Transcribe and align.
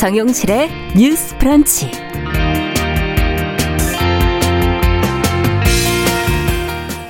정용실의 0.00 0.70
뉴스 0.96 1.36
프런치. 1.36 1.90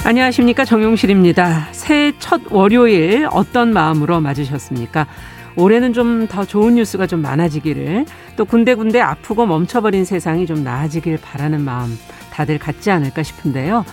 안녕하십니까. 0.05 0.65
정용실입니다. 0.65 1.69
새해 1.71 2.13
첫 2.19 2.41
월요일 2.51 3.29
어떤 3.31 3.73
마음으로 3.73 4.21
맞으셨습니까? 4.21 5.07
올해는 5.55 5.93
좀 5.93 6.27
더 6.27 6.45
좋은 6.45 6.75
뉴스가 6.75 7.07
좀 7.07 7.23
많아지기를 7.23 8.07
또 8.37 8.45
군데군데 8.45 9.01
아프고 9.01 9.47
멈춰버린 9.47 10.05
세상이 10.05 10.47
좀 10.47 10.65
나아지길 10.65 11.21
바라는 11.23 11.61
마음 11.61 11.97
다들 12.33 12.59
갖지 12.59 12.91
않을까 12.91 13.23
싶은데요. 13.23 13.85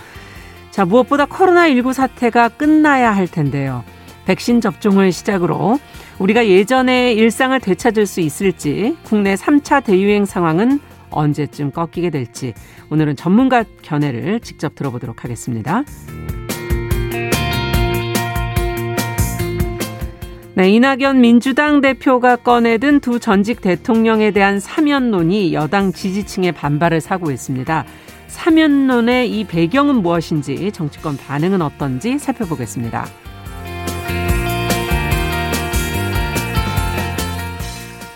자, 0.72 0.84
무엇보다 0.84 1.26
코로나19 1.26 1.92
사태가 1.92 2.48
끝나야 2.48 3.14
할 3.14 3.28
텐데요. 3.28 3.84
백신 4.28 4.60
접종을 4.60 5.10
시작으로 5.10 5.78
우리가 6.18 6.46
예전의 6.46 7.14
일상을 7.16 7.58
되찾을 7.60 8.04
수 8.04 8.20
있을지 8.20 8.94
국내 9.02 9.34
3차 9.34 9.82
대유행 9.82 10.26
상황은 10.26 10.80
언제쯤 11.08 11.70
꺾이게 11.70 12.10
될지 12.10 12.52
오늘은 12.90 13.16
전문가 13.16 13.64
견해를 13.80 14.40
직접 14.40 14.74
들어보도록 14.74 15.24
하겠습니다. 15.24 15.82
네, 20.56 20.68
이낙연 20.72 21.22
민주당 21.22 21.80
대표가 21.80 22.36
꺼내든 22.36 23.00
두 23.00 23.20
전직 23.20 23.62
대통령에 23.62 24.32
대한 24.32 24.60
사면론이 24.60 25.54
여당 25.54 25.90
지지층의 25.90 26.52
반발을 26.52 27.00
사고 27.00 27.30
있습니다. 27.30 27.86
사면론의 28.26 29.30
이 29.30 29.44
배경은 29.44 30.02
무엇인지 30.02 30.70
정치권 30.72 31.16
반응은 31.16 31.62
어떤지 31.62 32.18
살펴보겠습니다. 32.18 33.06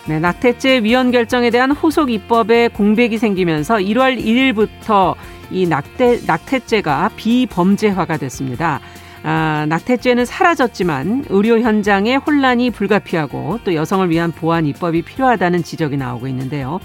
네, 0.09 0.19
낙태죄 0.19 0.81
위헌 0.83 1.13
결정에 1.13 1.51
대한 1.51 1.71
후속 1.71 2.11
입법에 2.11 2.69
공백이 2.69 3.19
생기면서 3.19 3.77
1월 3.77 4.19
1일부터 4.21 5.15
이 5.51 5.67
낙태, 5.67 6.21
낙태죄가 6.27 7.11
비범죄화가 7.15 8.17
됐습니다. 8.17 8.81
아, 9.23 9.65
낙태죄는 9.69 10.25
사라졌지만 10.25 11.27
의료 11.29 11.61
현장의 11.61 12.17
혼란이 12.17 12.71
불가피하고 12.71 13.61
또 13.63 13.75
여성을 13.75 14.11
위한 14.11 14.33
보완 14.33 14.67
입법이 14.67 15.03
필요하다는 15.03 15.63
지적이 15.63 15.97
나오고 15.99 16.27
있는데요. 16.27 16.81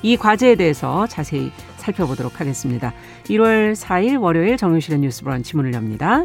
이 0.00 0.16
과제에 0.16 0.54
대해서 0.54 1.06
자세히 1.06 1.52
살펴보도록 1.76 2.40
하겠습니다. 2.40 2.94
1월 3.24 3.74
4일 3.74 4.20
월요일 4.20 4.56
정유실의 4.56 5.00
뉴스 5.00 5.22
브런치 5.22 5.56
문을 5.56 5.74
엽니다. 5.74 6.24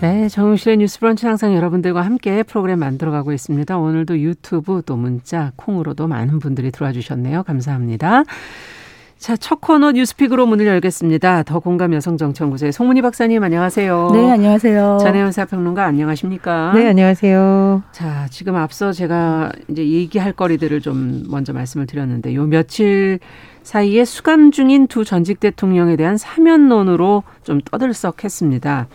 네, 0.00 0.28
정우실의 0.28 0.76
뉴스 0.76 1.00
브런치 1.00 1.26
항상 1.26 1.56
여러분들과 1.56 2.02
함께 2.02 2.44
프로그램 2.44 2.78
만들어가고 2.78 3.32
있습니다. 3.32 3.76
오늘도 3.78 4.20
유튜브 4.20 4.80
또 4.86 4.94
문자 4.94 5.50
콩으로도 5.56 6.06
많은 6.06 6.38
분들이 6.38 6.70
들어와 6.70 6.92
주셨네요. 6.92 7.42
감사합니다. 7.42 8.22
자, 9.18 9.36
첫 9.36 9.60
코너 9.60 9.90
뉴스픽으로 9.90 10.46
문을 10.46 10.66
열겠습니다. 10.68 11.42
더 11.42 11.58
공감 11.58 11.92
여성정치연구소의 11.94 12.70
송문희 12.70 13.02
박사님 13.02 13.42
안녕하세요. 13.42 14.10
네, 14.12 14.30
안녕하세요. 14.30 14.98
전혜연 15.00 15.32
사평론가 15.32 15.84
안녕하십니까? 15.84 16.74
네, 16.76 16.86
안녕하세요. 16.86 17.82
자, 17.90 18.28
지금 18.30 18.54
앞서 18.54 18.92
제가 18.92 19.50
이제 19.66 19.84
얘기할 19.84 20.32
거리들을 20.32 20.80
좀 20.80 21.24
먼저 21.28 21.52
말씀을 21.52 21.88
드렸는데 21.88 22.36
요 22.36 22.46
며칠 22.46 23.18
사이에 23.64 24.04
수감 24.04 24.52
중인 24.52 24.86
두 24.86 25.04
전직 25.04 25.40
대통령에 25.40 25.96
대한 25.96 26.16
사면론으로 26.16 27.24
좀 27.42 27.60
떠들썩했습니다. 27.60 28.86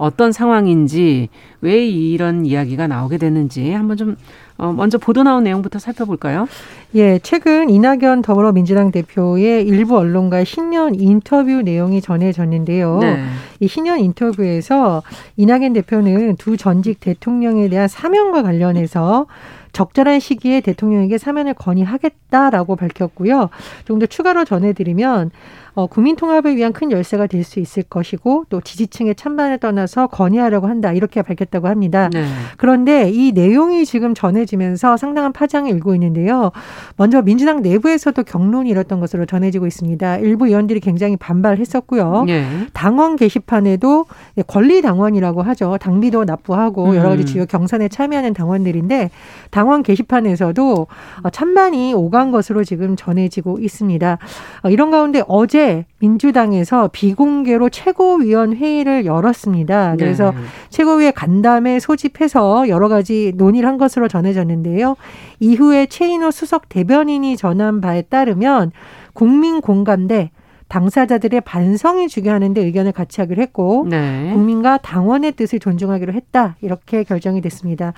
어떤 0.00 0.32
상황인지 0.32 1.28
왜 1.60 1.86
이런 1.86 2.46
이야기가 2.46 2.86
나오게 2.86 3.18
되는지 3.18 3.70
한번 3.72 3.98
좀 3.98 4.16
어, 4.56 4.72
먼저 4.72 4.96
보도 4.96 5.22
나온 5.22 5.44
내용부터 5.44 5.78
살펴볼까요? 5.78 6.48
예, 6.94 7.18
최근 7.18 7.68
이낙연 7.68 8.22
더불어민주당 8.22 8.90
대표의 8.92 9.66
일부 9.66 9.98
언론과의 9.98 10.46
신년 10.46 10.94
인터뷰 10.94 11.60
내용이 11.62 12.00
전해졌는데요. 12.00 12.98
네. 12.98 13.24
이 13.60 13.68
신년 13.68 14.00
인터뷰에서 14.00 15.02
이낙연 15.36 15.74
대표는 15.74 16.36
두 16.36 16.56
전직 16.56 17.00
대통령에 17.00 17.68
대한 17.68 17.86
사면과 17.86 18.42
관련해서 18.42 19.26
적절한 19.72 20.18
시기에 20.18 20.60
대통령에게 20.62 21.16
사면을 21.18 21.54
건의하겠다라고 21.54 22.74
밝혔고요. 22.76 23.50
좀 23.84 24.00
더 24.00 24.06
추가로 24.06 24.44
전해드리면 24.46 25.30
어, 25.80 25.86
국민 25.86 26.14
통합을 26.16 26.56
위한 26.56 26.72
큰 26.72 26.92
열쇠가 26.92 27.26
될 27.26 27.40
수 27.42 27.58
있을 27.58 27.82
것이고 27.84 28.44
또 28.50 28.60
지지층의 28.60 29.14
찬반을 29.14 29.58
떠나서 29.58 30.08
건의하려고 30.08 30.66
한다 30.68 30.92
이렇게 30.92 31.22
밝혔다고 31.22 31.68
합니다. 31.68 32.10
네. 32.12 32.26
그런데 32.58 33.10
이 33.10 33.32
내용이 33.32 33.86
지금 33.86 34.14
전해지면서 34.14 34.98
상당한 34.98 35.32
파장이 35.32 35.70
일고 35.70 35.94
있는데요. 35.94 36.52
먼저 36.96 37.22
민주당 37.22 37.62
내부에서도 37.62 38.22
경론이 38.22 38.68
일었던 38.68 39.00
것으로 39.00 39.24
전해지고 39.24 39.66
있습니다. 39.66 40.18
일부 40.18 40.46
의원들이 40.46 40.80
굉장히 40.80 41.16
반발했었고요. 41.16 42.24
네. 42.26 42.46
당원 42.74 43.16
게시판에도 43.16 44.04
권리 44.46 44.82
당원이라고 44.82 45.42
하죠. 45.42 45.78
당비도 45.80 46.24
납부하고 46.24 46.94
여러 46.94 47.08
가지 47.08 47.22
음. 47.22 47.26
주요 47.26 47.46
경선에 47.46 47.88
참여하는 47.88 48.34
당원들인데 48.34 49.10
당원 49.50 49.82
게시판에서도 49.82 50.86
찬반이 51.32 51.94
오간 51.94 52.32
것으로 52.32 52.64
지금 52.64 52.96
전해지고 52.96 53.58
있습니다. 53.60 54.18
어, 54.62 54.68
이런 54.68 54.90
가운데 54.90 55.22
어제 55.26 55.69
어제 55.70 55.84
민주당에서 56.00 56.88
비공개로 56.92 57.68
최고위원 57.68 58.56
회의를 58.56 59.06
열었습니다. 59.06 59.94
그래서 59.98 60.32
네. 60.32 60.38
최고위의 60.70 61.12
간담회 61.12 61.78
소집해서 61.78 62.68
여러 62.68 62.88
가지 62.88 63.32
논의를 63.36 63.68
한 63.68 63.78
것으로 63.78 64.08
전해졌는데요. 64.08 64.96
이후에 65.38 65.86
최인호 65.86 66.32
수석 66.32 66.68
대변인이 66.68 67.36
전한 67.36 67.80
바에 67.80 68.02
따르면 68.02 68.72
국민 69.12 69.60
공감대 69.60 70.30
당사자들의 70.70 71.42
반성이 71.42 72.08
중요하는데 72.08 72.64
의견을 72.64 72.92
같이 72.92 73.20
하기로 73.20 73.42
했고 73.42 73.86
네. 73.90 74.30
국민과 74.32 74.78
당원의 74.78 75.32
뜻을 75.32 75.58
존중하기로 75.58 76.14
했다 76.14 76.56
이렇게 76.62 77.04
결정이 77.04 77.42
됐습니다. 77.42 77.92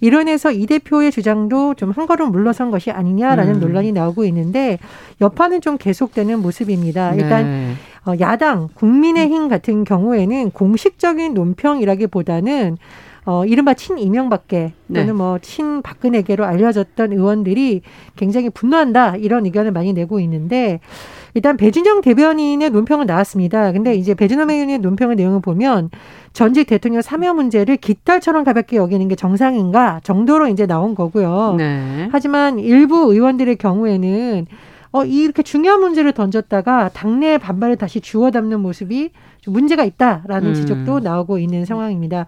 이론에서 0.00 0.52
이 0.52 0.66
대표의 0.66 1.10
주장도 1.10 1.74
좀 1.74 1.88
한 1.88 2.06
걸음 2.06 2.30
물러선 2.30 2.70
것이 2.70 2.90
아니냐라는 2.90 3.56
음. 3.56 3.60
논란이 3.60 3.92
나오고 3.92 4.24
있는데 4.26 4.78
여파는 5.22 5.62
좀 5.62 5.78
계속되는 5.78 6.38
모습입니다. 6.40 7.14
일단 7.14 7.44
네. 7.44 7.72
어, 8.06 8.12
야당 8.20 8.68
국민의힘 8.74 9.48
같은 9.48 9.84
경우에는 9.84 10.50
공식적인 10.50 11.32
논평이라기보다는 11.34 12.76
어, 13.24 13.44
이른바 13.46 13.74
친 13.74 13.98
이명밖에 13.98 14.72
또는 14.88 15.06
네. 15.06 15.12
뭐 15.12 15.38
친 15.40 15.82
박근혜계로 15.82 16.44
알려졌던 16.44 17.12
의원들이 17.12 17.82
굉장히 18.16 18.48
분노한다 18.50 19.16
이런 19.16 19.44
의견을 19.46 19.72
많이 19.72 19.92
내고 19.92 20.20
있는데 20.20 20.80
일단 21.34 21.56
배진영 21.56 22.00
대변인의 22.00 22.70
논평은 22.70 23.06
나왔습니다. 23.06 23.72
근데 23.72 23.94
이제 23.94 24.14
배진영 24.14 24.50
의원의 24.50 24.78
논평의 24.78 25.16
내용을 25.16 25.40
보면 25.40 25.90
전직 26.32 26.66
대통령 26.66 27.02
사면 27.02 27.36
문제를 27.36 27.76
깃털처럼 27.76 28.44
가볍게 28.44 28.76
여기는 28.76 29.08
게 29.08 29.14
정상인가 29.14 30.00
정도로 30.04 30.48
이제 30.48 30.66
나온 30.66 30.94
거고요. 30.94 31.54
네. 31.58 32.08
하지만 32.12 32.58
일부 32.58 33.12
의원들의 33.12 33.56
경우에는 33.56 34.46
어, 34.90 35.04
이렇게 35.04 35.42
중요한 35.42 35.80
문제를 35.80 36.12
던졌다가 36.12 36.90
당내 36.92 37.38
반발을 37.38 37.76
다시 37.76 38.00
주워 38.00 38.30
담는 38.30 38.60
모습이 38.60 39.10
좀 39.40 39.54
문제가 39.54 39.84
있다라는 39.84 40.50
음. 40.50 40.54
지적도 40.54 41.00
나오고 41.00 41.38
있는 41.38 41.64
상황입니다. 41.64 42.26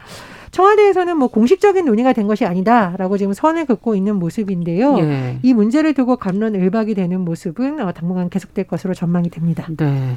청와대에서는 0.50 1.16
뭐 1.16 1.28
공식적인 1.28 1.84
논의가 1.84 2.12
된 2.12 2.26
것이 2.26 2.44
아니다라고 2.44 3.18
지금 3.18 3.32
선을 3.32 3.66
긋고 3.66 3.94
있는 3.94 4.16
모습인데요. 4.16 4.98
예. 4.98 5.38
이 5.42 5.54
문제를 5.54 5.94
두고 5.94 6.16
감론 6.16 6.54
을박이 6.54 6.94
되는 6.94 7.20
모습은 7.20 7.80
어, 7.80 7.92
당분간 7.92 8.28
계속될 8.30 8.66
것으로 8.66 8.94
전망이 8.94 9.30
됩니다. 9.30 9.66
네. 9.76 10.16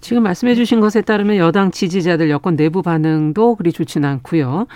지금 0.00 0.22
말씀해 0.22 0.54
주신 0.54 0.80
것에 0.80 1.02
따르면 1.02 1.36
여당 1.36 1.70
지지자들 1.70 2.30
여권 2.30 2.56
내부 2.56 2.82
반응도 2.82 3.56
그리 3.56 3.72
좋지는 3.72 4.08
않고요. 4.08 4.66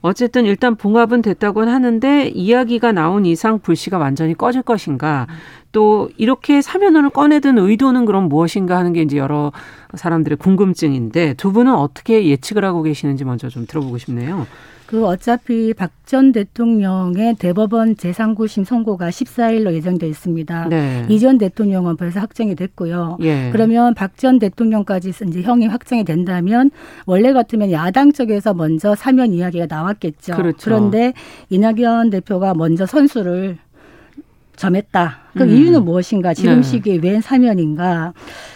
어쨌든 0.00 0.44
일단 0.44 0.74
봉합은 0.74 1.22
됐다고는 1.22 1.72
하는데 1.72 2.28
이야기가 2.28 2.90
나온 2.92 3.24
이상 3.24 3.60
불씨가 3.60 3.98
완전히 3.98 4.34
꺼질 4.34 4.62
것인가 4.62 5.28
또 5.70 6.10
이렇게 6.18 6.60
사면을 6.60 7.08
꺼내든 7.10 7.58
의도는 7.58 8.04
그럼 8.04 8.28
무엇인가 8.28 8.76
하는 8.76 8.92
게 8.92 9.02
이제 9.02 9.16
여러 9.16 9.52
사람들의 9.94 10.38
궁금증인데 10.38 11.34
두 11.34 11.52
분은 11.52 11.72
어떻게 11.74 12.26
예측을 12.26 12.64
하고 12.64 12.82
계시는지 12.82 13.24
먼저 13.24 13.48
좀 13.48 13.66
들어보고 13.66 13.98
싶네요. 13.98 14.46
그 14.92 15.06
어차피 15.06 15.72
박 15.72 15.90
전 16.12 16.30
대통령의 16.32 17.36
대법원 17.36 17.94
제3구심 17.94 18.66
선고가 18.66 19.08
14일로 19.08 19.72
예정돼 19.72 20.06
있습니다. 20.06 20.68
네. 20.68 21.06
이전 21.08 21.38
대통령은 21.38 21.96
벌써 21.96 22.20
확정이 22.20 22.54
됐고요. 22.54 23.16
예. 23.22 23.48
그러면 23.50 23.94
박 23.94 24.18
전 24.18 24.38
대통령까지 24.38 25.14
이제 25.26 25.40
형이 25.40 25.68
확정이 25.68 26.04
된다면 26.04 26.70
원래 27.06 27.32
같으면 27.32 27.72
야당 27.72 28.12
쪽에서 28.12 28.52
먼저 28.52 28.94
사면 28.94 29.32
이야기가 29.32 29.64
나왔겠죠. 29.70 30.36
그렇죠. 30.36 30.58
그런데 30.62 31.14
이낙연 31.48 32.10
대표가 32.10 32.52
먼저 32.52 32.84
선수를 32.84 33.56
점했다. 34.62 35.18
그 35.36 35.42
음. 35.42 35.50
이유는 35.50 35.84
무엇인가? 35.84 36.34
지금 36.34 36.56
네. 36.56 36.62
시기에 36.62 37.00
웬 37.02 37.20
사면인가? 37.20 38.12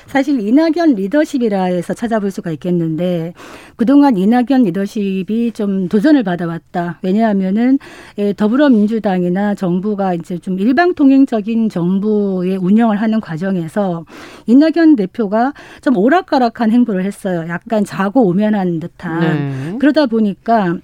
사실 0.07 0.41
이낙연 0.41 0.95
리더십이라 0.95 1.65
해서 1.65 1.95
찾아볼 1.95 2.31
수가 2.31 2.53
있겠는데 2.53 3.35
그동안 3.75 4.17
이낙연 4.17 4.63
리더십이 4.65 5.51
좀 5.53 5.89
도전을 5.89 6.23
받아왔다. 6.23 7.01
왜냐하면은 7.03 7.79
예, 8.19 8.33
더불어민주당이나 8.33 9.57
정부가 9.57 10.15
이제 10.15 10.39
좀 10.39 10.61
일방통행적인 10.61 11.71
정부의 11.71 12.57
운영을 12.57 12.97
하는 12.97 13.21
과정에서 13.21 14.05
이낙연 14.47 14.95
대표가 14.95 15.55
좀 15.81 15.97
오락가락한 15.97 16.71
행보를 16.71 17.05
했어요. 17.05 17.47
약간 17.49 17.85
자고 17.85 18.27
오면한 18.29 18.79
듯한. 18.79 19.21
네. 19.21 19.77
그러다 19.81 20.07
보니까 20.07 20.77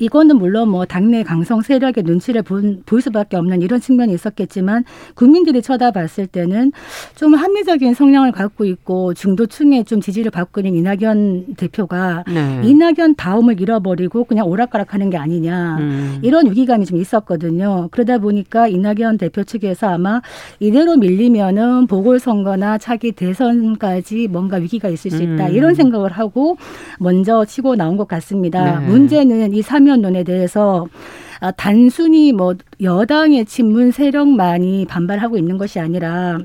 이거는 0.00 0.38
물론 0.38 0.70
뭐 0.70 0.86
당내 0.86 1.22
강성 1.22 1.60
세력의 1.60 2.04
눈치를 2.04 2.42
본, 2.42 2.82
볼 2.86 3.00
수밖에 3.00 3.36
없는 3.36 3.62
이런 3.62 3.80
측면이 3.80 4.12
있었겠지만 4.14 4.84
국민들이 5.14 5.62
쳐다봤을 5.62 6.26
때는 6.26 6.72
좀 7.14 7.34
합리적인 7.34 7.94
성향을 7.94 8.32
갖고 8.32 8.64
있고 8.64 9.14
중도층에 9.14 9.84
좀 9.84 10.00
지지를 10.00 10.30
받고 10.30 10.62
있는 10.62 10.74
이낙연 10.74 11.54
대표가 11.56 12.24
네. 12.26 12.62
이낙연 12.64 13.16
다음을 13.16 13.60
잃어버리고 13.60 14.24
그냥 14.24 14.48
오락가락하는 14.48 15.10
게 15.10 15.18
아니냐 15.18 15.76
음. 15.78 16.18
이런 16.22 16.46
위기감이 16.46 16.86
좀 16.86 16.98
있었거든요. 16.98 17.88
그러다 17.90 18.18
보니까 18.18 18.68
이낙연 18.68 19.18
대표 19.18 19.44
측에서 19.44 19.88
아마 19.88 20.22
이대로 20.60 20.96
밀리면은 20.96 21.86
보궐선거나 21.86 22.78
차기 22.78 23.12
대선까지 23.12 24.28
뭔가 24.28 24.56
위기가 24.56 24.88
있을 24.88 25.10
수 25.10 25.22
있다 25.22 25.48
음. 25.48 25.54
이런 25.54 25.74
생각을 25.74 26.10
하고 26.10 26.56
먼저 26.98 27.44
치고 27.44 27.76
나온 27.76 27.98
것 27.98 28.08
같습니다. 28.08 28.80
네. 28.80 28.86
문제는 28.86 29.52
이 29.52 29.60
사면 29.60 29.89
사면론에 29.90 30.22
대해서 30.22 30.86
아, 31.40 31.50
단순히 31.50 32.32
뭐 32.32 32.54
여당의 32.80 33.46
친문 33.46 33.90
세력만이 33.90 34.86
반발하고 34.86 35.36
있는 35.36 35.58
것이 35.58 35.80
아니라 35.80 36.38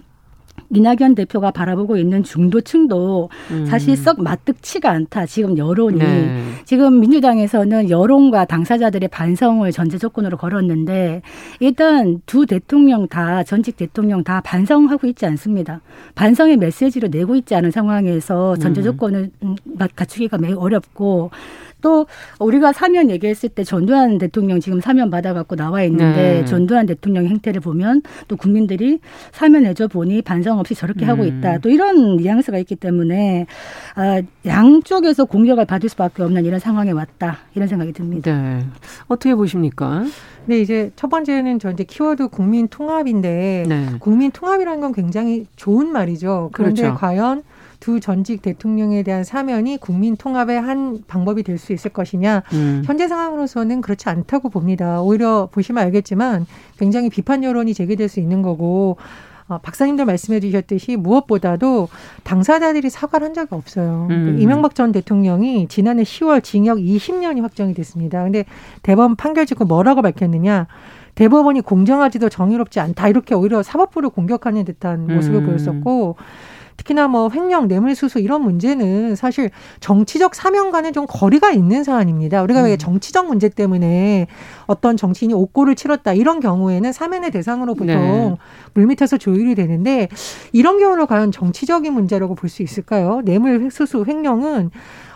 이낙연 0.72 1.14
대표가 1.14 1.52
바라보고 1.52 1.96
있는 1.98 2.24
중도층도 2.24 3.30
음. 3.52 3.66
사실 3.68 3.96
썩 3.96 4.22
마뜩치가 4.22 4.90
않다. 4.90 5.28
지금 5.28 5.58
여론이 5.58 6.00
네. 6.00 6.42
지금 6.66 7.00
민주당에서는 7.02 7.90
여론과 7.90 8.46
당사자들의 8.46 9.10
반성을 9.10 9.70
전제 9.72 10.00
조건으로 10.00 10.38
걸었는데 10.38 11.22
일단 11.60 12.22
두 12.26 12.48
대통령 12.48 13.08
다 13.08 13.44
전직 13.44 13.78
대통령 13.78 14.24
다 14.24 14.42
반성하고 14.42 15.06
있지 15.08 15.28
않습니다. 15.28 15.82
반성의 16.16 16.58
메시지를 16.58 17.12
내고 17.12 17.36
있지 17.36 17.54
않은 17.54 17.70
상황에서 17.70 18.56
전제 18.56 18.82
음. 18.82 18.84
조건을 18.86 19.32
음, 19.44 19.56
갖추기가 19.96 20.40
매우 20.40 20.58
어렵고 20.58 21.30
또 21.86 22.08
우리가 22.40 22.74
사면 22.74 23.12
얘기했을 23.12 23.48
때 23.50 23.64
전두환 23.64 24.18
대통령 24.18 24.60
지금 24.60 24.82
사면 24.82 25.12
받아갖고 25.12 25.56
나와 25.56 25.84
있는데 25.84 26.40
네. 26.40 26.46
전두환 26.46 26.88
대통령 26.88 27.28
행태를 27.28 27.62
보면 27.62 28.02
또 28.28 28.36
국민들이 28.36 28.98
사면 29.32 29.68
해줘 29.68 29.88
보니 29.88 30.24
반성 30.24 30.58
없이 30.58 30.74
저렇게 30.74 31.06
음. 31.06 31.10
하고 31.12 31.26
있다. 31.26 31.60
또 31.60 31.70
이런 31.70 32.16
뉘앙스가 32.16 32.58
있기 32.58 32.76
때문에 32.76 33.46
아, 33.94 34.20
양쪽에서 34.48 35.26
공격을 35.26 35.66
받을 35.66 35.88
수밖에 35.88 36.24
없는 36.24 36.44
이런 36.46 36.60
상황에 36.60 36.90
왔다. 36.90 37.38
이런 37.54 37.68
생각이 37.68 37.94
듭니다. 37.94 38.36
네. 38.36 38.66
어떻게 39.08 39.36
보십니까? 39.36 40.06
네, 40.48 40.60
이제 40.60 40.92
첫 40.96 41.12
번째는 41.12 41.60
저 41.60 41.70
이제 41.70 41.84
키워드 41.84 42.30
국민 42.30 42.68
통합인데 42.68 43.66
네. 43.68 43.90
국민 44.00 44.32
통합이라는 44.32 44.82
건 44.82 44.92
굉장히 44.92 45.46
좋은 45.56 45.92
말이죠. 45.92 46.50
그런데 46.52 46.82
그렇죠. 46.82 46.98
과연 46.98 47.44
두 47.80 48.00
전직 48.00 48.42
대통령에 48.42 49.04
대한 49.04 49.24
사면이 49.24 49.78
국민 49.78 50.16
통합의 50.16 50.62
한 50.62 51.00
방법이 51.08 51.44
될 51.44 51.56
수 51.58 51.74
있을 51.74 51.92
것이냐. 51.92 52.44
음. 52.54 52.84
현재 52.86 53.08
상황으로서는 53.08 53.82
그렇지 53.82 54.10
않다고 54.10 54.50
봅니다. 54.50 55.02
오히려 55.02 55.48
보시면 55.52 55.84
알겠지만 55.86 56.46
굉장히 56.78 57.10
비판 57.10 57.44
여론이 57.44 57.74
제기될 57.74 58.10
수 58.10 58.20
있는 58.20 58.42
거고 58.42 58.98
어, 59.48 59.60
박사님도 59.60 60.06
말씀해 60.06 60.40
주셨듯이 60.40 60.96
무엇보다도 60.98 61.88
당사자들이 62.24 62.90
사과를 62.90 63.28
한 63.28 63.34
적이 63.34 63.56
없어요. 63.56 64.08
음. 64.10 64.38
이명박 64.40 64.74
전 64.74 64.92
대통령이 64.92 65.68
지난해 65.68 66.04
10월 66.04 66.44
징역 66.44 66.80
20년이 66.80 67.42
확정이 67.42 67.74
됐습니다. 67.74 68.24
근데 68.24 68.46
대법원 68.82 69.16
판결 69.16 69.46
짓고 69.46 69.66
뭐라고 69.66 70.02
밝혔느냐. 70.02 70.68
대법원이 71.14 71.62
공정하지도 71.62 72.28
정의롭지 72.30 72.80
않다. 72.80 73.08
이렇게 73.08 73.36
오히려 73.36 73.64
사법부를 73.64 74.10
공격하는 74.10 74.66
듯한 74.66 75.08
모습을 75.08 75.42
음. 75.42 75.46
보였었고 75.46 76.16
특히나 76.86 77.08
뭐 77.08 77.30
횡령, 77.34 77.68
뇌물수수 77.68 78.20
이런 78.20 78.44
문제는 78.44 79.16
사실 79.16 79.50
정치적 79.80 80.36
사명과는 80.36 80.94
좀 80.94 81.06
거리가 81.10 81.52
있는 81.52 81.84
사안입니다. 81.84 82.44
우리가 82.44 82.62
음. 82.62 82.66
왜 82.66 82.78
정치적 82.78 83.28
문제 83.28 83.50
때문에 83.50 84.28
어떤 84.68 84.96
정치인이 84.96 85.34
옥고를 85.34 85.76
치렀다 85.76 86.14
이런 86.14 86.40
경우에는 86.40 86.94
사면의 86.94 87.32
대상으로 87.32 87.74
보통 87.74 87.88
네. 87.88 88.36
물밑에서 88.76 89.18
조율이 89.18 89.56
되는데 89.56 90.08
이런 90.54 90.80
경우를 90.80 91.08
과연 91.08 91.32
정치적인 91.32 91.92
문제라고 91.92 92.36
볼 92.36 92.46
수 92.46 92.62
있을까요? 92.62 93.22
뇌물 93.26 93.72
수수 93.72 94.06
횡령은 94.08 94.70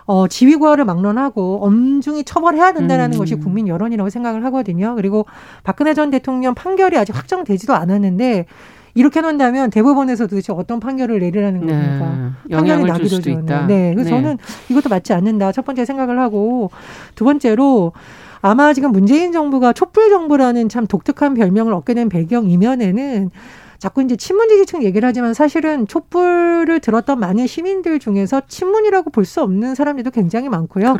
어, 0.08 0.28
지위고하를 0.28 0.84
막론하고 0.86 1.60
엄중히 1.62 2.24
처벌해야 2.24 2.74
된다는 2.74 3.14
음. 3.14 3.20
것이 3.20 3.36
국민 3.36 3.68
여론이라고 3.68 4.10
생각을 4.10 4.44
하거든요. 4.46 4.96
그리고 4.96 5.28
박근혜 5.64 5.94
전 5.94 6.10
대통령 6.10 6.56
판결이 6.56 6.98
아직 6.98 7.16
확정되지도 7.16 7.76
않았는데 7.76 8.48
이렇게 8.94 9.22
놓는다면 9.22 9.70
대법원에서 9.70 10.28
도대체 10.28 10.54
어떤 10.54 10.80
판결을 10.80 11.20
내리라는 11.20 11.66
네. 11.66 11.74
겁니까? 11.74 12.34
네. 12.46 12.56
판결이 12.56 12.84
나기도 12.86 13.22
전에. 13.22 13.66
네. 13.68 13.94
그래서 13.94 14.10
네. 14.10 14.22
저는 14.22 14.38
이것도 14.70 14.90
맞지 14.90 15.14
않는다. 15.14 15.52
첫 15.52 15.66
번째 15.66 15.86
생각을 15.86 16.20
하고 16.20 16.72
두 17.16 17.26
번째로 17.26 17.94
아마 18.42 18.74
지금 18.74 18.92
문재인 18.92 19.32
정부가 19.32 19.74
촛불 19.74 20.10
정부라는 20.10 20.70
참 20.70 20.88
독특한 20.88 21.34
별명을 21.34 21.74
얻게 21.74 21.94
된 21.94 22.10
배경 22.10 22.50
이면에는 22.50 23.32
자꾸 23.80 24.04
이제 24.04 24.18
친문 24.18 24.50
지지층 24.50 24.84
얘기를 24.84 25.08
하지만 25.08 25.34
사실은 25.34 25.88
촛불을 25.88 26.82
들었던 26.82 27.18
많은 27.18 27.48
시민들 27.48 28.00
중에서 28.00 28.42
친문이라고 28.46 29.10
볼 29.10 29.24
수 29.26 29.42
없는 29.42 29.74
사람들도 29.76 30.12
굉장히 30.12 30.50
많고요. 30.50 30.96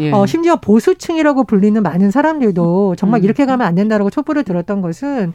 예. 0.00 0.12
어, 0.12 0.24
심지어 0.26 0.56
보수층이라고 0.56 1.44
불리는 1.44 1.82
많은 1.82 2.10
사람들도 2.12 2.94
정말 2.96 3.20
음. 3.20 3.24
이렇게 3.24 3.44
가면 3.46 3.66
안 3.66 3.74
된다라고 3.74 4.10
촛불을 4.10 4.44
들었던 4.44 4.82
것은 4.82 5.32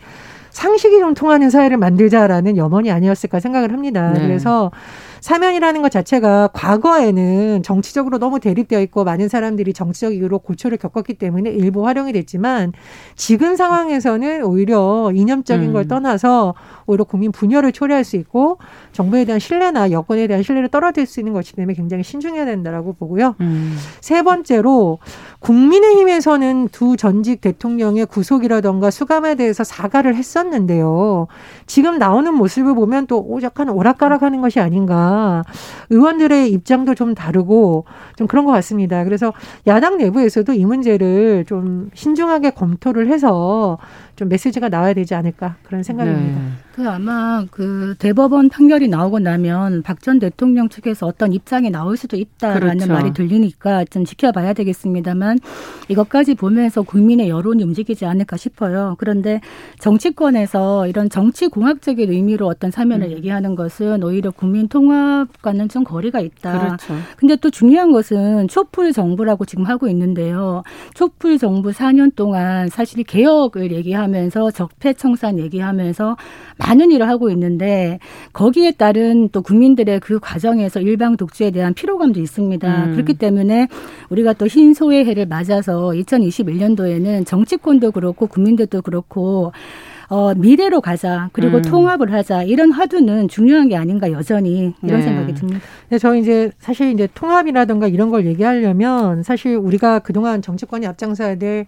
상식이 0.51 0.99
좀 0.99 1.13
통하는 1.13 1.49
사회를 1.49 1.77
만들자라는 1.77 2.57
염원이 2.57 2.91
아니었을까 2.91 3.39
생각을 3.39 3.73
합니다. 3.73 4.11
네. 4.13 4.21
그래서 4.21 4.71
사면이라는 5.27 5.81
것 5.81 5.91
자체가 5.91 6.51
과거에는 6.53 7.61
정치적으로 7.61 8.17
너무 8.17 8.39
대립되어 8.39 8.79
있고 8.83 9.03
많은 9.03 9.27
사람들이 9.27 9.73
정치적 9.73 10.13
이유로 10.15 10.39
고초를 10.39 10.77
겪었기 10.77 11.15
때문에 11.15 11.49
일부 11.49 11.85
활용이 11.85 12.13
됐지만 12.13 12.71
지금 13.17 13.57
상황에서는 13.57 14.45
오히려 14.45 15.11
이념적인 15.13 15.67
음. 15.67 15.73
걸 15.73 15.85
떠나서 15.89 16.53
오히려 16.85 17.03
국민 17.03 17.33
분열을 17.33 17.73
초래할 17.73 18.05
수 18.05 18.15
있고 18.15 18.57
정부에 18.93 19.25
대한 19.25 19.39
신뢰나 19.39 19.91
여권에 19.91 20.27
대한 20.27 20.43
신뢰를 20.43 20.69
떨어질 20.69 21.05
수 21.05 21.19
있는 21.19 21.33
것이기 21.33 21.57
때문에 21.57 21.73
굉장히 21.73 22.03
신중해야 22.03 22.45
된다라고 22.45 22.93
보고요. 22.93 23.35
음. 23.41 23.77
세 23.99 24.21
번째로 24.21 24.99
국민의힘에서는 25.39 26.69
두 26.69 26.95
전직 26.95 27.41
대통령의 27.41 28.05
구속이라던가 28.05 28.91
수감에 28.91 29.35
대해서 29.35 29.65
사과를 29.65 30.15
했었는데요. 30.15 31.27
지금 31.65 31.97
나오는 31.97 32.33
모습을 32.33 32.75
보면 32.75 33.07
또 33.07 33.39
약간 33.43 33.67
오락가락하는 33.67 34.39
것이 34.39 34.61
아닌가. 34.61 35.16
의원들의 35.89 36.51
입장도 36.51 36.95
좀 36.95 37.13
다르고 37.13 37.85
좀 38.15 38.27
그런 38.27 38.45
것 38.45 38.51
같습니다. 38.53 39.03
그래서 39.03 39.33
야당 39.67 39.97
내부에서도 39.97 40.53
이 40.53 40.65
문제를 40.65 41.45
좀 41.45 41.89
신중하게 41.93 42.51
검토를 42.51 43.07
해서 43.07 43.77
좀 44.17 44.27
메시지가 44.29 44.67
나와야 44.69 44.93
되지 44.93 45.15
않을까 45.15 45.55
그런 45.63 45.83
생각입니다. 45.83 46.39
네. 46.39 46.47
그 46.75 46.87
아마 46.89 47.45
그 47.49 47.95
대법원 47.97 48.49
판결이 48.49 48.87
나오고 48.87 49.19
나면 49.19 49.83
박 49.83 49.97
전 50.01 50.19
대통령 50.19 50.69
측에서 50.69 51.05
어떤 51.07 51.33
입장이 51.33 51.69
나올 51.69 51.97
수도 51.97 52.17
있다라는 52.17 52.77
그렇죠. 52.77 52.93
말이 52.93 53.13
들리니까 53.13 53.85
좀 53.85 54.05
지켜봐야 54.05 54.53
되겠습니다만 54.53 55.39
이것까지 55.89 56.35
보면서 56.35 56.81
국민의 56.83 57.29
여론이 57.29 57.63
움직이지 57.63 58.05
않을까 58.05 58.37
싶어요. 58.37 58.95
그런데 58.99 59.41
정치권에서 59.79 60.87
이런 60.87 61.09
정치 61.09 61.47
공학적인 61.47 62.11
의미로 62.11 62.47
어떤 62.47 62.71
사면을 62.71 63.07
음. 63.07 63.11
얘기하는 63.11 63.55
것은 63.55 64.03
오히려 64.03 64.31
국민 64.31 64.67
통합과는 64.67 65.69
좀 65.69 65.83
거리가 65.83 66.19
있다. 66.19 66.59
그렇죠. 66.59 66.93
근데 67.17 67.35
또 67.35 67.49
중요한 67.49 67.91
것은 67.91 68.47
촛불 68.47 68.93
정부라고 68.93 69.45
지금 69.45 69.65
하고 69.65 69.87
있는데요. 69.89 70.63
촛불 70.93 71.37
정부 71.37 71.71
4년 71.71 72.15
동안 72.15 72.69
사실 72.69 73.03
개혁을 73.03 73.71
얘기하 73.71 74.06
면서 74.07 74.51
적폐청산 74.51 75.39
얘기하면서 75.39 76.17
많은 76.57 76.91
일을 76.91 77.07
하고 77.07 77.29
있는데 77.29 77.99
거기에 78.33 78.71
따른 78.71 79.29
또 79.29 79.41
국민들의 79.41 79.99
그 79.99 80.19
과정에서 80.19 80.79
일방 80.79 81.17
독주에 81.17 81.51
대한 81.51 81.73
피로감도 81.73 82.19
있습니다. 82.19 82.85
음. 82.85 82.91
그렇기 82.93 83.15
때문에 83.15 83.67
우리가 84.09 84.33
또 84.33 84.47
흰소의 84.47 85.05
해를 85.05 85.25
맞아서 85.25 85.89
2021년도에는 85.89 87.25
정치권도 87.25 87.91
그렇고 87.91 88.27
국민들도 88.27 88.81
그렇고 88.81 89.51
어, 90.09 90.33
미래로 90.35 90.79
가자 90.81 91.29
그리고 91.33 91.57
음. 91.57 91.61
통합을 91.61 92.13
하자 92.13 92.43
이런 92.43 92.71
화두는 92.71 93.27
중요한 93.27 93.67
게 93.67 93.75
아닌가 93.75 94.11
여전히 94.11 94.73
이런 94.81 94.99
네. 94.99 95.01
생각이 95.01 95.33
듭니다. 95.33 95.59
네, 95.89 95.97
저 95.97 96.15
이제 96.15 96.49
사실 96.59 96.91
이제 96.91 97.07
통합이라든가 97.13 97.87
이런 97.87 98.09
걸 98.09 98.25
얘기하려면 98.25 99.23
사실 99.23 99.55
우리가 99.55 99.99
그동안 99.99 100.41
정치권이 100.41 100.87
앞장서야 100.87 101.35
될 101.35 101.65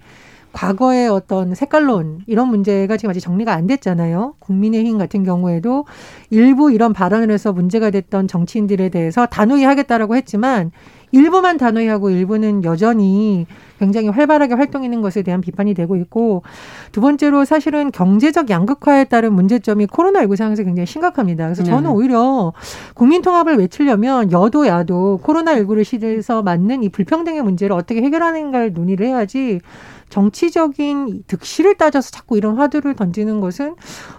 과거의 0.51 1.07
어떤 1.09 1.55
색깔론 1.55 2.21
이런 2.27 2.49
문제가 2.49 2.97
지금 2.97 3.11
아직 3.11 3.19
정리가 3.19 3.53
안 3.53 3.67
됐잖아요. 3.67 4.35
국민의힘 4.39 4.97
같은 4.97 5.23
경우에도 5.23 5.85
일부 6.29 6.71
이런 6.71 6.93
발언을 6.93 7.31
해서 7.31 7.53
문제가 7.53 7.89
됐던 7.91 8.27
정치인들에 8.27 8.89
대해서 8.89 9.25
단호히 9.25 9.63
하겠다라고 9.63 10.15
했지만 10.15 10.71
일부만 11.11 11.57
단호히 11.57 11.87
하고 11.87 12.09
일부는 12.09 12.63
여전히 12.63 13.47
굉장히 13.79 14.09
활발하게 14.09 14.55
활동하는 14.55 15.01
것에 15.01 15.21
대한 15.21 15.41
비판이 15.41 15.73
되고 15.73 15.95
있고 15.95 16.43
두 16.91 17.01
번째로 17.01 17.45
사실은 17.45 17.91
경제적 17.91 18.49
양극화에 18.49 19.05
따른 19.05 19.33
문제점이 19.33 19.87
코로나19 19.87 20.35
상황에서 20.35 20.63
굉장히 20.63 20.85
심각합니다. 20.85 21.45
그래서 21.45 21.63
저는 21.63 21.83
네. 21.83 21.89
오히려 21.89 22.53
국민 22.93 23.21
통합을 23.21 23.57
외치려면 23.57 24.31
여도 24.31 24.67
야도 24.67 25.21
코로나19를 25.23 25.83
시대에서 25.83 26.43
맞는 26.43 26.83
이 26.83 26.89
불평등의 26.89 27.41
문제를 27.41 27.75
어떻게 27.75 28.01
해결하는가를 28.01 28.73
논의를 28.73 29.07
해야지 29.07 29.61
정치적인 30.09 31.23
득실을 31.27 31.75
따져서 31.75 32.11
자꾸 32.11 32.37
이런 32.37 32.55
화두를 32.57 32.95
던지는 32.95 33.39
것은 33.39 33.75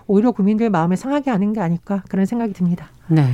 오히려 0.07 0.31
국민들 0.33 0.71
마음을 0.71 0.97
상하게 0.97 1.31
하는 1.31 1.53
게 1.53 1.61
아닐까 1.61 2.03
그런 2.09 2.27
생각이 2.27 2.53
듭니다. 2.53 2.89
네. 3.09 3.27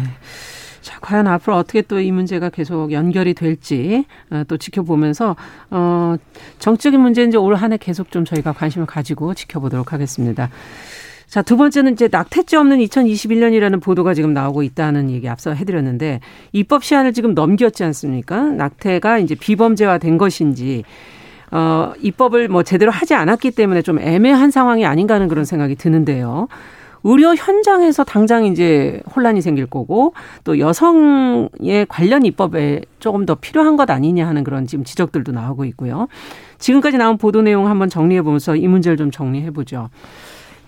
자, 0.83 0.99
과연 1.01 1.27
앞으로 1.27 1.57
어떻게 1.57 1.83
또 1.83 1.99
이 2.01 2.13
문제가 2.13 2.49
계속 2.49 2.93
연결이 2.93 3.35
될지 3.35 4.05
어, 4.31 4.45
또 4.47 4.57
지켜보면서 4.57 5.35
어 5.71 6.15
정적인 6.61 7.01
문제는 7.01 7.31
이제 7.31 7.39
올 7.39 7.55
한 7.57 7.73
해 7.73 7.77
계속 7.77 8.11
좀 8.13 8.25
저희가 8.25 8.53
관심을 8.53 8.87
가지고 8.87 9.35
지켜보도록 9.35 9.93
하겠습니다. 9.93 10.49
자, 11.27 11.43
두 11.43 11.57
번째는 11.57 11.95
이제 11.95 12.09
낙태죄 12.09 12.57
없는 12.57 12.79
2021년이라는 12.79 13.83
보도가 13.83 14.15
지금 14.15 14.33
나오고 14.33 14.63
있다는 14.63 15.11
얘기 15.11 15.29
앞서 15.29 15.53
해드렸는데 15.55 16.21
입법 16.53 16.85
시한을 16.85 17.13
지금 17.13 17.35
넘겼지 17.35 17.83
않습니까? 17.83 18.41
낙태가 18.43 19.19
이제 19.19 19.35
비범죄화 19.35 19.99
된 19.99 20.19
것인지 20.19 20.85
어, 21.51 21.93
입법을 22.01 22.49
뭐 22.49 22.63
제대로 22.63 22.91
하지 22.91 23.15
않았기 23.15 23.53
때문에 23.53 23.83
좀 23.83 23.99
애매한 23.99 24.51
상황이 24.51 24.85
아닌가 24.85 25.15
하는 25.15 25.29
그런 25.29 25.45
생각이 25.45 25.77
드는데요. 25.77 26.49
의료 27.05 27.35
현장에서 27.37 28.03
당장 28.03 28.47
이제 28.47 29.01
혼란이 29.15 29.41
생길 29.41 29.67
거고 29.67 30.13
또 30.43 30.59
여성의 30.59 31.87
관련 31.89 32.25
입법에 32.27 32.81
조금 32.99 33.27
더 33.27 33.37
필요한 33.37 33.77
것 33.77 33.89
아니냐 33.91 34.27
하는 34.27 34.43
그런 34.43 34.67
지금 34.67 34.85
지적들도 34.85 35.31
나오고 35.31 35.65
있고요. 35.67 36.09
지금까지 36.59 36.97
나온 36.97 37.17
보도 37.17 37.43
내용 37.43 37.69
한번 37.69 37.89
정리해 37.89 38.23
보면서 38.23 38.57
이 38.57 38.67
문제를 38.67 38.97
좀 38.97 39.13
정리해 39.13 39.51
보죠. 39.53 39.89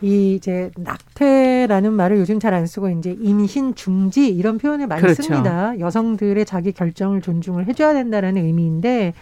이 0.00 0.34
이제 0.36 0.70
낙태라는 0.76 1.92
말을 1.92 2.18
요즘 2.18 2.38
잘 2.38 2.54
안 2.54 2.66
쓰고 2.68 2.88
이제 2.90 3.16
임신 3.20 3.74
중지 3.74 4.28
이런 4.28 4.58
표현을 4.58 4.86
많이 4.86 5.02
그렇죠. 5.02 5.22
씁니다. 5.22 5.72
여성들의 5.80 6.44
자기 6.46 6.70
결정을 6.70 7.20
존중을 7.20 7.66
해줘야 7.66 7.94
된다라는 7.94 8.44
의미인데 8.44 9.12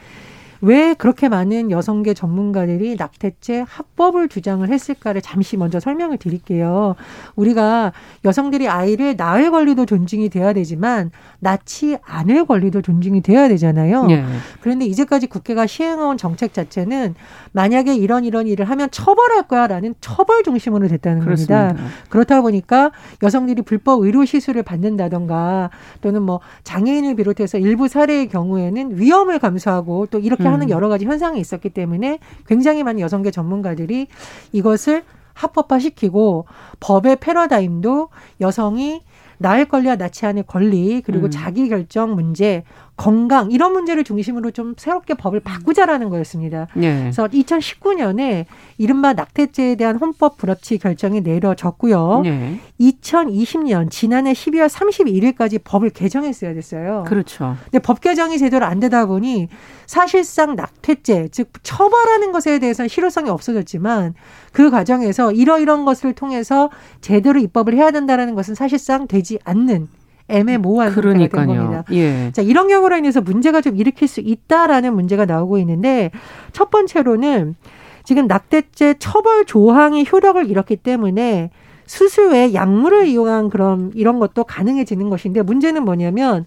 왜 0.60 0.94
그렇게 0.94 1.28
많은 1.28 1.70
여성계 1.70 2.14
전문가들이 2.14 2.96
낙태죄 2.96 3.64
합법을 3.68 4.28
주장을 4.28 4.66
했을까를 4.68 5.22
잠시 5.22 5.56
먼저 5.56 5.80
설명을 5.80 6.18
드릴게요. 6.18 6.94
우리가 7.34 7.92
여성들이 8.25 8.68
아이를 8.68 9.16
낳을 9.16 9.50
권리도 9.50 9.86
존중이 9.86 10.28
돼야 10.28 10.52
되지만 10.52 11.10
낳지 11.40 11.98
않을 12.04 12.46
권리도 12.46 12.82
존중이 12.82 13.22
돼야 13.22 13.48
되잖아요. 13.48 14.06
네. 14.06 14.25
그런데 14.60 14.86
이제까지 14.86 15.26
국회가 15.26 15.66
시행해온 15.66 16.16
정책 16.16 16.52
자체는 16.52 17.14
만약에 17.52 17.94
이런 17.94 18.25
이런 18.25 18.46
일을 18.46 18.68
하면 18.68 18.90
처벌할 18.90 19.44
거야라는 19.44 19.94
처벌 20.00 20.42
중심으로 20.42 20.88
됐다는 20.88 21.20
그렇습니다. 21.20 21.68
겁니다. 21.68 21.88
그렇다 22.08 22.40
보니까 22.40 22.92
여성들이 23.22 23.62
불법 23.62 24.02
의료 24.02 24.25
시술을 24.25 24.62
받는다던가 24.62 25.70
또는 26.00 26.22
뭐 26.22 26.40
장애인을 26.64 27.16
비롯해서 27.16 27.58
일부 27.58 27.88
사례의 27.88 28.28
경우에는 28.28 28.98
위험을 28.98 29.38
감수하고 29.38 30.06
또 30.10 30.18
이렇게 30.18 30.45
음. 30.48 30.54
하는 30.54 30.70
여러 30.70 30.88
가지 30.88 31.04
현상이 31.04 31.40
있었기 31.40 31.70
때문에 31.70 32.18
굉장히 32.46 32.82
많은 32.82 33.00
여성계 33.00 33.30
전문가들이 33.30 34.06
이것을 34.52 35.02
합법화시키고 35.37 36.47
법의 36.81 37.16
패러다임도 37.16 38.09
여성이 38.40 39.02
낳을 39.38 39.66
권리와 39.66 39.97
낳지 39.97 40.25
않을 40.26 40.45
권리 40.45 41.02
그리고 41.02 41.26
음. 41.26 41.31
자기 41.31 41.69
결정 41.69 42.14
문제 42.14 42.64
건강 42.97 43.50
이런 43.50 43.73
문제를 43.73 44.05
중심으로 44.05 44.50
좀 44.52 44.75
새롭게 44.76 45.14
법을 45.14 45.40
바꾸자라는 45.40 46.09
거였습니다. 46.09 46.66
네. 46.75 47.00
그래서 47.00 47.26
2019년에 47.28 48.47
이른바 48.78 49.12
낙태죄에 49.12 49.75
대한 49.75 49.97
헌법 49.97 50.38
불합치 50.38 50.78
결정이 50.78 51.21
내려졌고요. 51.21 52.23
네. 52.25 52.59
2020년 52.81 53.90
지난해 53.90 54.33
12월 54.33 54.69
31일까지 54.69 55.61
법을 55.62 55.90
개정했어야 55.90 56.55
됐어요. 56.55 57.05
그렇죠. 57.07 57.57
근데 57.64 57.81
법 57.81 58.00
개정이 58.00 58.38
제대로 58.38 58.64
안 58.64 58.81
되다 58.81 59.05
보니 59.05 59.49
사실상 59.85 60.57
낙태죄 60.57 61.28
즉 61.33 61.50
처벌하는 61.62 62.33
것에 62.33 62.59
대해서는 62.59 62.88
실효성이 62.88 63.28
없어졌지만 63.28 64.14
그 64.56 64.70
과정에서 64.70 65.32
이러이런 65.32 65.84
것을 65.84 66.14
통해서 66.14 66.70
제대로 67.02 67.38
입법을 67.38 67.75
해야 67.75 67.90
된다라는 67.90 68.34
것은 68.34 68.54
사실상 68.54 69.06
되지 69.06 69.38
않는 69.44 69.86
애매모호한 70.28 70.92
상태가 70.92 71.44
된 71.44 71.46
겁니다. 71.46 71.84
예. 71.92 72.32
자, 72.32 72.40
이런 72.40 72.66
경우로 72.66 72.96
인해서 72.96 73.20
문제가 73.20 73.60
좀 73.60 73.76
일으킬 73.76 74.08
수 74.08 74.20
있다라는 74.20 74.94
문제가 74.94 75.26
나오고 75.26 75.58
있는데 75.58 76.10
첫 76.52 76.70
번째로는 76.70 77.54
지금 78.02 78.26
낙태죄 78.28 78.94
처벌 78.98 79.44
조항이 79.44 80.06
효력을 80.10 80.48
잃었기 80.48 80.76
때문에 80.76 81.50
수술 81.84 82.30
외에 82.30 82.54
약물을 82.54 83.08
이용한 83.08 83.50
그런 83.50 83.92
이런 83.94 84.18
것도 84.18 84.44
가능해지는 84.44 85.10
것인데 85.10 85.42
문제는 85.42 85.84
뭐냐면 85.84 86.46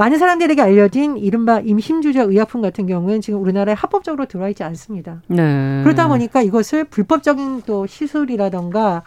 많은 0.00 0.16
사람들에게 0.16 0.62
알려진 0.62 1.18
이른바 1.18 1.60
임신주저 1.60 2.30
의약품 2.30 2.62
같은 2.62 2.86
경우는 2.86 3.20
지금 3.20 3.42
우리나라에 3.42 3.74
합법적으로 3.74 4.24
들어와 4.24 4.48
있지 4.48 4.62
않습니다. 4.62 5.20
네. 5.26 5.82
그러다 5.84 6.08
보니까 6.08 6.40
이것을 6.40 6.84
불법적인 6.84 7.64
또 7.66 7.86
시술이라던가 7.86 9.02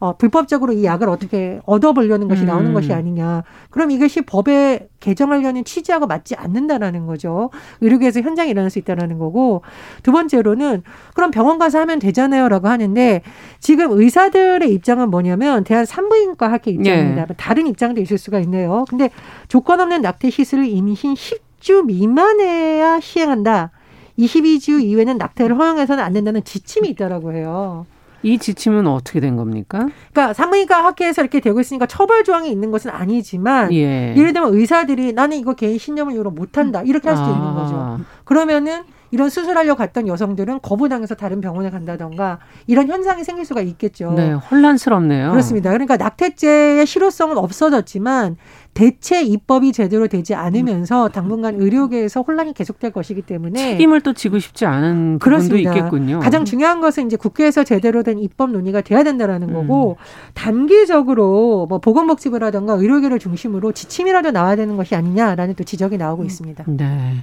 어, 0.00 0.16
불법적으로 0.16 0.72
이 0.72 0.84
약을 0.84 1.08
어떻게 1.08 1.60
얻어보려는 1.66 2.28
것이 2.28 2.44
나오는 2.44 2.70
음. 2.70 2.74
것이 2.74 2.92
아니냐. 2.92 3.42
그럼 3.70 3.90
이것이 3.90 4.22
법에 4.22 4.88
개정하려는 5.00 5.64
취지하고 5.64 6.06
맞지 6.06 6.36
않는다라는 6.36 7.06
거죠. 7.06 7.50
의료계에서 7.80 8.20
현장에 8.20 8.50
일어날 8.50 8.70
수 8.70 8.78
있다라는 8.78 9.18
거고 9.18 9.62
두 10.04 10.12
번째로는 10.12 10.82
그럼 11.14 11.30
병원 11.32 11.58
가서 11.58 11.80
하면 11.80 11.98
되잖아요라고 11.98 12.68
하는데 12.68 13.22
지금 13.58 13.90
의사들의 13.90 14.72
입장은 14.72 15.10
뭐냐면 15.10 15.64
대한 15.64 15.84
산부인과 15.84 16.50
학회 16.50 16.70
입장입니다. 16.70 17.26
네. 17.26 17.34
다른 17.36 17.66
입장도 17.66 18.00
있을 18.00 18.18
수가 18.18 18.38
있네요. 18.40 18.84
근데 18.88 19.10
조건 19.48 19.80
없는 19.80 20.02
낙태 20.02 20.30
시술을 20.30 20.66
임신 20.66 21.14
10주 21.14 21.86
미만에야 21.86 23.00
시행한다. 23.00 23.72
22주 24.16 24.82
이후에는 24.82 25.18
낙태를 25.18 25.56
허용해서는 25.58 26.02
안 26.02 26.12
된다는 26.12 26.42
지침이 26.44 26.88
있다라고 26.88 27.32
해요. 27.32 27.86
이 28.22 28.38
지침은 28.38 28.86
어떻게 28.86 29.20
된 29.20 29.36
겁니까? 29.36 29.88
그러니까 30.12 30.32
산부인과 30.32 30.84
학회에서 30.84 31.22
이렇게 31.22 31.40
되고 31.40 31.60
있으니까 31.60 31.86
처벌 31.86 32.24
조항이 32.24 32.50
있는 32.50 32.70
것은 32.70 32.90
아니지만 32.90 33.72
예. 33.72 34.14
를 34.14 34.32
들면 34.32 34.54
의사들이 34.54 35.12
나는 35.12 35.36
이거 35.36 35.54
개인 35.54 35.78
신념을 35.78 36.14
이유로 36.14 36.30
못한다 36.30 36.82
이렇게 36.82 37.08
할 37.08 37.16
수도 37.16 37.28
아. 37.28 37.32
있는 37.32 37.54
거죠. 37.54 38.00
그러면은 38.24 38.82
이런 39.10 39.30
수술하려고 39.30 39.78
갔던 39.78 40.06
여성들은 40.06 40.60
거부당해서 40.60 41.14
다른 41.14 41.40
병원에 41.40 41.70
간다던가 41.70 42.38
이런 42.66 42.88
현상이 42.88 43.24
생길 43.24 43.44
수가 43.44 43.62
있겠죠. 43.62 44.12
네, 44.12 44.32
혼란스럽네요. 44.32 45.30
그렇습니다. 45.30 45.70
그러니까 45.70 45.96
낙태죄의 45.96 46.86
실효성은 46.86 47.38
없어졌지만 47.38 48.36
대체 48.78 49.22
입법이 49.22 49.72
제대로 49.72 50.06
되지 50.06 50.36
않으면서 50.36 51.08
당분간 51.08 51.56
의료계에서 51.56 52.22
혼란이 52.22 52.54
계속될 52.54 52.92
것이기 52.92 53.22
때문에 53.22 53.72
책임을 53.72 54.02
또 54.02 54.12
지고 54.12 54.38
싶지 54.38 54.66
않은. 54.66 55.18
부분도 55.18 55.56
있겠군요. 55.56 56.20
가장 56.20 56.44
중요한 56.44 56.80
것은 56.80 57.06
이제 57.06 57.16
국회에서 57.16 57.64
제대로 57.64 58.04
된 58.04 58.20
입법 58.20 58.52
논의가 58.52 58.82
돼야 58.82 59.02
된다라는 59.02 59.52
거고 59.52 59.96
음. 59.98 60.30
단기적으로 60.34 61.66
뭐 61.68 61.78
보건복지부라든가 61.78 62.74
의료계를 62.74 63.18
중심으로 63.18 63.72
지침이라도 63.72 64.30
나와야 64.30 64.54
되는 64.54 64.76
것이 64.76 64.94
아니냐라는 64.94 65.56
또 65.56 65.64
지적이 65.64 65.98
나오고 65.98 66.22
음. 66.22 66.26
있습니다. 66.26 66.64
네. 66.68 67.14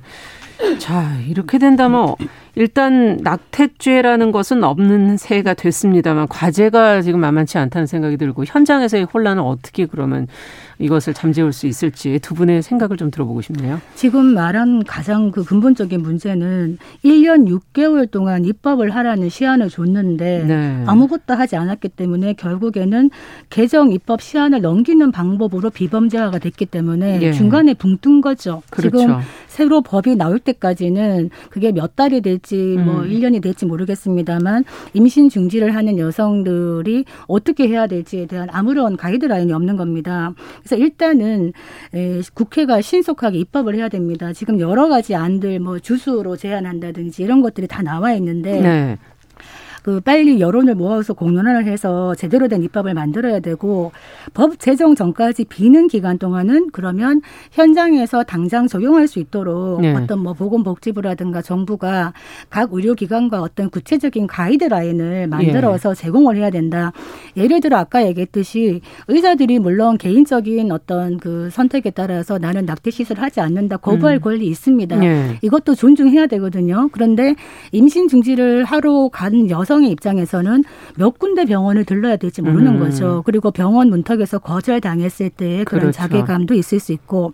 자, 0.78 1.18
이렇게 1.26 1.58
된다면 1.58 2.16
일단 2.56 3.18
낙태죄라는 3.22 4.32
것은 4.32 4.64
없는 4.64 5.18
새가 5.18 5.54
됐습니다만 5.54 6.28
과제가 6.28 7.02
지금 7.02 7.20
만만치 7.20 7.58
않다는 7.58 7.86
생각이 7.86 8.18
들고 8.18 8.46
현장에서의 8.46 9.06
혼란을 9.06 9.44
어떻게 9.44 9.86
그러면 9.86 10.28
이것을 10.80 11.14
잠재울 11.14 11.54
수 11.54 11.68
있을지 11.68 12.20
두 12.22 12.34
분의 12.34 12.62
생각을 12.62 12.98
좀 12.98 13.12
들어보고 13.12 13.42
싶네요. 13.42 13.80
지금 13.96 14.34
말한 14.34 14.84
가장 14.84 15.32
그 15.32 15.44
근본적인 15.44 16.02
문제는 16.02 16.78
1년 17.04 17.48
6개월 17.48 18.10
동안 18.10 18.46
입법을 18.46 18.90
하라는 18.94 19.30
시한을 19.30 19.70
줬는데 19.70 20.44
네. 20.46 20.84
아무것도 20.86 21.34
하지 21.34 21.56
않았기 21.56 21.90
때문에 21.90 22.34
결국에는 22.34 23.10
개정 23.50 23.92
입법 23.92 24.22
시한을 24.22 24.62
넘기는 24.62 25.12
방법으로 25.12 25.70
비범죄화가 25.70 26.40
됐기 26.40 26.66
때문에 26.66 27.22
예. 27.22 27.32
중간에 27.32 27.74
붕뜬 27.74 28.22
거죠. 28.22 28.62
그렇죠. 28.70 28.98
지금 28.98 29.16
새로 29.48 29.82
법이 29.82 30.18
나올 30.18 30.40
때까지는 30.40 31.30
그게 31.50 31.72
몇 31.72 31.96
달이 31.96 32.22
될지 32.22 32.45
뭐 32.54 33.02
음. 33.02 33.10
1년이 33.10 33.42
될지 33.42 33.66
모르겠습니다만 33.66 34.64
임신 34.94 35.30
중지를 35.30 35.76
하는 35.76 35.98
여성들이 35.98 37.06
어떻게 37.28 37.68
해야 37.68 37.88
될지에 37.88 38.26
대한 38.28 38.48
아무런 38.52 38.98
가이드라인이 38.98 39.52
없는 39.52 39.78
겁니다. 39.78 40.34
그래서 40.60 40.76
일단은 40.76 41.54
에, 41.94 42.22
국회가 42.34 42.82
신속하게 42.82 43.40
입법을 43.40 43.76
해야 43.76 43.90
됩니다. 43.90 44.34
지금 44.34 44.60
여러 44.60 44.88
가지 44.88 45.16
안들 45.16 45.60
뭐 45.60 45.80
주수로 45.80 46.36
제한한다든지 46.38 47.24
이런 47.24 47.42
것들이 47.42 47.68
다 47.68 47.82
나와 47.82 48.14
있는데 48.14 48.62
네. 48.62 48.98
그 49.86 50.02
빨리 50.02 50.40
여론을 50.40 50.74
모아서 50.74 51.14
공론화를 51.14 51.68
해서 51.68 52.16
제대로 52.16 52.48
된 52.48 52.64
입법을 52.64 52.96
만들어야 52.96 53.40
되고 53.40 53.92
법 54.34 54.58
제정 54.58 54.96
전까지 54.96 55.46
비는 55.46 55.90
기간 55.90 56.18
동안은 56.18 56.70
그러면 56.74 57.22
현장에서 57.52 58.24
당장 58.24 58.66
적용할 58.66 59.08
수 59.08 59.20
있도록 59.20 59.82
네. 59.82 59.94
어떤 59.94 60.24
뭐 60.24 60.34
보건복지부라든가 60.34 61.44
정부가 61.44 62.14
각 62.50 62.70
의료기관과 62.74 63.44
어떤 63.44 63.70
구체적인 63.70 64.26
가이드라인을 64.26 65.28
만들어서 65.28 65.92
예. 65.92 65.94
제공을 65.94 66.38
해야 66.38 66.50
된다. 66.50 66.92
예를 67.38 67.62
들어 67.62 67.78
아까 67.78 68.08
얘기했듯이 68.08 68.82
의사들이 69.08 69.60
물론 69.60 70.00
개인적인 70.00 70.72
어떤 70.72 71.20
그 71.20 71.52
선택에 71.52 71.92
따라서 71.92 72.40
나는 72.40 72.66
낙태 72.66 72.90
시술을 72.90 73.22
하지 73.22 73.40
않는다 73.40 73.78
거부할 73.78 74.16
음. 74.16 74.22
권리 74.22 74.48
있습니다. 74.48 75.06
예. 75.06 75.38
이것도 75.44 75.76
존중해야 75.76 76.26
되거든요. 76.26 76.90
그런데 76.92 77.36
임신 77.72 78.08
중지를 78.08 78.64
하러 78.64 79.10
간 79.10 79.48
여성 79.52 79.75
여성의 79.76 79.92
입장에서는 79.92 80.64
몇 80.98 81.20
군데 81.20 81.46
병원을 81.46 81.84
들러야 81.86 82.16
될지 82.18 82.42
모르는 82.42 82.76
음. 82.76 82.80
거죠. 82.80 83.22
그리고 83.26 83.52
병원 83.52 83.90
문턱에서 83.90 84.40
거절당했을 84.40 85.30
때 85.30 85.64
그런 85.66 85.82
그렇죠. 85.82 85.98
자괴감도 85.98 86.54
있을 86.54 86.80
수 86.80 86.94
있고 86.94 87.34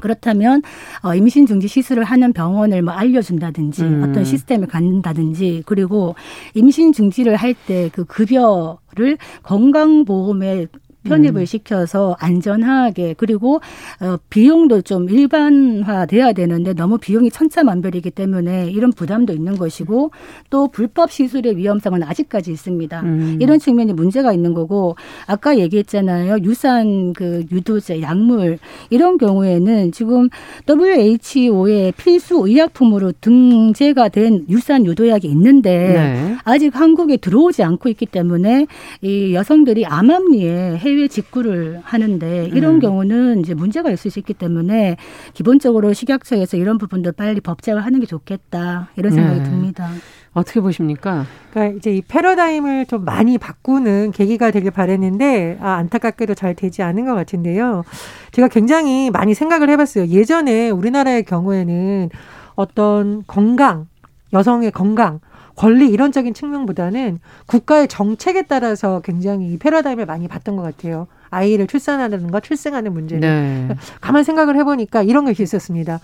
그렇다면 0.00 0.62
어, 1.02 1.14
임신 1.14 1.46
중지 1.46 1.68
시술을 1.68 2.04
하는 2.04 2.32
병원을 2.32 2.82
뭐 2.82 2.92
알려준다든지 2.94 3.82
음. 3.82 4.06
어떤 4.08 4.24
시스템을 4.24 4.68
갖는다든지 4.68 5.62
그리고 5.66 6.14
임신 6.54 6.92
중지를 6.92 7.36
할 7.36 7.54
때 7.66 7.90
그 7.92 8.04
급여를 8.04 9.18
건강보험에 9.42 10.66
편입을 11.08 11.42
음. 11.42 11.44
시켜서 11.44 12.16
안전하게 12.18 13.14
그리고 13.16 13.60
어, 14.00 14.16
비용도 14.30 14.82
좀 14.82 15.08
일반화돼야 15.08 16.32
되는데 16.32 16.74
너무 16.74 16.98
비용이 16.98 17.30
천차만별이기 17.30 18.10
때문에 18.10 18.70
이런 18.70 18.92
부담도 18.92 19.32
있는 19.32 19.56
것이고 19.56 20.10
또 20.50 20.68
불법 20.68 21.10
시술의 21.10 21.56
위험성은 21.56 22.02
아직까지 22.02 22.50
있습니다. 22.50 23.00
음. 23.02 23.38
이런 23.40 23.58
측면이 23.58 23.92
문제가 23.92 24.32
있는 24.32 24.54
거고 24.54 24.96
아까 25.26 25.58
얘기했잖아요. 25.58 26.38
유산 26.42 27.12
그 27.12 27.44
유도제, 27.50 28.02
약물 28.02 28.58
이런 28.90 29.18
경우에는 29.18 29.92
지금 29.92 30.28
WHO의 30.68 31.92
필수 31.92 32.46
의약품으로 32.46 33.12
등재가 33.20 34.08
된 34.08 34.44
유산 34.48 34.84
유도약이 34.86 35.26
있는데 35.28 35.76
네. 35.76 36.36
아직 36.44 36.74
한국에 36.74 37.16
들어오지 37.16 37.62
않고 37.62 37.88
있기 37.90 38.06
때문에 38.06 38.66
이 39.02 39.34
여성들이 39.34 39.86
암암리에 39.86 40.76
해외 40.76 40.95
해외 40.96 41.08
직구를 41.08 41.80
하는데 41.84 42.46
이런 42.46 42.76
음. 42.76 42.80
경우는 42.80 43.40
이제 43.40 43.54
문제가 43.54 43.90
있을 43.90 44.10
수 44.10 44.18
있기 44.18 44.32
때문에 44.34 44.96
기본적으로 45.34 45.92
식약처에서 45.92 46.56
이런 46.56 46.78
부분도 46.78 47.12
빨리 47.12 47.40
법제화하는 47.40 48.00
게 48.00 48.06
좋겠다 48.06 48.88
이런 48.96 49.12
생각이 49.12 49.40
네. 49.40 49.44
듭니다. 49.44 49.90
어떻게 50.32 50.60
보십니까? 50.60 51.24
그러니까 51.50 51.76
이제 51.78 51.94
이 51.94 52.02
패러다임을 52.02 52.86
좀 52.86 53.04
많이 53.04 53.38
바꾸는 53.38 54.12
계기가 54.12 54.50
되길 54.50 54.70
바랬는데 54.70 55.58
아, 55.60 55.74
안타깝게도 55.74 56.34
잘 56.34 56.54
되지 56.54 56.82
않은 56.82 57.04
것 57.04 57.14
같은데요. 57.14 57.84
제가 58.32 58.48
굉장히 58.48 59.10
많이 59.10 59.34
생각을 59.34 59.68
해봤어요. 59.70 60.06
예전에 60.06 60.70
우리나라의 60.70 61.24
경우에는 61.24 62.10
어떤 62.54 63.22
건강, 63.26 63.86
여성의 64.32 64.72
건강 64.72 65.20
권리 65.56 65.88
이론적인 65.88 66.34
측면보다는 66.34 67.18
국가의 67.46 67.88
정책에 67.88 68.42
따라서 68.42 69.00
굉장히 69.02 69.58
패러다임을 69.58 70.06
많이 70.06 70.28
봤던 70.28 70.56
것 70.56 70.62
같아요. 70.62 71.08
아이를 71.30 71.66
출산하는 71.66 72.30
것, 72.30 72.42
출생하는 72.42 72.92
문제는. 72.92 73.68
네. 73.68 73.74
가만 74.00 74.22
생각을 74.22 74.56
해보니까 74.56 75.02
이런 75.02 75.24
것이 75.24 75.42
있었습니다. 75.42 75.98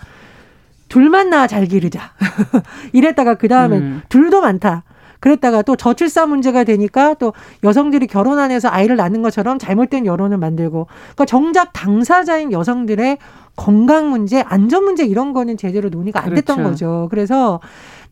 둘만 0.89 1.29
낳아 1.29 1.47
잘 1.47 1.65
기르자. 1.65 2.11
이랬다가 2.93 3.35
그 3.35 3.47
다음에 3.47 3.77
음. 3.77 4.01
둘도 4.09 4.41
많다. 4.41 4.83
그랬다가 5.19 5.61
또 5.61 5.77
저출산 5.77 6.27
문제가 6.27 6.65
되니까 6.65 7.13
또 7.13 7.31
여성들이 7.63 8.07
결혼 8.07 8.39
안에서 8.39 8.67
아이를 8.67 8.97
낳는 8.97 9.21
것처럼 9.21 9.57
잘못된 9.57 10.05
여론을 10.05 10.37
만들고 10.37 10.87
그러니까 10.87 11.25
정작 11.25 11.71
당사자인 11.71 12.51
여성들의 12.51 13.19
건강 13.55 14.09
문제, 14.09 14.41
안전 14.41 14.83
문제 14.83 15.05
이런 15.05 15.31
거는 15.31 15.55
제대로 15.55 15.87
논의가 15.87 16.21
안 16.21 16.33
됐던 16.33 16.57
그렇죠. 16.57 16.69
거죠. 16.69 17.07
그래서 17.09 17.61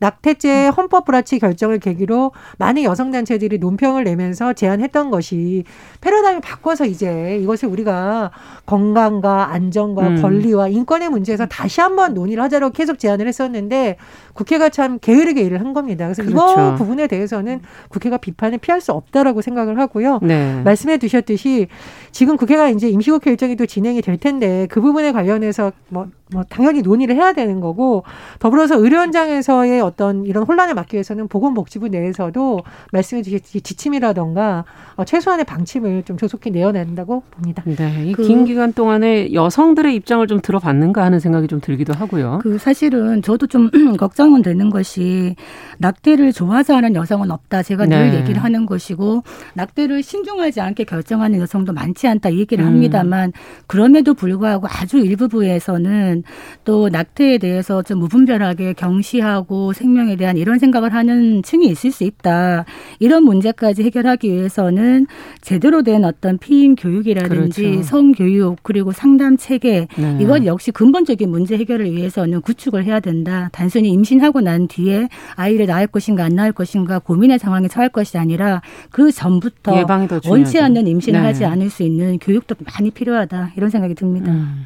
낙태죄 0.01 0.69
헌법 0.69 1.05
불합치 1.05 1.37
결정을 1.37 1.77
계기로 1.79 2.31
많은 2.57 2.83
여성 2.83 3.11
단체들이 3.11 3.59
논평을 3.59 4.03
내면서 4.03 4.53
제안했던 4.53 5.11
것이 5.11 5.63
패러다임을 6.01 6.41
바꿔서 6.41 6.85
이제 6.85 7.37
이것을 7.39 7.69
우리가 7.69 8.31
건강과 8.65 9.51
안전과 9.51 10.07
음. 10.07 10.21
권리와 10.21 10.69
인권의 10.69 11.09
문제에서 11.09 11.45
다시 11.45 11.81
한번 11.81 12.15
논의를 12.15 12.41
하자고 12.43 12.71
계속 12.71 12.97
제안을 12.97 13.27
했었는데 13.27 13.97
국회가 14.33 14.69
참 14.69 14.99
게으르게 14.99 15.41
일을 15.41 15.59
한 15.59 15.73
겁니다. 15.73 16.05
그래서 16.05 16.23
그렇죠. 16.23 16.51
이번 16.51 16.75
부분에 16.75 17.07
대해서는 17.07 17.61
국회가 17.89 18.17
비판을 18.17 18.57
피할 18.57 18.81
수 18.81 18.91
없다라고 18.91 19.41
생각을 19.41 19.79
하고요. 19.79 20.19
네. 20.21 20.61
말씀해 20.63 20.97
주셨듯이 20.97 21.67
지금 22.11 22.37
국회가 22.37 22.69
이제 22.69 22.89
임시국회 22.89 23.31
일정이 23.31 23.55
또 23.55 23.65
진행이 23.65 24.01
될 24.01 24.17
텐데 24.17 24.67
그 24.69 24.81
부분에 24.81 25.11
관련해서 25.11 25.71
뭐 25.89 26.07
뭐 26.33 26.43
당연히 26.49 26.81
논의를 26.81 27.15
해야 27.15 27.33
되는 27.33 27.59
거고 27.59 28.03
더불어서 28.39 28.77
의료 28.77 28.97
현장에서의 28.97 29.81
어떤 29.81 30.25
이런 30.25 30.43
혼란을 30.43 30.73
막기 30.73 30.95
위해서는 30.95 31.27
보건복지부 31.27 31.89
내에서도 31.89 32.61
말씀해 32.91 33.21
주셨듯이 33.21 33.61
지침이라던가 33.61 34.65
어, 34.95 35.03
최소한의 35.03 35.45
방침을 35.45 36.03
좀 36.03 36.17
조속히 36.17 36.51
내어야 36.51 36.71
된다고 36.71 37.23
봅니다. 37.31 37.63
네, 37.65 38.05
이긴 38.05 38.39
그, 38.39 38.45
기간 38.45 38.73
동안에 38.73 39.33
여성들의 39.33 39.93
입장을 39.95 40.25
좀 40.27 40.39
들어봤는가 40.41 41.03
하는 41.03 41.19
생각이 41.19 41.47
좀 41.47 41.59
들기도 41.59 41.93
하고요. 41.93 42.39
그 42.41 42.57
사실은 42.57 43.21
저도 43.21 43.47
좀 43.47 43.69
걱정 43.99 44.20
은 44.21 44.41
되는 44.43 44.69
것이 44.69 45.35
낙태를 45.79 46.31
좋아하지 46.31 46.73
않은 46.73 46.95
여성은 46.95 47.31
없다. 47.31 47.63
제가 47.63 47.85
늘 47.87 48.11
네. 48.11 48.19
얘기를 48.19 48.43
하는 48.43 48.65
것이고 48.65 49.23
낙태를 49.55 50.03
신중하지 50.03 50.61
않게 50.61 50.83
결정하는 50.83 51.39
여성도 51.39 51.73
많지 51.73 52.07
않다 52.07 52.29
이 52.29 52.39
얘기를 52.39 52.63
음. 52.63 52.67
합니다만 52.67 53.33
그럼에도 53.67 54.13
불구하고 54.13 54.67
아주 54.69 54.99
일부부에서는 54.99 56.23
또 56.65 56.89
낙태에 56.89 57.39
대해서 57.39 57.81
좀 57.81 57.99
무분별하게 57.99 58.73
경시하고 58.73 59.73
생명에 59.73 60.15
대한 60.15 60.37
이런 60.37 60.59
생각을 60.59 60.93
하는 60.93 61.41
층이 61.41 61.67
있을 61.67 61.91
수 61.91 62.03
있다. 62.03 62.65
이런 62.99 63.23
문제까지 63.23 63.83
해결하기 63.83 64.29
위해서는 64.31 65.07
제대로 65.41 65.81
된 65.83 66.05
어떤 66.05 66.37
피임 66.37 66.75
교육이라든지 66.75 67.63
그렇죠. 67.63 67.83
성교육 67.83 68.59
그리고 68.63 68.91
상담 68.91 69.37
체계 69.37 69.87
네. 69.97 70.17
이것 70.21 70.45
역시 70.45 70.71
근본적인 70.71 71.29
문제 71.29 71.57
해결을 71.57 71.91
위해서는 71.91 72.41
구축을 72.41 72.83
해야 72.83 72.99
된다. 72.99 73.49
단순히 73.51 73.89
임신 73.89 74.10
하고 74.19 74.41
난 74.41 74.67
뒤에 74.67 75.07
아이를 75.35 75.67
낳을 75.67 75.87
것인가 75.87 76.25
안 76.25 76.35
낳을 76.35 76.51
것인가 76.51 76.99
고민의 76.99 77.39
상황에 77.39 77.67
처할 77.67 77.89
것이 77.89 78.17
아니라 78.17 78.61
그 78.89 79.11
전부터 79.11 79.85
원치 80.27 80.59
않는 80.59 80.87
임신을 80.87 81.21
네. 81.21 81.25
하지 81.25 81.45
않을 81.45 81.69
수 81.69 81.83
있는 81.83 82.19
교육도 82.19 82.55
많이 82.65 82.91
필요하다. 82.91 83.53
이런 83.55 83.69
생각이 83.69 83.95
듭니다. 83.95 84.31
음. 84.31 84.65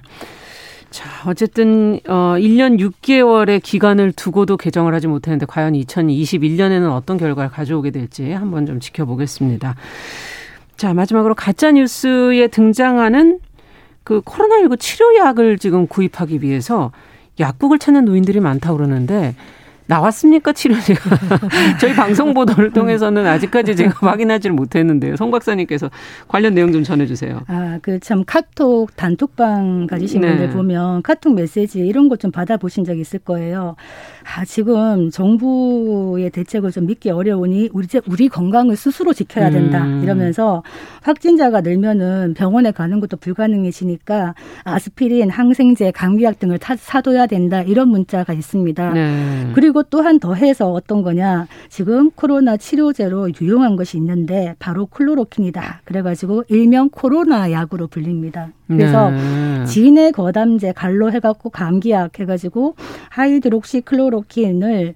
자, 0.95 1.09
어쨌든 1.29 1.99
어 2.07 2.35
1년 2.37 2.79
6개월의 2.79 3.61
기간을 3.61 4.13
두고도 4.13 4.55
개정을 4.55 4.93
하지 4.93 5.07
못했는데 5.07 5.45
과연 5.45 5.73
2021년에는 5.73 6.89
어떤 6.89 7.17
결과를 7.17 7.49
가져오게 7.49 7.91
될지 7.91 8.31
한번 8.31 8.65
좀 8.65 8.79
지켜보겠습니다. 8.79 9.75
자, 10.77 10.93
마지막으로 10.93 11.35
가짜 11.35 11.71
뉴스에 11.71 12.47
등장하는 12.47 13.39
그 14.05 14.21
코로나19 14.21 14.79
치료약을 14.79 15.57
지금 15.57 15.87
구입하기 15.87 16.41
위해서 16.41 16.91
약국을 17.39 17.79
찾는 17.79 18.05
노인들이 18.05 18.39
많다고 18.39 18.77
그러는데 18.77 19.35
나왔습니까 19.87 20.51
치료제가? 20.53 21.01
저희 21.79 21.93
방송 21.93 22.33
보도를 22.33 22.71
통해서는 22.71 23.25
아직까지 23.27 23.75
제가 23.75 24.07
확인하지를 24.07 24.55
못했는데요. 24.55 25.15
송 25.15 25.31
박사님께서 25.31 25.89
관련 26.27 26.53
내용 26.53 26.71
좀 26.71 26.83
전해주세요. 26.83 27.41
아, 27.47 27.79
그 27.81 27.99
참 28.01 28.23
카톡 28.25 28.95
단톡방 28.95 29.87
가지신 29.87 30.21
네. 30.21 30.27
분들 30.29 30.49
보면 30.51 31.01
카톡 31.01 31.33
메시지 31.33 31.79
이런 31.79 32.09
것 32.09 32.15
좀 32.15 32.31
받아보신 32.31 32.85
적 32.85 32.97
있을 32.97 33.19
거예요. 33.19 33.75
아, 34.23 34.45
지금 34.45 35.09
정부의 35.11 36.29
대책을 36.29 36.71
좀 36.71 36.85
믿기 36.87 37.09
어려우니 37.09 37.69
우리 37.73 37.87
우리 38.07 38.29
건강을 38.29 38.75
스스로 38.75 39.11
지켜야 39.13 39.49
된다 39.49 39.83
음. 39.83 40.01
이러면서 40.03 40.63
확진자가 41.03 41.61
늘면은 41.61 42.33
병원에 42.35 42.71
가는 42.71 42.99
것도 43.01 43.17
불가능해지니까 43.17 44.33
아스피린, 44.63 45.29
항생제, 45.29 45.91
감기약 45.91 46.39
등을 46.39 46.57
타, 46.57 46.75
사둬야 46.75 47.27
된다 47.27 47.61
이런 47.61 47.89
문자가 47.89 48.33
있습니다. 48.33 48.93
네. 48.93 49.51
그리고 49.53 49.74
그리고 49.75 49.83
또한 49.89 50.19
더해서 50.19 50.71
어떤 50.71 51.01
거냐. 51.01 51.47
지금 51.67 52.09
코로나 52.11 52.55
치료제로 52.55 53.29
유용한 53.41 53.75
것이 53.75 53.97
있는데 53.97 54.55
바로 54.57 54.85
클로로킨이다. 54.85 55.81
그래가지고 55.83 56.45
일명 56.47 56.87
코로나 56.89 57.51
약으로 57.51 57.87
불립니다. 57.87 58.51
그래서 58.67 59.11
네. 59.11 59.65
진해 59.65 60.11
거담제 60.11 60.71
갈로 60.71 61.11
해갖고 61.11 61.49
감기약 61.49 62.17
해가지고 62.19 62.75
하이드록시 63.09 63.81
클로로킨을 63.81 64.93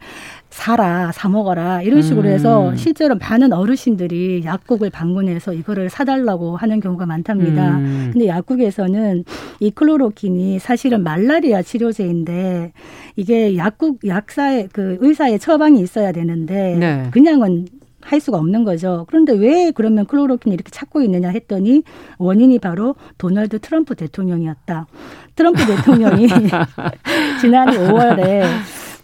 사라, 0.49 1.11
사 1.11 1.29
먹어라 1.29 1.83
이런 1.83 2.01
식으로 2.01 2.27
해서 2.27 2.69
음. 2.69 2.75
실제로 2.75 3.15
많은 3.15 3.53
어르신들이 3.53 4.43
약국을 4.45 4.89
방문해서 4.89 5.53
이거를 5.53 5.89
사달라고 5.89 6.57
하는 6.57 6.79
경우가 6.79 7.05
많답니다. 7.05 7.77
음. 7.77 8.09
근데 8.11 8.27
약국에서는 8.27 9.25
이 9.59 9.71
클로로킨이 9.71 10.59
사실은 10.59 11.03
말라리아 11.03 11.61
치료제인데 11.61 12.73
이게 13.15 13.57
약국 13.57 13.99
약사의 14.05 14.69
그 14.73 14.97
의사의 15.01 15.39
처방이 15.39 15.79
있어야 15.81 16.11
되는데 16.11 16.75
네. 16.77 17.07
그냥은 17.11 17.67
할 18.01 18.19
수가 18.19 18.37
없는 18.37 18.63
거죠. 18.63 19.05
그런데 19.07 19.33
왜 19.33 19.71
그러면 19.71 20.05
클로로킨 20.05 20.53
이렇게 20.53 20.71
찾고 20.71 21.01
있느냐 21.01 21.29
했더니 21.29 21.83
원인이 22.17 22.57
바로 22.59 22.95
도널드 23.17 23.59
트럼프 23.59 23.95
대통령이었다. 23.95 24.87
트럼프 25.35 25.65
대통령이 25.65 26.27
지난 27.41 27.67
5월에 27.67 28.43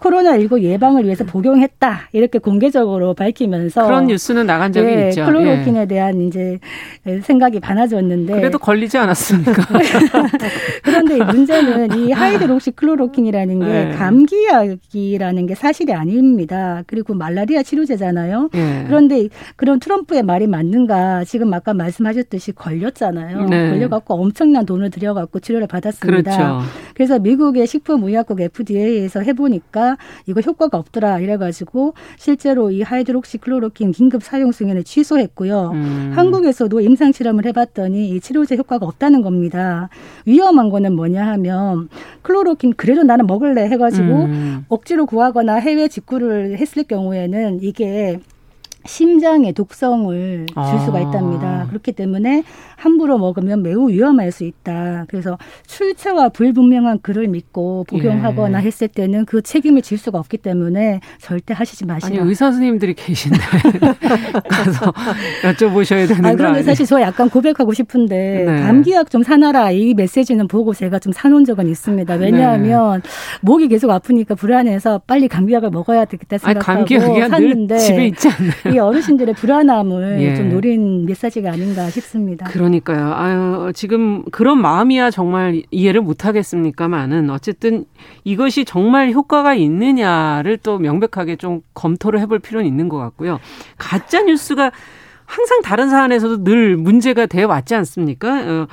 코로나19 0.06 0.62
예방을 0.62 1.06
위해서 1.06 1.24
복용했다. 1.24 2.10
이렇게 2.14 2.38
공개적으로 2.38 3.14
밝히면서 3.16 3.86
그런 3.86 4.08
뉴스는 4.08 4.46
나간 4.46 4.72
적이 4.72 4.88
예, 4.90 5.10
있죠. 5.10 5.26
클로로킨에 5.26 5.82
예. 5.82 5.88
대한 5.88 6.22
이제 6.22 6.60
생각이 7.24 7.60
많아졌는데 7.60 8.34
그래도 8.34 8.60
걸리지 8.60 8.98
않았습니까? 8.98 9.54
그런데 10.84 11.24
문제는 11.24 11.98
이 11.98 12.12
하이드록시 12.12 12.72
클로로킨이라는 12.72 13.60
게 13.60 13.66
예. 13.66 13.96
감기약이라는 13.96 15.46
게 15.48 15.56
사실이 15.56 15.94
아닙니다. 15.94 16.84
그리고 16.86 17.16
말라리아 17.16 17.64
치료제잖아요. 17.64 18.50
예. 18.54 18.84
그런데 18.86 19.30
그런 19.56 19.80
트럼프의 19.80 20.24
말이 20.24 20.46
맞는가? 20.46 21.24
지금 21.24 21.54
아까 21.54 21.74
말씀하셨듯이 21.74 22.52
걸렸잖아요. 22.52 23.46
네. 23.46 23.70
걸려갖고 23.72 24.14
엄청난 24.14 24.66
돈을 24.66 24.92
들여갖고 24.92 25.40
치료를 25.40 25.68
받았습니다. 25.68 26.32
그렇죠. 26.38 26.62
그래서 26.94 27.18
미국의 27.20 27.66
식품의약국 27.66 28.40
FDA에서 28.42 29.22
해보니까 29.22 29.95
이거 30.26 30.42
효과가 30.42 30.78
없더라 30.78 31.20
이래가지고 31.20 31.94
실제로 32.18 32.72
이 32.72 32.82
하이드록시클로로킨 32.82 33.92
긴급 33.92 34.24
사용 34.24 34.52
승인을 34.52 34.84
취소했고요. 34.84 35.72
음. 35.74 36.12
한국에서도 36.16 36.80
임상 36.80 37.12
실험을 37.12 37.46
해봤더니 37.46 38.10
이 38.10 38.20
치료제 38.20 38.56
효과가 38.56 38.86
없다는 38.86 39.22
겁니다. 39.22 39.90
위험한 40.26 40.70
거는 40.70 40.96
뭐냐 40.96 41.26
하면 41.28 41.90
클로로킨 42.22 42.74
그래도 42.76 43.04
나는 43.04 43.28
먹을래 43.28 43.68
해가지고 43.70 44.14
음. 44.26 44.66
억지로 44.70 45.06
구하거나 45.06 45.56
해외 45.56 45.88
직구를 45.88 46.58
했을 46.58 46.84
경우에는 46.84 47.60
이게 47.62 48.20
심장에 48.86 49.52
독성을 49.52 50.46
줄 50.48 50.80
수가 50.86 50.98
아. 50.98 51.02
있답니다. 51.02 51.66
그렇기 51.70 51.92
때문에 51.92 52.44
함부로 52.76 53.18
먹으면 53.18 53.64
매우 53.64 53.90
위험할 53.90 54.32
수 54.32 54.44
있다. 54.44 55.06
그래서 55.08 55.38
출처와 55.68 56.30
불분명한 56.30 57.00
글을 57.02 57.28
믿고 57.28 57.86
복용하거나 57.90 58.62
예. 58.62 58.66
했을 58.66 58.88
때는 58.88 59.26
그 59.26 59.42
책임을 59.42 59.82
질 59.82 59.98
수가 59.98 60.20
없기 60.20 60.38
때문에 60.38 61.00
절대 61.20 61.54
하시지 61.54 61.86
마시라. 61.86 62.22
아니 62.22 62.30
의사 62.30 62.52
선생님들이 62.52 62.94
계신데 62.94 63.40
가서 64.48 64.94
여쭤보셔야 65.44 66.08
되는 66.08 66.26
아, 66.26 66.36
그런데 66.36 66.64
사실 66.64 66.86
저 66.86 67.02
약간 67.02 67.30
고백하고 67.30 67.74
싶은데 67.74 68.44
네. 68.46 68.62
감기약 68.62 69.10
좀 69.10 69.24
사놔라 69.24 69.72
이 69.72 69.94
메시지는 69.94 70.48
보고 70.48 70.74
제가 70.74 71.00
좀 71.00 71.12
사놓은 71.12 71.46
적은 71.46 71.68
있습니다. 71.68 72.14
왜냐하면 72.16 73.02
네. 73.02 73.10
목이 73.42 73.68
계속 73.68 73.90
아프니까 73.90 74.36
불안해서 74.36 75.02
빨리 75.08 75.28
감기약을 75.28 75.70
먹어야 75.72 76.06
되겠다 76.06 76.38
생각하고 76.38 76.82
아니, 76.82 77.30
샀는데 77.30 77.78
집에 77.78 78.08
있지 78.08 78.30
않나요? 78.30 78.75
이 78.76 78.80
어르신들의 78.80 79.36
불안함을 79.36 80.18
예. 80.20 80.36
좀 80.36 80.50
노린 80.50 81.06
메시지가 81.06 81.52
아닌가 81.52 81.90
싶습니다. 81.90 82.46
그러니까요. 82.48 83.14
아유, 83.14 83.72
지금 83.74 84.26
그런 84.32 84.62
마음이야 84.62 85.12
정말 85.12 85.64
이해를 85.72 86.02
못 86.02 86.26
하겠습니까만은 86.26 87.30
어쨌든 87.30 87.86
이것이 88.26 88.66
정말 88.66 89.14
효과가 89.14 89.54
있느냐를 89.56 90.58
또 90.58 90.78
명백하게 90.78 91.38
좀 91.38 91.62
검토를 91.74 92.20
해볼 92.20 92.40
필요는 92.40 92.68
있는 92.68 92.90
것 92.90 92.98
같고요. 92.98 93.40
가짜 93.78 94.22
뉴스가 94.24 94.72
항상 95.24 95.62
다른 95.62 95.90
사안에서도 95.90 96.44
늘 96.44 96.76
문제가 96.76 97.28
돼 97.28 97.44
왔지 97.44 97.76
않습니까? 97.76 98.42
어, 98.42 98.68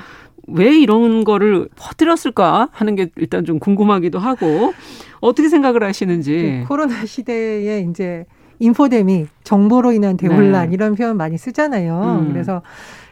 왜 0.49 0.77
이런 0.77 1.23
거를 1.23 1.69
퍼뜨렸을까 1.77 2.71
하는 2.73 2.97
게 2.97 3.11
일단 3.17 3.45
좀 3.45 3.61
궁금하기도 3.61 4.19
하고 4.19 4.75
어떻게 5.21 5.49
생각을 5.49 5.85
하시는지. 5.85 6.63
그 6.63 6.69
코로나 6.69 7.07
시대에 7.07 7.87
이제 7.89 8.27
인포데믹 8.63 9.29
정보로 9.43 9.91
인한 9.91 10.17
대혼란 10.17 10.69
네. 10.69 10.75
이런 10.75 10.95
표현 10.95 11.17
많이 11.17 11.37
쓰잖아요. 11.37 12.21
음. 12.21 12.33
그래서 12.33 12.63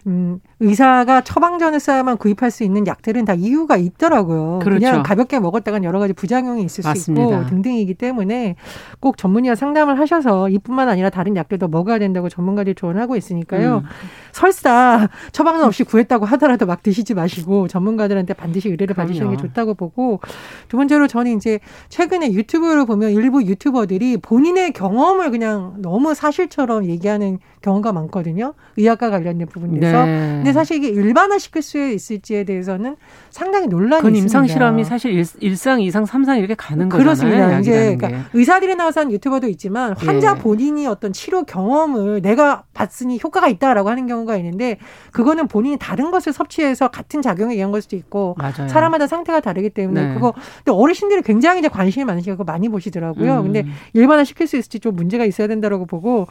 음, 0.07 0.41
의사가 0.61 1.21
처방전을 1.23 1.79
써야만 1.81 2.17
구입할 2.17 2.51
수 2.51 2.65
있는 2.65 2.87
약들은 2.87 3.25
다 3.25 3.35
이유가 3.35 3.77
있더라고요. 3.77 4.61
그렇죠. 4.63 4.79
그냥 4.81 5.03
가볍게 5.03 5.39
먹었다간 5.39 5.85
여러 5.85 5.99
가지 5.99 6.13
부작용이 6.13 6.63
있을 6.65 6.83
맞습니다. 6.85 7.27
수 7.27 7.33
있고 7.35 7.47
등등이기 7.51 7.95
때문에 7.95 8.57
꼭 9.01 9.17
전문의와 9.17 9.55
상담을 9.55 9.99
하셔서 9.99 10.49
이뿐만 10.49 10.89
아니라 10.89 11.11
다른 11.11 11.37
약들도 11.37 11.69
먹어야 11.69 11.99
된다고 11.99 12.29
전문가들이 12.29 12.75
조언하고 12.75 13.17
있으니까요. 13.17 13.79
음. 13.79 13.89
설사 14.33 15.09
처방전 15.33 15.65
없이 15.67 15.85
구했다고 15.85 16.25
하더라도 16.25 16.67
막 16.67 16.83
드시지 16.83 17.15
마시고 17.15 17.69
전문가들한테 17.69 18.35
반드시 18.35 18.69
의뢰를 18.69 18.95
그럼요. 18.95 19.09
받으시는 19.09 19.31
게 19.33 19.37
좋다고 19.37 19.75
보고 19.75 20.21
두 20.69 20.77
번째로 20.77 21.09
저는 21.09 21.37
이제 21.37 21.61
최근에 21.89 22.33
유튜브를 22.33 22.87
보면 22.87 23.11
일부 23.11 23.43
유튜버들이 23.45 24.19
본인의 24.19 24.73
경험을 24.73 25.31
그냥 25.31 25.75
너무 25.79 26.15
사실처럼 26.15 26.85
얘기하는 26.87 27.39
경우가 27.63 27.93
많거든요. 27.93 28.55
의학과 28.77 29.11
관련된 29.11 29.47
부분에서. 29.47 30.05
네. 30.05 30.19
근데 30.37 30.53
사실 30.53 30.77
이게 30.77 30.89
일반화 30.89 31.39
시킬 31.39 31.63
수 31.63 31.79
있을지에 31.79 32.45
대해서는 32.45 32.97
상당히 33.31 33.67
논란이 33.67 34.07
있습니다. 34.09 34.19
임상 34.19 34.47
실험이 34.47 34.85
사실 34.85 35.25
일, 35.41 35.57
상 35.57 35.81
이상, 35.81 36.07
삼상 36.07 36.39
이렇게 36.39 36.55
가는 36.55 36.89
거잖아요. 36.89 37.05
그렇습니다. 37.05 37.59
이제 37.61 37.97
그러니까 37.97 38.29
의사들이 38.33 38.77
나와서 38.77 39.01
한 39.01 39.13
유튜버도 39.13 39.49
있지만 39.49 39.95
환자 39.97 40.35
예. 40.37 40.41
본인이 40.41 40.87
어떤 40.87 41.13
치료 41.13 41.45
경험을 41.45 42.23
내가 42.23 42.65
봤으니 42.73 43.21
효과가 43.23 43.49
있다라고 43.49 43.91
하는 43.91 44.07
경우가 44.07 44.37
있는데 44.37 44.79
그거는 45.13 45.49
본인이 45.49 45.77
다른 45.79 46.11
것을 46.11 46.33
섭취해서 46.33 46.89
같은 46.89 47.21
작용에 47.23 47.55
의한 47.55 47.71
걸 47.73 47.83
수도 47.83 47.97
있고 47.97 48.37
맞아요. 48.39 48.69
사람마다 48.69 49.07
상태가 49.07 49.41
다르기 49.41 49.71
때문에 49.71 50.09
네. 50.09 50.15
그거 50.15 50.33
근데 50.65 50.73
어르신들이 50.73 51.23
굉장히 51.23 51.61
이제 51.61 51.69
관심이 51.69 52.05
많으시고 52.05 52.45
많이 52.45 52.69
보시더라고요. 52.69 53.39
음. 53.39 53.43
근데 53.45 53.67
일반화 53.93 54.25
시킬 54.25 54.47
수 54.47 54.57
있을지 54.57 54.81
좀 54.81 54.97
문제가 54.97 55.25
있어야 55.25 55.47
된다라고 55.47 55.87
보고 55.87 56.27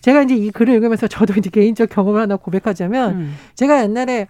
제가 0.00 0.22
이제 0.22 0.34
이 0.34 0.50
글을 0.50 0.71
읽으면서 0.72 1.06
저도 1.06 1.34
이제 1.36 1.50
개인적 1.50 1.90
경험을 1.90 2.20
하나 2.20 2.36
고백하자면 2.36 3.14
음. 3.14 3.34
제가 3.54 3.82
옛날에 3.82 4.26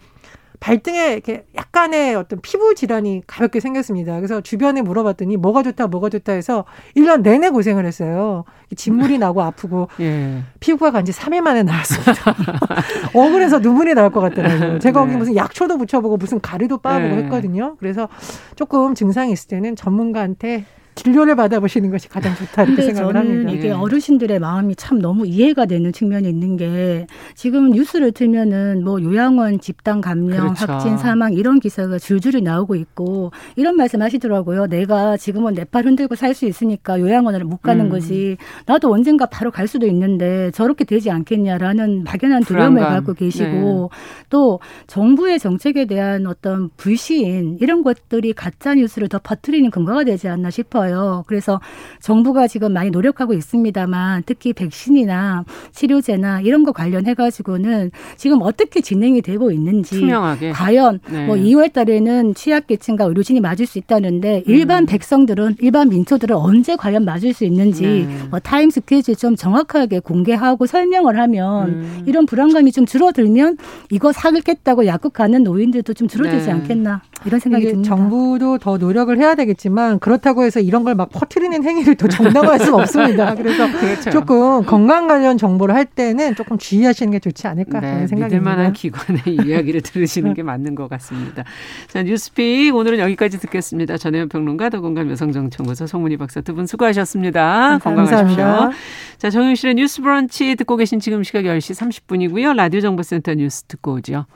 발등에 0.62 1.14
이렇게 1.14 1.44
약간의 1.56 2.14
어떤 2.14 2.40
피부 2.40 2.76
질환이 2.76 3.22
가볍게 3.26 3.58
생겼습니다. 3.58 4.14
그래서 4.14 4.40
주변에 4.40 4.80
물어봤더니 4.80 5.36
뭐가 5.36 5.64
좋다, 5.64 5.88
뭐가 5.88 6.08
좋다 6.08 6.32
해서 6.32 6.64
1년 6.96 7.22
내내 7.22 7.50
고생을 7.50 7.84
했어요. 7.84 8.44
진물이 8.76 9.18
나고 9.18 9.42
아프고 9.42 9.88
예. 9.98 10.44
피부가 10.60 10.92
간지 10.92 11.10
3일 11.10 11.40
만에 11.40 11.64
나왔습니다. 11.64 12.36
억울해서 13.12 13.58
눈물이 13.58 13.94
나올 13.94 14.10
것 14.10 14.20
같더라고요. 14.20 14.78
제가 14.78 15.00
네. 15.00 15.06
거기 15.06 15.16
무슨 15.16 15.34
약초도 15.34 15.78
붙여보고 15.78 16.16
무슨 16.16 16.40
가루도 16.40 16.78
빻아보고 16.78 17.16
네. 17.16 17.22
했거든요. 17.24 17.74
그래서 17.80 18.08
조금 18.54 18.94
증상이 18.94 19.32
있을 19.32 19.48
때는 19.48 19.74
전문가한테 19.74 20.64
진료를 20.94 21.36
받아보시는 21.36 21.90
것이 21.90 22.08
가장 22.08 22.34
좋다 22.36 22.64
이렇게 22.64 22.82
생각을 22.82 23.16
합니다. 23.16 23.50
이게 23.50 23.68
네. 23.68 23.70
어르신들의 23.72 24.38
마음이 24.38 24.76
참 24.76 25.00
너무 25.00 25.26
이해가 25.26 25.64
되는 25.66 25.90
측면이 25.92 26.28
있는 26.28 26.56
게 26.56 27.06
지금 27.34 27.70
뉴스를 27.70 28.12
틀면은 28.12 28.84
뭐 28.84 29.02
요양원 29.02 29.60
집단 29.60 30.00
감염, 30.00 30.54
그렇죠. 30.54 30.66
확진 30.72 30.98
사망 30.98 31.32
이런 31.32 31.60
기사가 31.60 31.98
줄줄이 31.98 32.42
나오고 32.42 32.74
있고 32.74 33.30
이런 33.56 33.76
말씀하시더라고요. 33.76 34.66
내가 34.66 35.16
지금은 35.16 35.54
내 35.54 35.64
팔 35.64 35.86
흔들고 35.86 36.14
살 36.16 36.34
수 36.34 36.44
있으니까 36.46 36.98
요양원을 37.00 37.44
못 37.44 37.62
가는 37.62 37.86
음. 37.86 37.90
거지. 37.90 38.36
나도 38.66 38.92
언젠가 38.92 39.24
바로 39.26 39.50
갈 39.50 39.66
수도 39.66 39.86
있는데 39.86 40.50
저렇게 40.52 40.84
되지 40.84 41.10
않겠냐라는 41.10 42.04
막연한 42.04 42.44
두려움을 42.44 42.80
불안감. 42.80 42.94
갖고 42.98 43.14
계시고 43.14 43.90
네. 43.92 44.24
또 44.28 44.60
정부의 44.86 45.38
정책에 45.38 45.86
대한 45.86 46.26
어떤 46.26 46.68
불신 46.76 47.58
이런 47.60 47.82
것들이 47.82 48.32
가짜 48.34 48.74
뉴스를 48.74 49.08
더 49.08 49.18
퍼뜨리는 49.22 49.70
근거가 49.70 50.04
되지 50.04 50.28
않나 50.28 50.50
싶 50.50 50.68
어요. 50.82 51.24
그래서 51.26 51.60
정부가 52.00 52.46
지금 52.48 52.72
많이 52.72 52.90
노력하고 52.90 53.32
있습니다만 53.34 54.24
특히 54.26 54.52
백신이나 54.52 55.44
치료제나 55.72 56.40
이런 56.40 56.64
거 56.64 56.72
관련해 56.72 57.14
가지고는 57.14 57.90
지금 58.16 58.42
어떻게 58.42 58.80
진행이 58.80 59.22
되고 59.22 59.50
있는지 59.50 59.98
투명하게. 60.00 60.50
과연 60.52 61.00
네. 61.10 61.26
뭐 61.26 61.36
2월 61.36 61.72
달에는 61.72 62.34
취약계층과 62.34 63.04
의료진이 63.04 63.40
맞을 63.40 63.66
수 63.66 63.78
있다는데 63.78 64.44
일반 64.46 64.84
음. 64.84 64.86
백성들은 64.86 65.56
일반 65.60 65.88
민초들은 65.88 66.36
언제 66.36 66.76
과연 66.76 67.04
맞을 67.04 67.32
수 67.32 67.44
있는지 67.44 67.82
네. 67.82 68.18
뭐 68.30 68.38
타임 68.38 68.70
스케줄 68.70 69.16
좀 69.16 69.36
정확하게 69.36 70.00
공개하고 70.00 70.66
설명을 70.66 71.18
하면 71.18 71.68
음. 71.68 72.02
이런 72.06 72.26
불안감이 72.26 72.72
좀 72.72 72.86
줄어들면 72.86 73.58
이거 73.90 74.12
사겠다고 74.12 74.86
약국 74.86 75.12
가는 75.12 75.42
노인들도 75.42 75.94
좀 75.94 76.08
줄어들지 76.08 76.46
네. 76.46 76.52
않겠나 76.52 77.02
이런 77.26 77.40
생각이 77.40 77.66
듭니다. 77.66 77.88
정부도 77.88 78.58
더 78.58 78.78
노력을 78.78 79.16
해야 79.18 79.34
되겠지만 79.34 79.98
그렇다고 79.98 80.44
해서 80.44 80.60
이런 80.60 80.84
걸 80.84 80.94
막 80.94 81.08
퍼트리는 81.10 81.64
행위를 81.64 81.94
또 81.94 82.06
정당화할 82.08 82.58
수는 82.60 82.74
없습니다. 82.80 83.34
그래서 83.34 83.66
그렇죠. 83.80 84.10
조금 84.10 84.64
건강 84.64 85.06
관련 85.08 85.38
정보를 85.38 85.74
할 85.74 85.84
때는 85.86 86.34
조금 86.34 86.58
주의하시는 86.58 87.10
게 87.12 87.18
좋지 87.18 87.46
않을까 87.46 87.80
네, 87.80 87.86
하는 87.90 88.06
생각이 88.06 88.34
듭니다. 88.34 88.50
만한 88.50 88.72
기관의 88.72 89.22
이야기를 89.46 89.80
들으시는 89.80 90.34
게 90.34 90.42
맞는 90.42 90.74
것 90.74 90.88
같습니다. 90.90 91.44
자 91.88 92.02
뉴스픽 92.02 92.74
오늘은 92.74 92.98
여기까지 92.98 93.38
듣겠습니다. 93.40 93.96
전혜연 93.96 94.28
평론가 94.28 94.68
더공감 94.70 95.10
여성정청부서 95.10 95.86
송문희 95.86 96.16
박사 96.18 96.40
두 96.40 96.52
분 96.54 96.66
수고하셨습니다. 96.66 97.78
건강하십시오. 97.78 98.70
자 99.18 99.30
정용실의 99.30 99.76
뉴스 99.76 100.02
브런치 100.02 100.54
듣고 100.56 100.76
계신 100.76 101.00
지금 101.00 101.22
시각 101.22 101.44
10시 101.44 101.74
30분이고요. 102.02 102.54
라디오 102.54 102.80
정보센터 102.80 103.34
뉴스 103.34 103.62
듣고 103.64 103.94
오죠. 103.94 104.26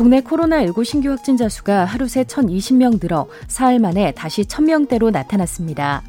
국내 0.00 0.22
코로나19 0.22 0.82
신규 0.82 1.10
확진자 1.10 1.50
수가 1.50 1.84
하루 1.84 2.08
새 2.08 2.24
1,020명 2.24 3.02
늘어 3.02 3.26
사흘 3.48 3.78
만에 3.78 4.12
다시 4.12 4.44
1,000명대로 4.44 5.10
나타났습니다. 5.10 6.02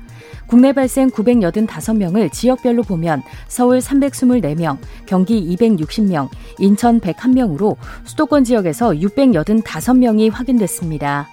국내 0.47 0.71
발생 0.71 1.10
985명을 1.10 2.32
지역별로 2.32 2.84
보면 2.84 3.21
서울 3.49 3.80
324명, 3.80 4.77
경기 5.06 5.45
260명, 5.58 6.30
인천 6.60 7.01
101명으로 7.01 7.75
수도권 8.06 8.45
지역에서 8.45 8.91
685명이 8.91 10.32
확인됐습니다. 10.32 11.27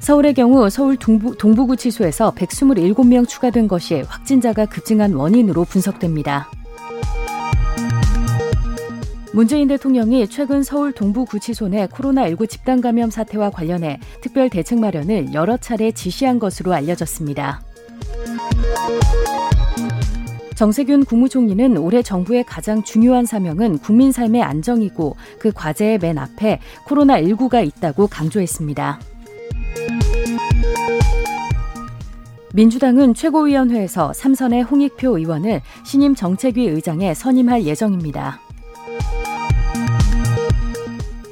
서울의 0.00 0.34
경우 0.34 0.68
서울 0.68 0.98
동부, 0.98 1.38
동부구치소에서 1.38 2.34
127명 2.34 3.26
추가된 3.26 3.68
것이 3.68 4.02
확진자가 4.02 4.66
급증한 4.66 5.14
원인으로 5.14 5.64
분석됩니다. 5.64 6.50
문재인 9.34 9.66
대통령이 9.66 10.28
최근 10.28 10.62
서울 10.62 10.92
동부구치소 10.92 11.68
내 11.68 11.86
코로나19 11.86 12.50
집단 12.50 12.82
감염 12.82 13.10
사태와 13.10 13.48
관련해 13.48 13.98
특별 14.20 14.50
대책 14.50 14.78
마련을 14.78 15.32
여러 15.32 15.56
차례 15.56 15.90
지시한 15.90 16.38
것으로 16.38 16.74
알려졌습니다. 16.74 17.62
정세균 20.54 21.06
국무총리는 21.06 21.78
올해 21.78 22.02
정부의 22.02 22.44
가장 22.44 22.82
중요한 22.82 23.24
사명은 23.24 23.78
국민 23.78 24.12
삶의 24.12 24.42
안정이고 24.42 25.16
그 25.38 25.50
과제의 25.50 25.98
맨 25.98 26.18
앞에 26.18 26.60
코로나19가 26.86 27.66
있다고 27.66 28.08
강조했습니다. 28.08 29.00
민주당은 32.52 33.14
최고위원회에서 33.14 34.12
삼선의 34.12 34.62
홍익표 34.64 35.16
의원을 35.16 35.62
신임 35.84 36.14
정책위 36.14 36.66
의장에 36.68 37.14
선임할 37.14 37.64
예정입니다. 37.64 38.40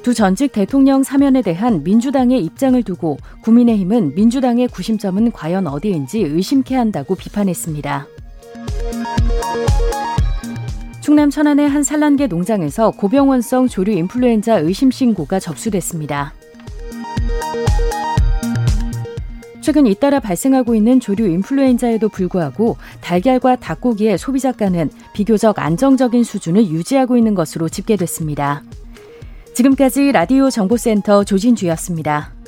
두 0.03 0.15
전직 0.15 0.51
대통령 0.51 1.03
사면에 1.03 1.41
대한 1.41 1.83
민주당의 1.83 2.43
입장을 2.43 2.81
두고 2.83 3.17
국민의힘은 3.43 4.15
민주당의 4.15 4.67
구심점은 4.67 5.31
과연 5.31 5.67
어디인지 5.67 6.21
의심케 6.21 6.75
한다고 6.75 7.15
비판했습니다. 7.15 8.07
충남 11.01 11.29
천안의 11.29 11.69
한 11.69 11.83
산란계 11.83 12.27
농장에서 12.27 12.91
고병원성 12.91 13.67
조류 13.67 13.91
인플루엔자 13.91 14.59
의심 14.59 14.91
신고가 14.91 15.39
접수됐습니다. 15.39 16.33
최근 19.61 19.85
잇따라 19.85 20.19
발생하고 20.19 20.73
있는 20.73 20.99
조류 20.99 21.27
인플루엔자에도 21.27 22.09
불구하고 22.09 22.77
달걀과 22.99 23.57
닭고기의 23.57 24.17
소비자 24.17 24.51
가는 24.51 24.89
비교적 25.13 25.59
안정적인 25.59 26.23
수준을 26.23 26.65
유지하고 26.67 27.15
있는 27.15 27.35
것으로 27.35 27.69
집계됐습니다. 27.69 28.63
지금까지 29.53 30.11
라디오 30.11 30.49
정보센터 30.49 31.23
조진주였습니다. 31.23 32.40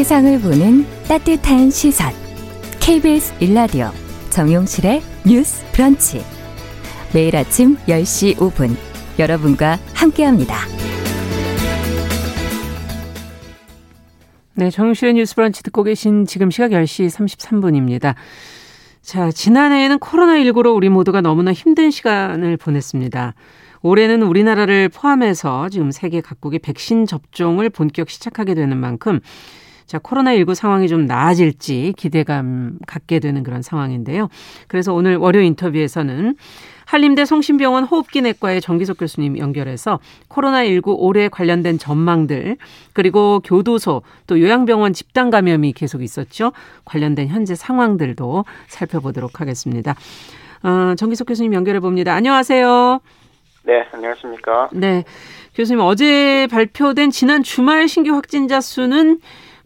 세상을 0.00 0.40
보는 0.40 0.86
따뜻한 1.08 1.68
시선 1.68 2.10
KBS 2.80 3.34
일라디오 3.38 3.90
정용실의 4.30 5.02
뉴스 5.26 5.62
브런치. 5.72 6.24
매일 7.12 7.36
아침 7.36 7.76
10시 7.86 8.36
5분 8.36 8.76
여러분과 9.18 9.78
함께합니다. 9.92 10.56
네, 14.54 14.70
정용실의 14.70 15.12
뉴스 15.12 15.34
브런치 15.34 15.62
듣고 15.64 15.82
계신 15.82 16.24
지금 16.24 16.50
시각 16.50 16.70
10시 16.70 17.10
33분입니다. 17.10 18.14
자, 19.02 19.30
지난해에는 19.30 19.98
코로나19로 19.98 20.74
우리 20.74 20.88
모두가 20.88 21.20
너무나 21.20 21.52
힘든 21.52 21.90
시간을 21.90 22.56
보냈습니다. 22.56 23.34
올해는 23.82 24.22
우리나라를 24.22 24.88
포함해서 24.88 25.68
지금 25.68 25.90
세계 25.90 26.22
각국의 26.22 26.60
백신 26.60 27.04
접종을 27.04 27.68
본격 27.68 28.08
시작하게 28.08 28.54
되는 28.54 28.78
만큼 28.78 29.20
자, 29.90 29.98
코로나19 29.98 30.54
상황이 30.54 30.86
좀 30.86 31.06
나아질지 31.06 31.94
기대감 31.96 32.78
갖게 32.86 33.18
되는 33.18 33.42
그런 33.42 33.60
상황인데요. 33.60 34.28
그래서 34.68 34.94
오늘 34.94 35.16
월요 35.16 35.40
인터뷰에서는 35.40 36.36
한림대 36.86 37.24
성심병원 37.24 37.82
호흡기내과의 37.82 38.60
정기석 38.60 38.98
교수님 38.98 39.36
연결해서 39.38 39.98
코로나19 40.28 40.94
올해 40.96 41.28
관련된 41.28 41.78
전망들 41.78 42.56
그리고 42.92 43.40
교도소 43.40 44.02
또 44.28 44.40
요양병원 44.40 44.92
집단 44.92 45.28
감염이 45.28 45.72
계속 45.72 46.04
있었죠. 46.04 46.52
관련된 46.84 47.26
현재 47.26 47.56
상황들도 47.56 48.44
살펴보도록 48.68 49.40
하겠습니다. 49.40 49.96
어, 50.62 50.94
정기석 50.94 51.26
교수님 51.26 51.52
연결해 51.52 51.80
봅니다. 51.80 52.14
안녕하세요. 52.14 53.00
네, 53.64 53.88
안녕하십니까. 53.90 54.68
네. 54.72 55.02
교수님 55.56 55.80
어제 55.80 56.46
발표된 56.48 57.10
지난 57.10 57.42
주말 57.42 57.88
신규 57.88 58.14
확진자 58.14 58.60
수는 58.60 59.18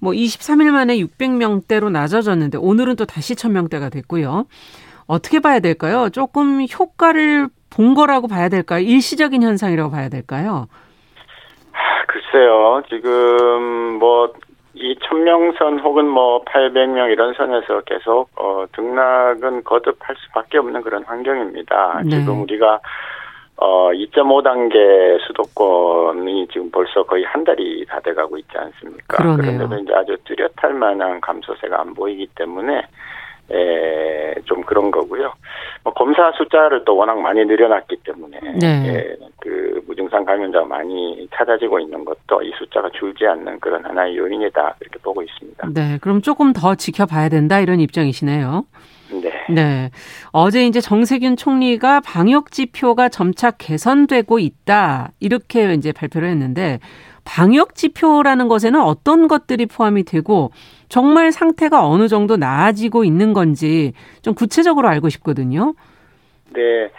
뭐 0.04 0.12
23일 0.12 0.70
만에 0.70 0.96
600명대로 0.98 1.90
낮아졌는데 1.90 2.58
오늘은 2.58 2.96
또 2.96 3.04
다시 3.04 3.34
1000명대가 3.34 3.90
됐고요. 3.90 4.44
어떻게 5.06 5.40
봐야 5.40 5.60
될까요? 5.60 6.08
조금 6.10 6.60
효과를 6.62 7.48
본 7.70 7.94
거라고 7.94 8.28
봐야 8.28 8.48
될까요? 8.48 8.80
일시적인 8.80 9.42
현상이라고 9.42 9.90
봐야 9.90 10.08
될까요? 10.08 10.68
글쎄요. 12.06 12.82
지금 12.88 13.98
뭐 13.98 14.32
이 14.76 14.96
천명선 15.08 15.80
혹은 15.80 16.08
뭐 16.08 16.44
800명 16.44 17.10
이런 17.12 17.32
선에서 17.34 17.80
계속 17.82 18.28
어 18.36 18.64
등락은 18.72 19.62
거듭할 19.62 20.16
수밖에 20.18 20.58
없는 20.58 20.82
그런 20.82 21.04
환경입니다. 21.04 22.02
네. 22.04 22.10
지금 22.10 22.42
우리가 22.42 22.80
어, 23.56 23.90
2.5단계 23.92 25.20
수도권이 25.26 26.48
지금 26.52 26.70
벌써 26.70 27.02
거의 27.04 27.24
한 27.24 27.44
달이 27.44 27.86
다 27.88 28.00
돼가고 28.00 28.36
있지 28.38 28.50
않습니까? 28.56 29.16
그러네요. 29.16 29.36
그런데도 29.36 29.82
이제 29.82 29.94
아주 29.94 30.16
뚜렷할 30.24 30.74
만한 30.74 31.20
감소세가 31.20 31.80
안 31.80 31.94
보이기 31.94 32.28
때문에 32.34 32.82
에, 33.50 34.34
좀 34.44 34.62
그런 34.62 34.90
거고요. 34.90 35.32
뭐 35.84 35.92
검사 35.92 36.32
숫자를 36.32 36.84
또 36.84 36.96
워낙 36.96 37.20
많이 37.20 37.44
늘려놨기 37.44 37.98
때문에 38.04 38.40
네. 38.58 38.66
에, 38.66 39.16
그 39.40 39.82
무증상 39.86 40.24
감염자가 40.24 40.64
많이 40.64 41.28
찾아지고 41.34 41.78
있는 41.78 42.04
것도 42.04 42.42
이 42.42 42.52
숫자가 42.58 42.88
줄지 42.90 43.26
않는 43.26 43.60
그런 43.60 43.84
하나의 43.84 44.16
요인이다 44.16 44.76
이렇게 44.80 44.98
보고 45.00 45.22
있습니다. 45.22 45.68
네, 45.74 45.98
그럼 46.00 46.22
조금 46.22 46.52
더 46.52 46.74
지켜봐야 46.74 47.28
된다 47.28 47.60
이런 47.60 47.80
입장이시네요. 47.80 48.64
네. 49.20 49.30
네. 49.50 49.90
어제 50.30 50.66
이제 50.66 50.80
정세균 50.80 51.36
총리가 51.36 52.00
방역 52.00 52.50
지표가 52.50 53.08
점차 53.08 53.50
개선되고 53.50 54.38
있다 54.38 55.12
이렇게 55.20 55.74
이제 55.74 55.92
발표를 55.92 56.28
했는데 56.28 56.80
방역 57.24 57.74
지표라는 57.74 58.48
것에는 58.48 58.80
어떤 58.80 59.28
것들이 59.28 59.66
포함이 59.66 60.04
되고 60.04 60.50
정말 60.88 61.32
상태가 61.32 61.86
어느 61.86 62.08
정도 62.08 62.36
나아지고 62.36 63.04
있는 63.04 63.32
건지 63.32 63.92
좀 64.22 64.34
구체적으로 64.34 64.88
알고 64.88 65.08
싶거든요. 65.08 65.74
네. 66.52 66.90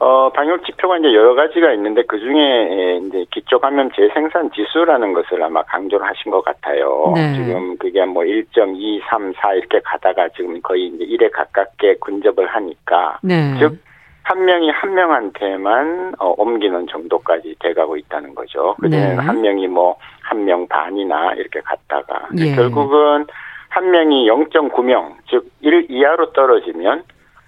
어, 0.00 0.30
방역 0.32 0.64
지표가 0.64 0.98
이제 0.98 1.12
여러 1.14 1.34
가지가 1.34 1.72
있는데 1.74 2.02
그 2.04 2.18
중에 2.18 3.00
이제 3.06 3.24
기초 3.30 3.58
감염 3.58 3.90
재생산 3.92 4.50
지수라는 4.52 5.12
것을 5.12 5.42
아마 5.42 5.62
강조를 5.62 6.06
하신 6.06 6.30
것 6.32 6.42
같아요. 6.42 7.12
네. 7.14 7.34
지금 7.34 7.76
그게 7.76 8.04
뭐 8.06 8.24
1.2, 8.24 9.02
3, 9.08 9.32
4 9.34 9.54
이렇게 9.54 9.80
가다가 9.84 10.28
지금 10.30 10.60
거의 10.62 10.86
이제 10.86 11.04
1에 11.04 11.30
가깝게 11.32 11.96
근접을 12.00 12.46
하니까. 12.46 13.18
네. 13.22 13.54
즉, 13.58 13.78
한 14.22 14.44
명이 14.44 14.70
한 14.70 14.94
명한테만 14.94 16.14
어, 16.18 16.34
옮기는 16.36 16.86
정도까지 16.86 17.56
돼가고 17.58 17.96
있다는 17.96 18.34
거죠. 18.34 18.76
그전에는 18.80 19.16
네. 19.16 19.22
한 19.22 19.40
명이 19.40 19.68
뭐 19.68 19.96
한 20.30 20.44
명 20.44 20.66
반이나 20.68 21.32
이렇게 21.34 21.60
갔다가 21.60 22.28
예. 22.38 22.54
결국은 22.54 23.26
한 23.68 23.90
명이 23.90 24.28
0.9명 24.28 25.16
즉 25.28 25.50
1 25.60 25.86
이하로 25.90 26.32
떨어지면 26.32 27.02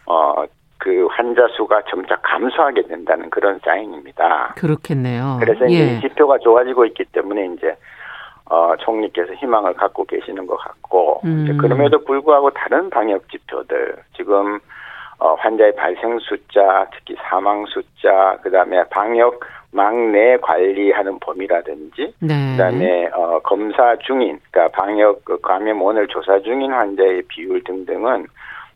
어 0.07 0.45
그 0.83 1.07
환자 1.12 1.47
수가 1.57 1.81
점차 1.88 2.16
감소하게 2.16 2.83
된다는 2.88 3.31
그런 3.31 3.61
사인입니다. 3.64 4.55
그렇겠네요. 4.57 5.37
그래서 5.38 5.64
이제 5.66 5.95
예. 5.95 6.01
지표가 6.01 6.38
좋아지고 6.38 6.87
있기 6.87 7.05
때문에 7.12 7.55
이제 7.55 7.77
어, 8.47 8.75
총리께서 8.81 9.33
희망을 9.35 9.75
갖고 9.75 10.05
계시는 10.05 10.45
것 10.49 10.57
같고 10.57 11.21
음. 11.25 11.57
그럼에도 11.61 12.03
불구하고 12.05 12.51
다른 12.51 12.90
방역 12.90 13.29
지표들 13.29 13.95
지금 14.16 14.59
어, 15.21 15.35
환자의 15.35 15.77
발생 15.77 16.18
숫자, 16.18 16.88
특히 16.92 17.14
사망 17.29 17.64
숫자, 17.66 18.37
그다음에 18.42 18.83
방역 18.90 19.38
망내 19.71 20.38
관리하는 20.38 21.21
범위라든지, 21.21 22.12
네. 22.18 22.57
그다음에 22.57 23.07
어, 23.14 23.38
검사 23.45 23.95
중인, 23.99 24.40
그러니까 24.51 24.77
방역 24.77 25.25
그 25.25 25.40
감염원을 25.40 26.09
조사 26.09 26.40
중인 26.40 26.73
환자의 26.73 27.23
비율 27.29 27.62
등등은 27.62 28.27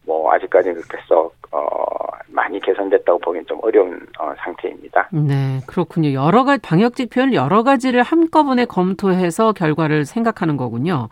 뭐 0.06 0.32
아직까지는 0.32 0.80
그렇게 0.80 0.98
썩 1.08 1.34
어, 1.50 1.84
많이 2.28 2.60
개선됐다고 2.60 3.18
보기엔 3.18 3.44
좀 3.46 3.58
어려운 3.62 4.00
어, 4.18 4.32
상태입니다. 4.38 5.08
네, 5.12 5.60
그렇군요. 5.66 6.12
여러 6.12 6.44
가지 6.44 6.62
방역 6.62 6.94
지표를 6.96 7.34
여러 7.34 7.62
가지를 7.62 8.02
한꺼번에 8.02 8.64
검토해서 8.64 9.52
결과를 9.52 10.04
생각하는 10.04 10.56
거군요. 10.56 11.08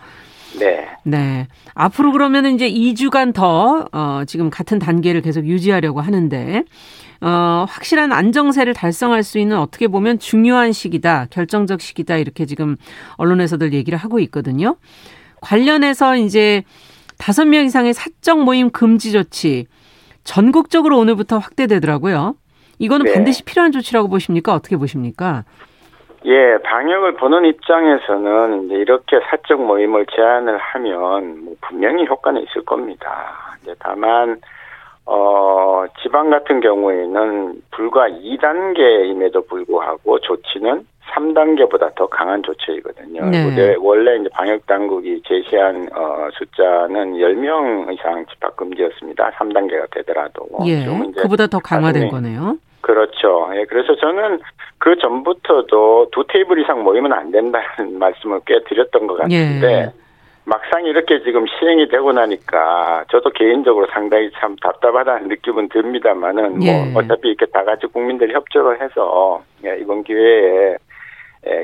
네. 0.58 0.88
네. 1.02 1.48
앞으로 1.74 2.12
그러면 2.12 2.46
이제 2.46 2.70
2주간 2.70 3.34
더 3.34 3.86
어, 3.92 4.22
지금 4.26 4.50
같은 4.50 4.78
단계를 4.78 5.20
계속 5.20 5.44
유지하려고 5.44 6.00
하는데 6.00 6.62
어, 7.20 7.64
확실한 7.68 8.12
안정세를 8.12 8.74
달성할 8.74 9.22
수 9.22 9.38
있는 9.38 9.58
어떻게 9.58 9.88
보면 9.88 10.18
중요한 10.18 10.72
시기다, 10.72 11.26
결정적 11.30 11.80
시기다 11.80 12.18
이렇게 12.18 12.46
지금 12.46 12.76
언론에서들 13.16 13.72
얘기를 13.72 13.98
하고 13.98 14.20
있거든요. 14.20 14.76
관련해서 15.40 16.16
이제 16.16 16.62
다섯 17.24 17.46
명 17.46 17.64
이상의 17.64 17.94
사적 17.94 18.44
모임 18.44 18.68
금지 18.68 19.10
조치 19.10 19.66
전국적으로 20.24 20.98
오늘부터 20.98 21.38
확대되더라고요. 21.38 22.34
이거는 22.78 23.06
네. 23.06 23.14
반드시 23.14 23.42
필요한 23.44 23.72
조치라고 23.72 24.10
보십니까? 24.10 24.52
어떻게 24.52 24.76
보십니까? 24.76 25.44
예, 26.26 26.58
방역을 26.62 27.14
보는 27.14 27.46
입장에서는 27.46 28.66
이제 28.66 28.74
이렇게 28.74 29.20
사적 29.30 29.62
모임을 29.64 30.04
제한을 30.14 30.58
하면 30.58 31.44
뭐 31.44 31.54
분명히 31.62 32.04
효과는 32.04 32.42
있을 32.42 32.62
겁니다. 32.66 33.56
이제 33.62 33.74
다만 33.78 34.38
어 35.06 35.86
지방 36.02 36.28
같은 36.28 36.60
경우에는 36.60 37.54
불과 37.70 38.06
2단계임에도 38.06 39.48
불구하고 39.48 40.18
조치는 40.20 40.86
3단계보다 41.14 41.94
더 41.94 42.06
강한 42.06 42.42
조치이거든요. 42.42 43.24
네. 43.26 43.76
원래 43.78 44.16
이제 44.16 44.28
방역 44.32 44.66
당국이 44.66 45.22
제시한 45.26 45.88
어, 45.94 46.28
숫자는 46.32 47.14
10명 47.14 47.92
이상 47.94 48.26
집합 48.26 48.56
금지였습니다. 48.56 49.30
3단계가 49.30 49.90
되더라도. 49.90 50.46
예. 50.66 50.84
그보다 51.16 51.46
더 51.46 51.58
강화된 51.60 52.08
거네요. 52.08 52.58
그렇죠. 52.80 53.48
예, 53.54 53.64
그래서 53.64 53.96
저는 53.96 54.40
그 54.78 54.94
전부터도 54.96 56.08
두 56.12 56.24
테이블 56.28 56.60
이상 56.60 56.82
모이면 56.84 57.14
안 57.14 57.30
된다는 57.30 57.64
말씀을 57.98 58.40
꽤 58.46 58.62
드렸던 58.64 59.06
것 59.06 59.16
같은데 59.16 59.66
예. 59.66 59.92
막상 60.44 60.84
이렇게 60.84 61.22
지금 61.22 61.46
시행이 61.46 61.88
되고 61.88 62.12
나니까 62.12 63.06
저도 63.10 63.30
개인적으로 63.30 63.86
상당히 63.90 64.30
참 64.38 64.54
답답하다는 64.56 65.28
느낌은 65.32 65.70
듭니다만은 65.70 66.58
뭐 66.58 66.66
예. 66.66 66.84
뭐 66.84 67.02
어차피 67.02 67.28
이렇게 67.28 67.46
다 67.46 67.64
같이 67.64 67.86
국민들이 67.86 68.34
협조를 68.34 68.82
해서 68.82 69.42
예, 69.64 69.78
이번 69.80 70.04
기회에 70.04 70.72
예, 70.72 70.76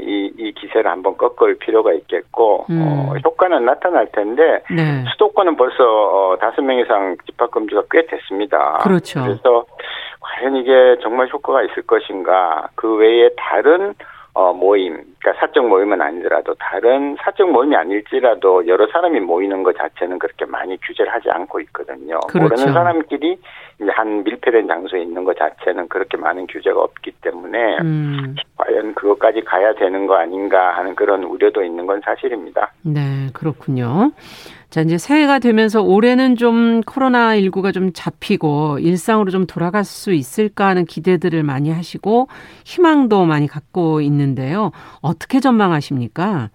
이, 0.02 0.32
이 0.36 0.52
기세를 0.52 0.90
한번 0.90 1.16
꺾을 1.16 1.58
필요가 1.58 1.92
있겠고, 1.92 2.66
음. 2.70 2.82
어, 2.82 3.14
효과는 3.24 3.64
나타날 3.64 4.10
텐데, 4.12 4.62
네. 4.70 5.04
수도권은 5.12 5.56
벌써 5.56 5.84
어, 5.84 6.36
다섯 6.38 6.62
명 6.62 6.78
이상 6.78 7.16
집합 7.26 7.50
금지가 7.50 7.84
꽤 7.90 8.06
됐습니다. 8.06 8.78
그렇죠. 8.82 9.22
그래서 9.22 9.64
과연 10.20 10.56
이게 10.56 10.96
정말 11.02 11.28
효과가 11.28 11.62
있을 11.62 11.82
것인가, 11.82 12.68
그 12.74 12.96
외에 12.96 13.30
다른 13.36 13.94
어, 14.40 14.54
모임, 14.54 14.94
그러니까 15.18 15.34
사적 15.38 15.68
모임은 15.68 16.00
아니더라도 16.00 16.54
다른 16.54 17.14
사적 17.20 17.50
모임이 17.50 17.76
아닐지라도 17.76 18.66
여러 18.66 18.86
사람이 18.86 19.20
모이는 19.20 19.62
것 19.62 19.76
자체는 19.76 20.18
그렇게 20.18 20.46
많이 20.46 20.78
규제를 20.80 21.12
하지 21.12 21.28
않고 21.30 21.60
있거든요. 21.60 22.18
그렇죠. 22.20 22.54
모르는 22.54 22.72
사람끼리 22.72 23.38
이제 23.82 23.90
한 23.90 24.24
밀폐된 24.24 24.66
장소에 24.66 25.02
있는 25.02 25.24
것 25.24 25.36
자체는 25.36 25.88
그렇게 25.88 26.16
많은 26.16 26.46
규제가 26.46 26.80
없기 26.80 27.12
때문에 27.20 27.78
음. 27.82 28.34
과연 28.56 28.94
그것까지 28.94 29.42
가야 29.42 29.74
되는 29.74 30.06
거 30.06 30.14
아닌가 30.14 30.74
하는 30.74 30.94
그런 30.94 31.22
우려도 31.22 31.62
있는 31.62 31.86
건 31.86 32.00
사실입니다. 32.02 32.72
네, 32.82 33.28
그렇군요. 33.34 34.12
자, 34.70 34.82
이제 34.82 34.98
새해가 34.98 35.40
되면서 35.40 35.82
올해는 35.82 36.36
좀 36.36 36.80
코로나19가 36.82 37.74
좀 37.74 37.92
잡히고 37.92 38.78
일상으로 38.78 39.32
좀 39.32 39.44
돌아갈 39.46 39.84
수 39.84 40.12
있을까 40.12 40.68
하는 40.68 40.84
기대들을 40.86 41.42
많이 41.42 41.70
하시고 41.70 42.28
희망도 42.64 43.26
많이 43.26 43.48
갖고 43.48 44.00
있는데요. 44.00 44.70
어떻게 45.00 45.40
전망하십니까? 45.40 46.50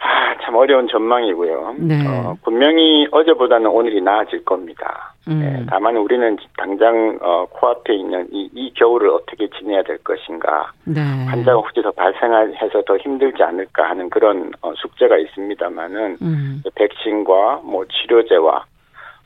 아, 0.00 0.34
참 0.42 0.54
어려운 0.54 0.88
전망이고요. 0.88 1.74
네. 1.78 2.06
어, 2.06 2.34
분명히 2.42 3.06
어제보다는 3.10 3.66
오늘이 3.66 4.00
나아질 4.00 4.44
겁니다. 4.44 5.12
음. 5.28 5.40
네, 5.40 5.66
다만 5.68 5.96
우리는 5.96 6.38
당장 6.56 7.18
어, 7.20 7.46
코앞에 7.50 7.94
있는 7.94 8.26
이, 8.32 8.48
이 8.54 8.72
겨울을 8.74 9.10
어떻게 9.10 9.48
지내야 9.58 9.82
될 9.82 9.98
것인가. 9.98 10.72
네. 10.84 11.00
환자가 11.26 11.58
혹시 11.58 11.82
더 11.82 11.90
발생해서 11.90 12.82
더 12.86 12.96
힘들지 12.96 13.42
않을까 13.42 13.90
하는 13.90 14.08
그런 14.08 14.52
어, 14.62 14.72
숙제가 14.74 15.18
있습니다만은 15.18 16.16
음. 16.22 16.62
백신과 16.74 17.60
뭐 17.62 17.84
치료제와 17.84 18.64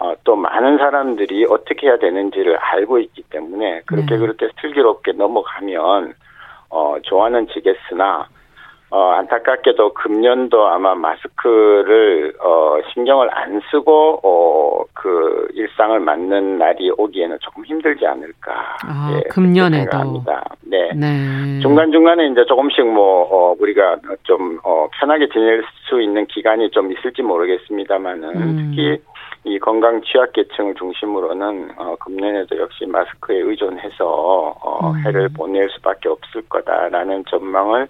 어, 0.01 0.15
또 0.25 0.35
많은 0.35 0.79
사람들이 0.79 1.47
어떻게 1.49 1.87
해야 1.87 1.97
되는지를 1.99 2.57
알고 2.57 2.99
있기 2.99 3.23
때문에 3.31 3.83
그렇게 3.87 4.15
네. 4.15 4.19
그렇게 4.19 4.49
슬기롭게 4.61 5.13
넘어가면 5.13 6.15
어, 6.71 6.97
좋아는 7.03 7.47
지겠으나 7.49 8.27
어, 8.95 9.11
안타깝게도 9.11 9.93
금년도 9.95 10.69
아마 10.69 10.95
마스크를 10.95 12.33
어, 12.41 12.79
신경을 12.93 13.29
안 13.37 13.61
쓰고 13.69 14.21
어, 14.23 14.85
그 14.95 15.49
일상을 15.53 15.99
맞는 15.99 16.59
날이 16.59 16.93
오기에는 16.97 17.39
조금 17.41 17.65
힘들지 17.65 18.07
않을까. 18.07 18.77
아, 18.87 19.11
예, 19.13 19.29
금년에도. 19.31 19.91
생각합니다. 19.91 20.45
네. 20.61 20.93
네. 20.95 21.59
중간 21.61 21.91
중간에 21.91 22.29
이제 22.29 22.45
조금씩 22.47 22.87
뭐 22.87 23.25
어, 23.33 23.57
우리가 23.59 23.97
좀 24.23 24.61
어, 24.63 24.87
편하게 24.93 25.29
지낼 25.29 25.65
수 25.89 26.01
있는 26.01 26.25
기간이 26.27 26.71
좀 26.71 26.93
있을지 26.93 27.21
모르겠습니다만은 27.23 28.29
음. 28.37 28.71
특히 28.71 29.03
이 29.43 29.59
건강 29.59 30.03
취약계층을 30.03 30.77
중심으로는 30.77 31.71
어, 31.79 31.97
금년에도 31.97 32.61
역시 32.61 32.87
마스크에 32.87 33.39
의존해서 33.41 34.55
어, 34.63 34.91
음. 34.93 35.05
해를 35.05 35.29
보낼 35.31 35.69
수밖에 35.71 36.09
없을 36.09 36.43
거다라는 36.49 37.25
전망을 37.29 37.89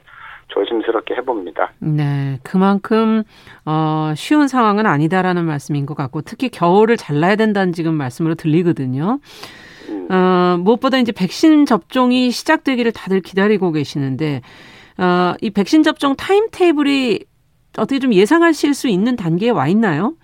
조심스럽게 0.55 1.15
해봅니다. 1.17 1.73
네, 1.81 2.39
그만큼 2.43 3.25
어, 3.67 4.13
쉬운 4.17 4.49
상황은 4.49 4.87
아니다라는 4.87 5.45
말씀인 5.45 5.85
것 5.85 5.95
같고 5.95 6.23
특히 6.23 6.49
겨울을 6.49 6.97
잘라야 6.97 7.37
된다는 7.37 7.73
지금 7.73 7.95
말씀으로 7.95 8.35
들리거든요. 8.37 9.19
음. 9.89 10.09
어, 10.11 10.57
무엇보다 10.61 10.99
이제 10.99 11.13
백신 11.13 11.67
접종이 11.67 12.31
시작되기를 12.31 12.93
다들 12.93 13.21
기다리고 13.21 13.73
계시는데 13.73 14.41
어, 14.99 15.35
이 15.41 15.51
백신 15.51 15.83
접종 15.83 16.15
타임 16.15 16.47
테이블이 16.51 17.21
어떻게 17.77 17.99
좀 17.99 18.15
예상하실 18.15 18.75
수 18.75 18.87
있는 18.89 19.17
단계에 19.17 19.51
와 19.51 19.67
있나요? 19.67 20.15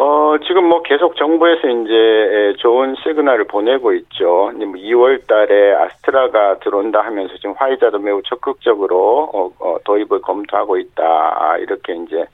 어, 0.00 0.36
지금 0.46 0.68
뭐 0.68 0.80
계속 0.82 1.16
정부에서 1.16 1.66
이제 1.66 2.54
좋은 2.58 2.94
시그널을 3.02 3.48
보내고 3.48 3.92
있죠. 3.94 4.52
2월 4.54 5.26
뭐 5.26 5.26
달에 5.26 5.74
아스트라가 5.74 6.60
들어온다 6.60 7.00
하면서 7.00 7.34
지금 7.34 7.52
화이자도 7.56 7.98
매우 7.98 8.22
적극적으로 8.22 9.28
어, 9.34 9.50
어, 9.58 9.76
도입을 9.84 10.20
검토하고 10.22 10.78
있다. 10.78 11.56
이렇게 11.58 11.96
이제 11.96 12.24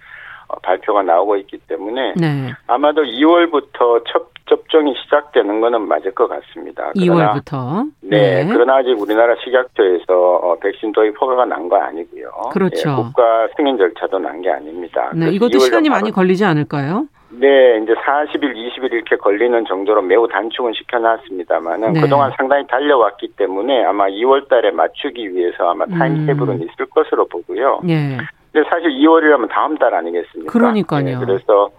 어, 0.49 0.57
발표가 0.63 1.03
나오고 1.03 1.37
있기 1.37 1.57
때문에 1.67 2.13
네. 2.17 2.53
아마도 2.67 3.03
2월부터 3.03 4.05
첫 4.09 4.34
접종이 4.47 4.95
시작되는 5.03 5.61
거는 5.61 5.89
맞을 5.89 6.13
것 6.15 6.29
같습니다. 6.29 6.93
2월부터. 6.97 7.91
네, 8.03 8.45
네. 8.45 8.49
그러나 8.53 8.77
아직 8.77 8.91
우리나라 9.01 9.35
식약처에서 9.43 10.15
어, 10.37 10.57
백신 10.61 10.93
도입 10.93 11.19
허가가 11.21 11.45
난 11.47 11.69
거 11.69 11.77
아니고요. 11.77 12.31
그렇죠. 12.53 12.91
예, 12.91 12.95
국가 12.95 13.49
승인 13.57 13.79
절차도 13.79 14.19
난 14.19 14.43
게 14.43 14.51
아닙니다. 14.51 15.11
네, 15.15 15.31
이것도 15.31 15.59
시간이 15.61 15.89
많이 15.89 16.11
걸리지 16.11 16.45
않을까요? 16.45 17.07
네, 17.31 17.79
이제 17.83 17.95
40일, 17.95 18.55
20일 18.55 18.93
이렇게 18.93 19.17
걸리는 19.17 19.65
정도로 19.65 20.03
매우 20.03 20.29
단축은 20.29 20.73
시켜놨습니다만은 20.75 21.95
네. 21.95 22.01
그동안 22.03 22.31
상당히 22.37 22.67
달려왔기 22.67 23.33
때문에 23.37 23.85
아마 23.85 24.07
2월 24.09 24.49
달에 24.49 24.71
맞추기 24.73 25.35
위해서 25.35 25.71
아마 25.71 25.87
타임테이블은 25.87 26.57
음. 26.57 26.63
있을 26.63 26.87
것으로 26.91 27.27
보고요. 27.27 27.81
네. 27.83 28.19
근데 28.53 28.69
사실 28.71 28.91
2월이라면 28.91 29.49
다음 29.51 29.77
달 29.79 29.95
아니겠습니까? 29.95 30.53
그러니까요. 30.53 31.05
네, 31.05 31.17
그래서 31.17 31.71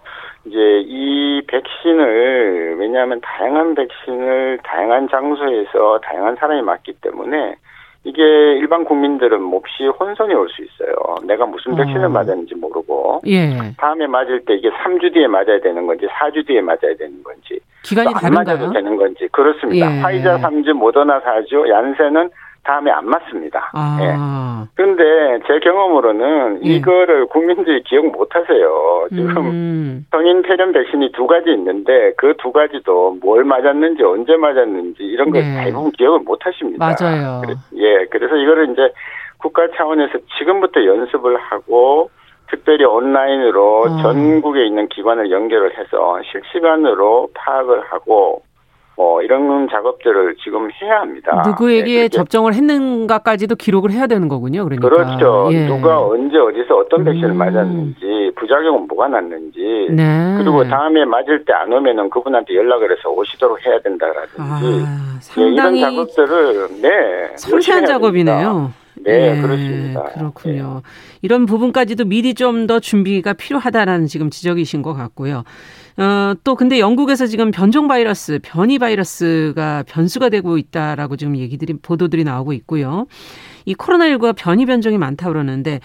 이제 0.46 0.58
이 0.86 1.42
백신을 1.48 2.76
왜냐하면 2.80 3.20
다양한 3.22 3.74
백신을 3.76 4.60
다양한 4.64 5.08
장소에서 5.10 6.00
다양한 6.04 6.36
사람이 6.36 6.62
맞기 6.62 6.94
때문에 7.02 7.56
이게 8.04 8.22
일반 8.24 8.86
국민들은 8.86 9.42
몹시 9.42 9.88
혼선이 9.88 10.34
올 10.36 10.48
수 10.50 10.62
있어요. 10.64 10.94
내가 11.26 11.48
무슨 11.48 11.74
어. 11.74 11.76
백신을 11.76 12.06
어. 12.06 12.10
맞았는지 12.10 12.54
모르고 12.56 13.22
예. 13.26 13.50
다음에 13.80 14.06
맞을 14.06 14.46
때 14.46 14.54
이게 14.54 14.70
3주 14.70 15.12
뒤에 15.14 15.26
맞아야 15.28 15.60
되는 15.60 15.88
건지 15.88 16.06
4주 16.06 16.46
뒤에 16.46 16.62
맞아야 16.62 16.94
되는 17.00 17.24
건지 17.24 17.60
기간이 17.84 18.14
다른가요? 18.14 18.58
맞아도 18.58 18.72
되는 18.74 18.96
건지 18.96 19.28
그렇습니다. 19.32 19.92
예. 19.92 20.00
화이자 20.02 20.38
3주, 20.38 20.74
모더나 20.74 21.22
4주, 21.22 21.68
얀센은 21.68 22.30
다음에 22.66 22.92
안 22.92 23.08
맞습니다. 23.08 23.72
아. 23.74 23.98
예. 24.02 24.66
그런데 24.76 25.40
제 25.48 25.60
경험으로는 25.60 26.66
예. 26.66 26.70
이거를 26.70 27.28
국민들이 27.28 27.84
기억 27.84 28.08
못 28.08 28.36
하세요. 28.36 29.08
지금 29.10 29.38
음. 29.38 30.06
성인 30.12 30.42
폐렴 30.42 30.72
백신이 30.74 31.12
두 31.12 31.28
가지 31.28 31.52
있는데 31.52 32.14
그 32.18 32.34
두 32.38 32.52
가지도 32.52 33.18
뭘 33.22 33.44
맞았는지 33.44 34.04
언제 34.04 34.36
맞았는지 34.36 35.04
이런 35.04 35.32
걸 35.32 35.42
네. 35.42 35.66
대부분 35.66 35.92
기억을 35.92 36.20
못 36.20 36.46
하십니다. 36.46 36.86
맞아요. 36.86 37.42
그래, 37.46 37.56
예. 37.78 38.06
그래서 38.06 38.36
이거를 38.36 38.72
이제 38.72 38.92
국가 39.38 39.68
차원에서 39.76 40.14
지금부터 40.38 40.86
연습을 40.86 41.38
하고 41.38 42.10
특별히 42.50 42.86
온라인으로 42.86 43.82
어. 43.82 44.02
전국에 44.02 44.66
있는 44.66 44.88
기관을 44.90 45.32
연결을 45.32 45.78
해서 45.78 46.20
실시간으로 46.32 47.30
파악을 47.34 47.82
하고 47.90 48.42
뭐 48.98 49.22
이런 49.22 49.68
작업들을 49.70 50.36
지금 50.44 50.70
해야 50.82 51.02
합니다. 51.02 51.44
누구에게 51.46 52.02
네, 52.04 52.10
접종을 52.10 52.54
했는가까지도 52.54 53.56
기록을 53.56 53.92
해야 53.92 54.08
되는 54.08 54.28
거군요. 54.30 54.64
그러니까 54.64 54.88
그렇죠. 54.88 55.50
예. 55.52 55.68
누가 55.68 56.00
언제 56.02 56.38
어디서 56.38 56.76
어떤 56.78 57.04
백신을 57.04 57.32
음. 57.32 57.38
맞았는지 57.38 58.32
부작용은 58.38 58.88
뭐가 58.88 59.10
났는지 59.10 59.88
네. 59.92 60.36
그리고 60.38 60.64
다음에 60.64 61.04
맞을 61.06 61.44
때 61.44 61.54
안 61.56 61.72
오면은 61.72 62.10
그분한테 62.10 62.54
연락을 62.56 62.92
해서 62.92 63.10
오시도록 63.10 63.66
해야 63.66 63.80
된다라든지 63.80 64.36
아, 64.38 65.18
상당히 65.22 65.82
네, 65.82 65.88
이런 65.88 66.06
작업들을 66.06 66.68
네 66.82 66.90
섬세한 67.38 67.86
작업이네요. 67.86 68.72
네, 69.06 69.38
예, 69.38 69.42
그렇습니다. 69.42 70.04
그렇군요. 70.14 70.82
예. 70.84 70.90
이런 71.22 71.46
부분까지도 71.46 72.06
미리 72.06 72.34
좀 72.34 72.68
더 72.68 72.80
준비가 72.80 73.34
필요하다라는 73.34 74.08
지금 74.08 74.30
지적이신 74.30 74.82
것 74.82 74.94
같고요. 74.94 75.44
어, 75.98 76.34
또 76.44 76.56
근데 76.56 76.80
영국에서 76.80 77.26
지금 77.26 77.52
변종 77.52 77.88
바이러스, 77.88 78.40
변이 78.44 78.80
바이러스가 78.80 79.84
변수가 79.88 80.30
되고 80.30 80.58
있다라고 80.58 81.16
지금 81.16 81.38
얘기들이 81.38 81.78
보도들이 81.78 82.24
나오고 82.24 82.54
있고요. 82.54 83.08
이 83.66 83.74
코로나19가 83.76 84.36
변이 84.36 84.66
변종이 84.66 84.98
많다 84.98 85.30
그러는데 85.30 85.80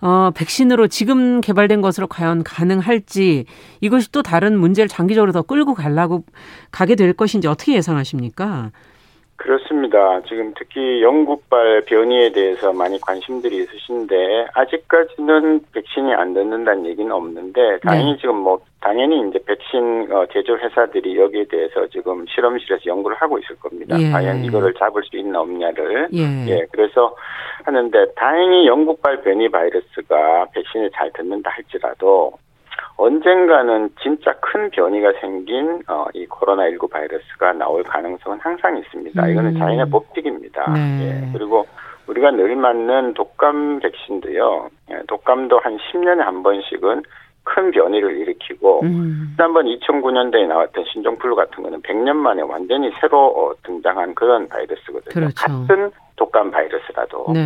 어, 0.00 0.30
백신으로 0.34 0.88
지금 0.88 1.42
개발된 1.42 1.82
것으로 1.82 2.06
과연 2.06 2.42
가능할지 2.42 3.44
이것이 3.82 4.10
또 4.12 4.22
다른 4.22 4.58
문제를 4.58 4.88
장기적으로 4.88 5.32
더 5.32 5.42
끌고 5.42 5.74
가려고 5.74 6.24
가게 6.70 6.94
될 6.94 7.12
것인지 7.12 7.46
어떻게 7.48 7.74
예상하십니까? 7.74 8.70
그렇습니다. 9.40 10.20
지금 10.28 10.52
특히 10.54 11.02
영국발 11.02 11.82
변이에 11.86 12.30
대해서 12.30 12.74
많이 12.74 13.00
관심들이 13.00 13.56
있으신데 13.56 14.48
아직까지는 14.52 15.62
백신이 15.72 16.12
안 16.12 16.34
듣는다는 16.34 16.84
얘기는 16.84 17.10
없는데 17.10 17.78
다행히 17.80 18.12
네. 18.12 18.18
지금 18.20 18.36
뭐 18.36 18.60
당연히 18.82 19.26
이제 19.26 19.38
백신 19.46 20.12
어, 20.12 20.26
제조 20.30 20.58
회사들이 20.58 21.18
여기에 21.18 21.46
대해서 21.50 21.86
지금 21.86 22.26
실험실에서 22.26 22.82
연구를 22.84 23.16
하고 23.16 23.38
있을 23.38 23.56
겁니다. 23.56 23.98
예. 23.98 24.10
과연 24.10 24.44
이거를 24.44 24.74
잡을 24.74 25.02
수 25.04 25.16
있나 25.16 25.40
없냐를 25.40 26.08
예. 26.12 26.20
예. 26.46 26.66
그래서 26.70 27.16
하는데 27.64 28.12
다행히 28.16 28.66
영국발 28.66 29.22
변이 29.22 29.48
바이러스가 29.48 30.48
백신이 30.52 30.90
잘 30.94 31.10
듣는다 31.14 31.50
할지라도 31.50 32.34
언젠가는 33.00 33.88
진짜 34.02 34.34
큰 34.40 34.68
변이가 34.70 35.12
생긴 35.20 35.80
어, 35.88 36.04
이 36.12 36.26
코로나19 36.26 36.90
바이러스가 36.90 37.54
나올 37.54 37.82
가능성은 37.82 38.38
항상 38.40 38.76
있습니다. 38.76 39.28
이거는 39.28 39.56
음. 39.56 39.58
자연의 39.58 39.88
법칙입니다. 39.88 40.70
네. 40.74 41.00
예, 41.02 41.32
그리고 41.32 41.66
우리가 42.06 42.30
늘 42.32 42.54
맞는 42.56 43.14
독감 43.14 43.80
백신도요. 43.80 44.68
예, 44.90 45.02
독감도 45.08 45.60
한 45.60 45.78
10년에 45.78 46.18
한 46.18 46.42
번씩은 46.42 47.02
큰 47.42 47.70
변이를 47.70 48.18
일으키고 48.18 48.80
음. 48.82 49.32
지난번 49.34 49.64
2009년도에 49.64 50.46
나왔던 50.46 50.84
신종플루 50.92 51.34
같은 51.34 51.62
거는 51.62 51.80
100년 51.80 52.16
만에 52.16 52.42
완전히 52.42 52.90
새로 53.00 53.28
어, 53.28 53.54
등장한 53.62 54.14
그런 54.14 54.46
바이러스거든요. 54.46 55.14
그렇죠. 55.14 55.34
같은 55.34 55.90
독감 56.16 56.50
바이러스라도 56.50 57.32
네. 57.32 57.40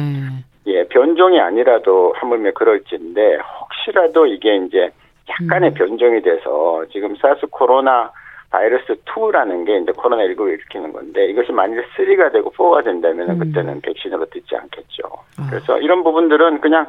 예 0.67 0.83
변종이 0.89 1.39
아니라도 1.39 2.13
하물며 2.17 2.53
그럴지인데 2.55 3.39
혹시라도 3.61 4.27
이게 4.27 4.57
이제 4.57 4.91
약간의 5.29 5.71
음. 5.71 5.75
변종이 5.75 6.23
돼서 6.23 6.85
지금 6.93 7.15
사스 7.17 7.47
코로나 7.47 8.13
바이러스 8.51 8.95
2라는 9.05 9.67
게 9.67 9.79
이제 9.79 9.91
코로나19를 9.93 10.53
일으키는 10.55 10.93
건데 10.93 11.27
이것이 11.27 11.51
만일 11.51 11.85
3가 11.97 12.33
되고 12.33 12.51
4가 12.53 12.85
된다면 12.85 13.31
음. 13.31 13.39
그때는 13.39 13.81
백신으로 13.81 14.27
듣지 14.27 14.55
않겠죠. 14.55 15.03
아. 15.39 15.47
그래서 15.51 15.79
이런 15.79 16.05
부분들은 16.05 16.61
그냥 16.61 16.87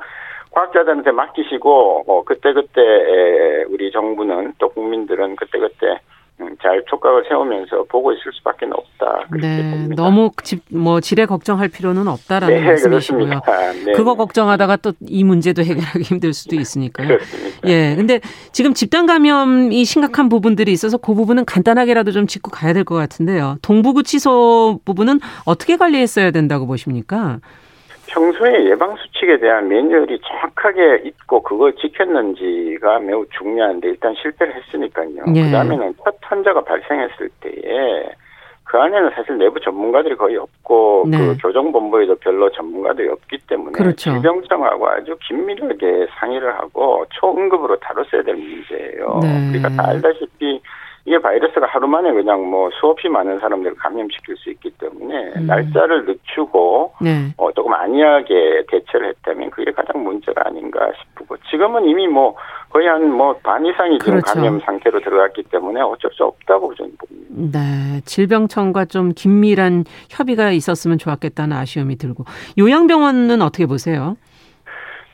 과학자들한테 0.51 1.11
맡기시고 1.11 2.03
뭐 2.05 2.23
그때그때 2.23 3.65
우리 3.69 3.91
정부는 3.91 4.53
또 4.59 4.69
국민들은 4.69 5.35
그때그때 5.35 5.87
음, 5.87 6.14
잘 6.61 6.83
촉각을 6.89 7.23
세우면서 7.29 7.85
보고 7.89 8.11
있을 8.11 8.23
수밖에 8.33 8.65
없다. 8.65 9.27
네, 9.39 9.71
봅니다. 9.71 10.03
너무 10.03 10.31
집, 10.43 10.63
뭐 10.69 10.99
질에 10.99 11.25
걱정할 11.25 11.69
필요는 11.69 12.07
없다라는 12.07 12.55
네, 12.55 12.61
말씀이시고요. 12.65 13.41
네. 13.85 13.93
그거 13.93 14.15
걱정하다가 14.15 14.77
또 14.77 14.93
이 15.07 15.23
문제도 15.23 15.61
해결하기 15.61 16.01
힘들 16.01 16.33
수도 16.33 16.55
있으니까요. 16.55 17.07
그렇습니다. 17.07 17.59
예, 17.67 17.95
근데 17.95 18.19
지금 18.51 18.73
집단 18.73 19.05
감염이 19.05 19.85
심각한 19.85 20.27
부분들이 20.29 20.71
있어서 20.73 20.97
그 20.97 21.13
부분은 21.13 21.45
간단하게라도 21.45 22.11
좀 22.11 22.27
짚고 22.27 22.51
가야 22.51 22.73
될 22.73 22.83
것 22.83 22.95
같은데요. 22.95 23.57
동부구치소 23.61 24.81
부분은 24.85 25.19
어떻게 25.45 25.77
관리했어야 25.77 26.31
된다고 26.31 26.67
보십니까? 26.67 27.39
평소에 28.07 28.69
예방 28.69 28.95
수칙에 28.97 29.39
대한 29.39 29.67
매뉴얼이 29.67 30.19
정확하게 30.21 31.01
있고 31.05 31.41
그걸 31.41 31.73
지켰는지가 31.75 32.99
매우 32.99 33.25
중요한데 33.37 33.89
일단 33.89 34.13
실패를 34.21 34.55
했으니까요. 34.55 35.23
예. 35.35 35.43
그다음에는 35.43 35.93
첫 36.03 36.15
환자가 36.21 36.63
발생했을 36.63 37.29
때에 37.41 38.09
그 38.63 38.77
안에는 38.77 39.11
사실 39.15 39.37
내부 39.37 39.59
전문가들이 39.59 40.15
거의 40.15 40.37
없고 40.37 41.05
네. 41.07 41.17
그 41.17 41.37
교정본부에도 41.41 42.15
별로 42.15 42.49
전문가들이 42.51 43.07
없기 43.09 43.37
때문에 43.47 43.71
그렇죠. 43.73 44.11
질병청하고 44.11 44.89
아주 44.89 45.15
긴밀하게 45.27 46.07
상의를 46.19 46.53
하고 46.55 47.05
초응급으로 47.11 47.77
다뤘어야 47.79 48.23
될 48.23 48.35
문제예요. 48.35 49.19
네. 49.21 49.51
그러니까 49.51 49.69
다 49.81 49.89
알다시피 49.89 50.61
이게 51.05 51.19
바이러스가 51.19 51.67
하루 51.67 51.87
만에 51.87 52.11
그냥 52.11 52.49
뭐 52.49 52.69
수없이 52.79 53.07
많은 53.07 53.39
사람들을 53.39 53.75
감염시킬 53.75 54.35
수 54.37 54.49
있기 54.49 54.71
때문에 55.07 55.31
음. 55.37 55.47
날짜를 55.47 56.05
늦추고 56.05 56.93
네. 57.01 57.33
어, 57.37 57.51
조금 57.53 57.73
안이하게 57.73 58.65
대처를 58.69 59.09
했다면 59.09 59.49
그게 59.51 59.71
가장 59.71 60.03
문제가 60.03 60.43
아닌가 60.47 60.91
싶고 60.99 61.37
지금은 61.49 61.85
이미 61.85 62.07
뭐 62.07 62.35
거의 62.69 62.87
한 62.87 63.03
뭐 63.11 63.35
반 63.43 63.65
이상이 63.65 63.99
지금 63.99 64.19
그렇죠. 64.19 64.33
감염 64.33 64.59
상태로 64.59 64.99
들어갔기 65.01 65.43
때문에 65.43 65.81
어쩔 65.81 66.11
수 66.13 66.23
없다고 66.23 66.73
저는 66.75 66.91
봅니다. 66.97 67.59
네, 67.59 68.01
질병청과 68.05 68.85
좀 68.85 69.11
긴밀한 69.15 69.85
협의가 70.09 70.51
있었으면 70.51 70.97
좋았겠다는 70.97 71.55
아쉬움이 71.55 71.97
들고 71.97 72.25
요양병원은 72.57 73.41
어떻게 73.41 73.65
보세요? 73.65 74.17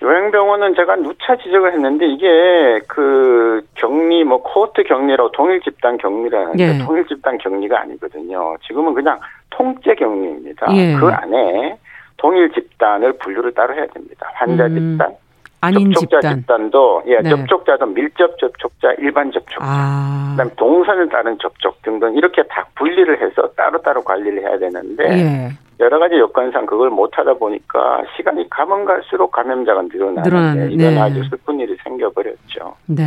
요양병원은 0.01 0.73
제가 0.75 0.95
누차 0.97 1.35
지적을 1.35 1.73
했는데 1.73 2.07
이게 2.07 2.81
그 2.87 3.61
격리 3.75 4.23
뭐 4.23 4.41
코호트 4.41 4.83
격리라고 4.83 5.31
통일 5.31 5.61
집단 5.61 5.97
격리라는 5.97 6.59
예. 6.59 6.77
통일 6.79 7.05
집단 7.07 7.37
격리가 7.37 7.81
아니거든요. 7.81 8.55
지금은 8.65 8.95
그냥 8.95 9.19
통째 9.51 9.93
격리입니다. 9.93 10.75
예. 10.75 10.95
그 10.95 11.07
안에 11.07 11.77
통일 12.17 12.51
집단을 12.51 13.13
분류를 13.13 13.53
따로 13.53 13.75
해야 13.75 13.85
됩니다. 13.87 14.27
환자 14.33 14.65
음. 14.65 14.73
집단, 14.97 15.15
아닌 15.61 15.93
접촉자 15.93 16.35
집단. 16.35 16.69
도 16.71 17.03
예, 17.05 17.17
네. 17.19 17.29
접촉자도 17.29 17.85
밀접 17.87 18.37
접촉자, 18.39 18.93
일반 18.97 19.31
접촉자, 19.31 19.59
아. 19.61 20.29
그다음에 20.31 20.51
동선을 20.55 21.09
따른 21.09 21.37
접촉 21.39 21.81
등등 21.83 22.13
이렇게 22.15 22.41
다 22.43 22.65
분리를 22.75 23.21
해서 23.21 23.47
따로따로 23.55 24.03
관리를 24.03 24.41
해야 24.41 24.57
되는데 24.57 25.03
예. 25.05 25.49
여러 25.79 25.99
가지 25.99 26.15
여건상 26.17 26.65
그걸 26.65 26.89
못 26.89 27.17
하다 27.17 27.35
보니까 27.35 28.03
시간이 28.15 28.49
가면 28.49 28.85
갈수록 28.85 29.31
감염자가 29.31 29.83
늘어나는데 29.83 30.73
이건 30.73 30.93
네. 30.95 30.99
아주 30.99 31.23
슬픈 31.29 31.59
일이 31.59 31.75
생겨버렸죠. 31.83 32.75
네, 32.87 33.03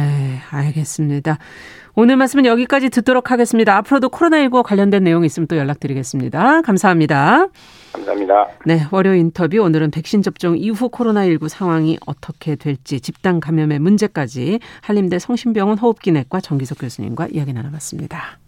알겠습니다. 0.52 1.38
오늘 1.96 2.16
말씀은 2.16 2.44
여기까지 2.44 2.90
듣도록 2.90 3.30
하겠습니다. 3.30 3.76
앞으로도 3.76 4.08
코로나19와 4.08 4.64
관련된 4.64 5.04
내용이 5.04 5.26
있으면 5.26 5.46
또 5.46 5.56
연락드리겠습니다. 5.56 6.62
감사합니다. 6.62 7.46
감사합니다. 7.92 8.48
네, 8.66 8.80
월요 8.90 9.14
인터뷰 9.14 9.58
오늘은 9.58 9.92
백신 9.92 10.22
접종 10.22 10.58
이후 10.58 10.88
코로나19 10.88 11.48
상황이 11.48 11.96
어떻게 12.04 12.56
될지 12.56 13.00
집단 13.00 13.38
감염의 13.38 13.78
문제까지 13.78 14.58
한림대 14.80 15.20
성심병원 15.20 15.78
호흡기내과 15.78 16.40
정기석 16.40 16.78
교수님과 16.78 17.28
이야기 17.30 17.52
나눠봤습니다. 17.52 18.38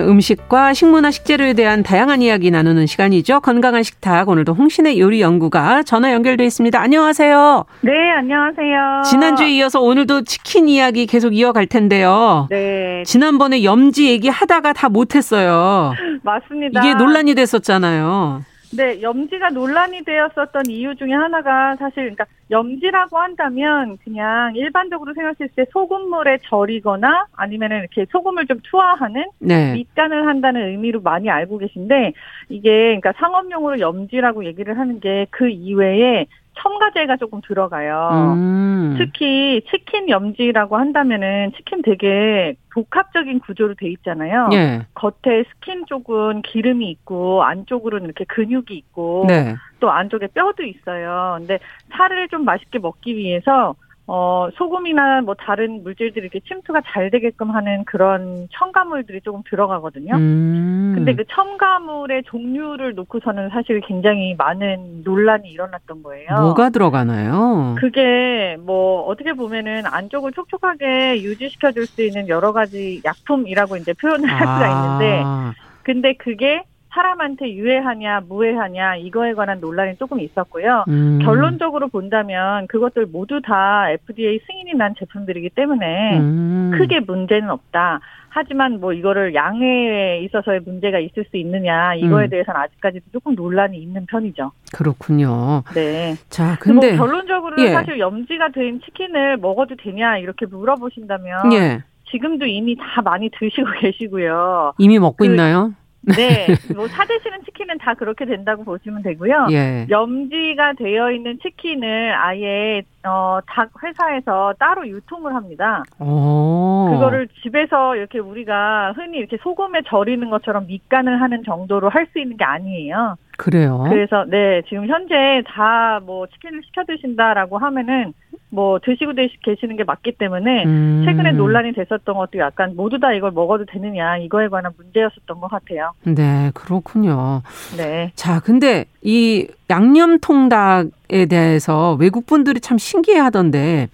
음식과 0.00 0.74
식문화 0.74 1.10
식재료에 1.10 1.54
대한 1.54 1.82
다양한 1.82 2.22
이야기 2.22 2.50
나누는 2.50 2.86
시간이죠. 2.86 3.40
건강한 3.40 3.82
식탁 3.82 4.28
오늘도 4.28 4.54
홍신의 4.54 5.00
요리 5.00 5.20
연구가 5.20 5.82
전화 5.82 6.12
연결돼 6.12 6.44
있습니다. 6.44 6.80
안녕하세요. 6.80 7.64
네, 7.82 7.92
안녕하세요. 8.18 9.02
지난주에 9.04 9.50
이어서 9.56 9.80
오늘도 9.80 10.22
치킨 10.22 10.68
이야기 10.68 11.06
계속 11.06 11.34
이어갈 11.36 11.66
텐데요. 11.66 12.46
네. 12.50 13.02
지난번에 13.04 13.64
염지 13.64 14.06
얘기 14.08 14.28
하다가 14.28 14.72
다 14.72 14.88
못했어요. 14.88 15.92
맞습니다. 16.22 16.80
이게 16.80 16.94
논란이 16.94 17.34
됐었잖아요. 17.34 18.42
네, 18.72 19.00
염지가 19.00 19.50
논란이 19.50 20.02
되었었던 20.02 20.66
이유 20.70 20.96
중에 20.96 21.12
하나가 21.12 21.76
사실 21.76 21.96
그러니까 22.14 22.26
염지라고 22.50 23.18
한다면 23.18 23.98
그냥 24.02 24.54
일반적으로 24.56 25.14
생각했을 25.14 25.48
때 25.54 25.64
소금물에 25.70 26.38
절이거나 26.48 27.26
아니면은 27.36 27.78
이렇게 27.78 28.06
소금을 28.10 28.46
좀 28.46 28.60
투하하는 28.62 29.26
네. 29.38 29.72
밑간을 29.74 30.26
한다는 30.26 30.68
의미로 30.68 31.00
많이 31.00 31.30
알고 31.30 31.58
계신데 31.58 32.12
이게 32.48 32.70
그러니까 32.70 33.12
상업용으로 33.18 33.78
염지라고 33.80 34.44
얘기를 34.44 34.78
하는 34.78 34.98
게 35.00 35.26
그 35.30 35.48
이외에 35.48 36.26
첨가제가 36.58 37.16
조금 37.16 37.40
들어가요. 37.46 38.34
음. 38.36 38.96
특히 38.98 39.62
치킨 39.70 40.08
염지라고 40.08 40.76
한다면은 40.76 41.52
치킨 41.56 41.82
되게 41.82 42.54
복합적인 42.72 43.40
구조로 43.40 43.74
돼 43.74 43.88
있잖아요. 43.90 44.48
예. 44.52 44.86
겉에 44.94 45.44
스킨 45.50 45.86
쪽은 45.86 46.42
기름이 46.42 46.90
있고 46.90 47.42
안쪽으로는 47.42 48.06
이렇게 48.06 48.24
근육이 48.24 48.66
있고 48.70 49.24
네. 49.28 49.54
또 49.80 49.90
안쪽에 49.90 50.28
뼈도 50.28 50.62
있어요. 50.62 51.36
근데 51.38 51.58
살을 51.96 52.28
좀 52.28 52.44
맛있게 52.44 52.78
먹기 52.78 53.16
위해서 53.16 53.74
어, 54.08 54.48
소금이나 54.54 55.22
뭐 55.22 55.34
다른 55.34 55.82
물질들이 55.82 56.26
이렇게 56.26 56.38
침투가 56.46 56.80
잘 56.86 57.10
되게끔 57.10 57.50
하는 57.50 57.84
그런 57.84 58.46
첨가물들이 58.52 59.20
조금 59.22 59.42
들어가거든요. 59.48 60.14
음. 60.14 60.92
근데 60.94 61.14
그 61.14 61.24
첨가물의 61.28 62.22
종류를 62.24 62.94
놓고서는 62.94 63.48
사실 63.50 63.80
굉장히 63.80 64.34
많은 64.38 65.02
논란이 65.02 65.48
일어났던 65.50 66.02
거예요. 66.04 66.28
뭐가 66.40 66.70
들어가나요? 66.70 67.74
그게 67.78 68.56
뭐 68.60 69.02
어떻게 69.06 69.32
보면은 69.32 69.82
안쪽을 69.86 70.32
촉촉하게 70.32 71.22
유지시켜 71.22 71.72
줄 71.72 71.86
수 71.86 72.02
있는 72.02 72.28
여러 72.28 72.52
가지 72.52 73.00
약품이라고 73.04 73.76
이제 73.76 73.92
표현을 73.92 74.28
할 74.28 74.38
수가 74.40 74.66
있는데 74.98 75.22
아. 75.24 75.52
근데 75.84 76.14
그게 76.14 76.64
사람한테 76.96 77.52
유해하냐 77.52 78.22
무해하냐 78.26 78.96
이거에 78.96 79.34
관한 79.34 79.60
논란이 79.60 79.96
조금 79.98 80.18
있었고요. 80.18 80.84
음. 80.88 81.18
결론적으로 81.22 81.88
본다면 81.88 82.66
그것들 82.68 83.06
모두 83.06 83.42
다 83.42 83.90
FDA 83.90 84.40
승인이 84.46 84.74
난 84.74 84.94
제품들이기 84.98 85.50
때문에 85.50 86.18
음. 86.18 86.72
크게 86.74 87.00
문제는 87.00 87.50
없다. 87.50 88.00
하지만 88.30 88.80
뭐 88.80 88.92
이거를 88.92 89.34
양해에 89.34 90.20
있어서의 90.24 90.60
문제가 90.60 90.98
있을 90.98 91.24
수 91.30 91.36
있느냐 91.36 91.94
이거에 91.94 92.24
음. 92.24 92.30
대해서는 92.30 92.60
아직까지도 92.60 93.04
조금 93.12 93.34
논란이 93.34 93.78
있는 93.78 94.06
편이죠. 94.06 94.52
그렇군요. 94.74 95.62
네. 95.74 96.14
자, 96.30 96.46
뭐 96.48 96.56
근데 96.60 96.96
뭐 96.96 97.06
결론적으로 97.06 97.62
예. 97.62 97.72
사실 97.72 97.98
염지가 97.98 98.50
된 98.50 98.80
치킨을 98.80 99.36
먹어도 99.38 99.76
되냐 99.76 100.18
이렇게 100.18 100.46
물어보신다면 100.46 101.52
예. 101.52 101.82
지금도 102.10 102.46
이미 102.46 102.76
다 102.76 103.02
많이 103.02 103.30
드시고 103.30 103.66
계시고요. 103.80 104.74
이미 104.78 104.98
먹고 104.98 105.16
그, 105.18 105.26
있나요? 105.26 105.72
네, 106.14 106.46
뭐 106.74 106.86
사 106.88 107.04
드시는 107.04 107.40
치킨은 107.44 107.78
다 107.78 107.94
그렇게 107.94 108.24
된다고 108.24 108.62
보시면 108.64 109.02
되고요. 109.02 109.48
예. 109.50 109.86
염지가 109.90 110.74
되어 110.74 111.10
있는 111.10 111.38
치킨을 111.42 112.14
아예 112.14 112.82
어, 113.04 113.38
닭 113.46 113.70
회사에서 113.82 114.54
따로 114.58 114.86
유통을 114.86 115.34
합니다. 115.34 115.82
오. 115.98 116.88
그거를 116.92 117.28
집에서 117.42 117.96
이렇게 117.96 118.18
우리가 118.20 118.92
흔히 118.96 119.18
이렇게 119.18 119.36
소금에 119.42 119.82
절이는 119.86 120.30
것처럼 120.30 120.66
밑간을 120.66 121.20
하는 121.20 121.42
정도로 121.44 121.88
할 121.88 122.06
수 122.12 122.20
있는 122.20 122.36
게 122.36 122.44
아니에요. 122.44 123.16
그래요. 123.36 123.84
그래서 123.88 124.24
네 124.28 124.62
지금 124.68 124.86
현재 124.86 125.42
다 125.46 126.00
뭐 126.06 126.26
치킨을 126.28 126.62
시켜 126.64 126.84
드신다라고 126.84 127.58
하면은 127.58 128.12
뭐 128.48 128.78
드시고 128.82 129.12
계시는 129.42 129.76
게 129.76 129.84
맞기 129.84 130.12
때문에 130.18 130.64
음. 130.64 131.02
최근에 131.04 131.32
논란이 131.32 131.72
됐었던 131.72 132.14
것도 132.14 132.38
약간 132.38 132.74
모두 132.76 132.98
다 132.98 133.12
이걸 133.12 133.32
먹어도 133.32 133.64
되느냐 133.66 134.18
이거에 134.18 134.48
관한 134.48 134.72
문제였었던 134.76 135.40
것 135.40 135.48
같아요. 135.48 135.92
네 136.04 136.50
그렇군요. 136.54 137.42
네. 137.76 138.12
자 138.14 138.40
근데 138.40 138.84
이 139.02 139.48
양념 139.68 140.18
통닭에 140.20 141.26
대해서 141.28 141.96
외국 141.98 142.26
분들이 142.26 142.60
참 142.60 142.78
신기해하던데 142.78 143.88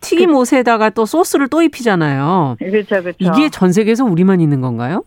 튀김 0.00 0.32
그 0.32 0.38
옷에다가 0.38 0.90
또 0.90 1.04
소스를 1.04 1.48
또 1.48 1.62
입히잖아요. 1.62 2.56
그렇죠, 2.58 3.02
그렇죠. 3.02 3.16
이게 3.18 3.48
전 3.48 3.72
세계에서 3.72 4.04
우리만 4.04 4.40
있는 4.40 4.60
건가요? 4.60 5.02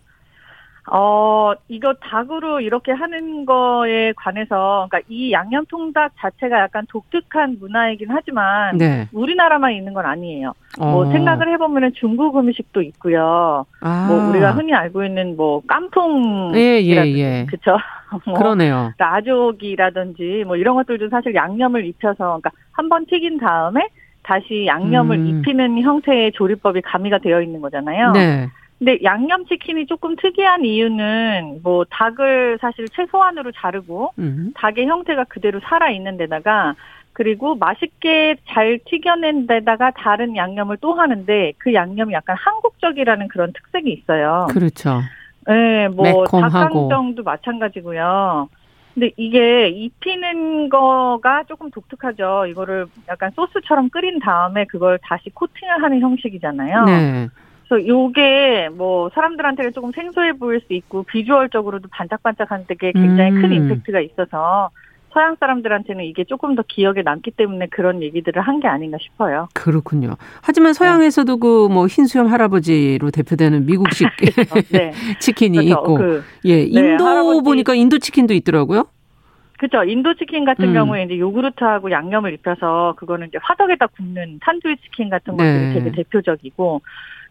어, 0.92 1.52
이거 1.68 1.94
닭으로 1.94 2.60
이렇게 2.60 2.90
하는 2.90 3.46
거에 3.46 4.12
관해서, 4.16 4.88
그러니까 4.90 5.00
이 5.08 5.30
양념통닭 5.30 6.12
자체가 6.18 6.58
약간 6.58 6.84
독특한 6.88 7.58
문화이긴 7.60 8.08
하지만, 8.10 8.76
네. 8.76 9.06
우리나라만 9.12 9.72
있는 9.72 9.94
건 9.94 10.04
아니에요. 10.04 10.52
뭐 10.78 10.86
어. 10.88 10.90
뭐 10.90 11.12
생각을 11.12 11.48
해보면은 11.52 11.92
중국 11.94 12.36
음식도 12.36 12.82
있고요. 12.82 13.64
아. 13.80 14.06
뭐 14.08 14.28
우리가 14.30 14.50
흔히 14.52 14.74
알고 14.74 15.04
있는 15.04 15.36
뭐 15.36 15.62
깐풍. 15.66 16.52
예, 16.56 16.80
예, 16.82 16.96
예. 17.16 17.46
그쵸? 17.48 17.76
뭐 18.26 18.34
그러네요. 18.34 18.92
라족이라든지 18.98 20.42
뭐 20.44 20.56
이런 20.56 20.74
것들도 20.74 21.08
사실 21.08 21.34
양념을 21.34 21.84
입혀서, 21.86 22.16
그러니까 22.24 22.50
한 22.72 22.88
번 22.88 23.06
튀긴 23.06 23.38
다음에 23.38 23.86
다시 24.24 24.64
양념을 24.66 25.16
음. 25.18 25.26
입히는 25.28 25.80
형태의 25.82 26.32
조리법이 26.32 26.80
가미가 26.82 27.18
되어 27.18 27.40
있는 27.42 27.60
거잖아요. 27.60 28.10
네. 28.12 28.48
근데 28.80 28.98
양념치킨이 29.04 29.86
조금 29.86 30.16
특이한 30.16 30.64
이유는 30.64 31.60
뭐 31.62 31.84
닭을 31.90 32.58
사실 32.62 32.88
최소한으로 32.88 33.52
자르고 33.52 34.14
음. 34.18 34.52
닭의 34.54 34.86
형태가 34.86 35.24
그대로 35.24 35.60
살아 35.60 35.90
있는 35.90 36.16
데다가 36.16 36.74
그리고 37.12 37.54
맛있게 37.56 38.36
잘 38.48 38.78
튀겨낸 38.86 39.46
데다가 39.46 39.90
다른 39.90 40.34
양념을 40.34 40.78
또 40.80 40.94
하는데 40.94 41.52
그 41.58 41.74
양념이 41.74 42.14
약간 42.14 42.36
한국적이라는 42.38 43.28
그런 43.28 43.52
특색이 43.52 43.92
있어요. 43.92 44.46
그렇죠. 44.50 45.02
네, 45.46 45.88
뭐 45.88 46.24
닭강정도 46.24 47.22
마찬가지고요. 47.22 48.48
근데 48.94 49.10
이게 49.18 49.68
입히는 49.68 50.70
거가 50.70 51.44
조금 51.44 51.70
독특하죠. 51.70 52.46
이거를 52.46 52.86
약간 53.08 53.30
소스처럼 53.32 53.90
끓인 53.90 54.20
다음에 54.20 54.64
그걸 54.64 54.98
다시 55.02 55.28
코팅을 55.30 55.82
하는 55.82 56.00
형식이잖아요. 56.00 56.84
네. 56.86 57.28
그래서 57.70 57.86
요게 57.86 58.70
뭐 58.76 59.10
사람들한테는 59.14 59.72
조금 59.72 59.92
생소해 59.92 60.32
보일 60.32 60.60
수 60.66 60.72
있고 60.72 61.04
비주얼적으로도 61.04 61.88
반짝반짝한 61.92 62.64
되게 62.66 62.90
굉장히 62.90 63.30
음. 63.30 63.42
큰 63.42 63.52
임팩트가 63.52 64.00
있어서 64.00 64.70
서양 65.12 65.36
사람들한테는 65.38 66.04
이게 66.04 66.24
조금 66.24 66.56
더 66.56 66.62
기억에 66.66 67.02
남기 67.02 67.30
때문에 67.30 67.66
그런 67.70 68.02
얘기들을 68.02 68.42
한 68.42 68.60
게 68.60 68.66
아닌가 68.68 68.98
싶어요. 69.00 69.48
그렇군요. 69.54 70.16
하지만 70.42 70.72
서양에서도 70.72 71.32
네. 71.32 71.38
그 71.40 71.68
그뭐 71.68 71.86
흰수염 71.86 72.26
할아버지로 72.26 73.10
대표되는 73.12 73.66
미국식 73.66 74.08
그렇죠. 74.18 74.60
네. 74.72 74.92
치킨이 75.20 75.58
그렇죠. 75.64 75.70
있고, 75.80 75.94
그, 75.94 76.24
예, 76.44 76.56
네, 76.56 76.62
인도 76.64 77.34
네, 77.34 77.42
보니까 77.42 77.74
인도 77.74 77.98
치킨도 77.98 78.34
있더라고요. 78.34 78.86
그렇죠. 79.58 79.84
인도 79.84 80.14
치킨 80.14 80.44
같은 80.44 80.68
음. 80.68 80.74
경우에 80.74 81.04
이제 81.04 81.18
요구르트하고 81.18 81.90
양념을 81.90 82.32
입혀서 82.34 82.94
그거는 82.96 83.28
이제 83.28 83.38
화덕에다 83.42 83.86
굽는 83.88 84.40
탄두리 84.42 84.76
치킨 84.78 85.08
같은 85.10 85.36
것들이 85.36 85.66
네. 85.68 85.74
되게 85.74 85.92
대표적이고 85.92 86.80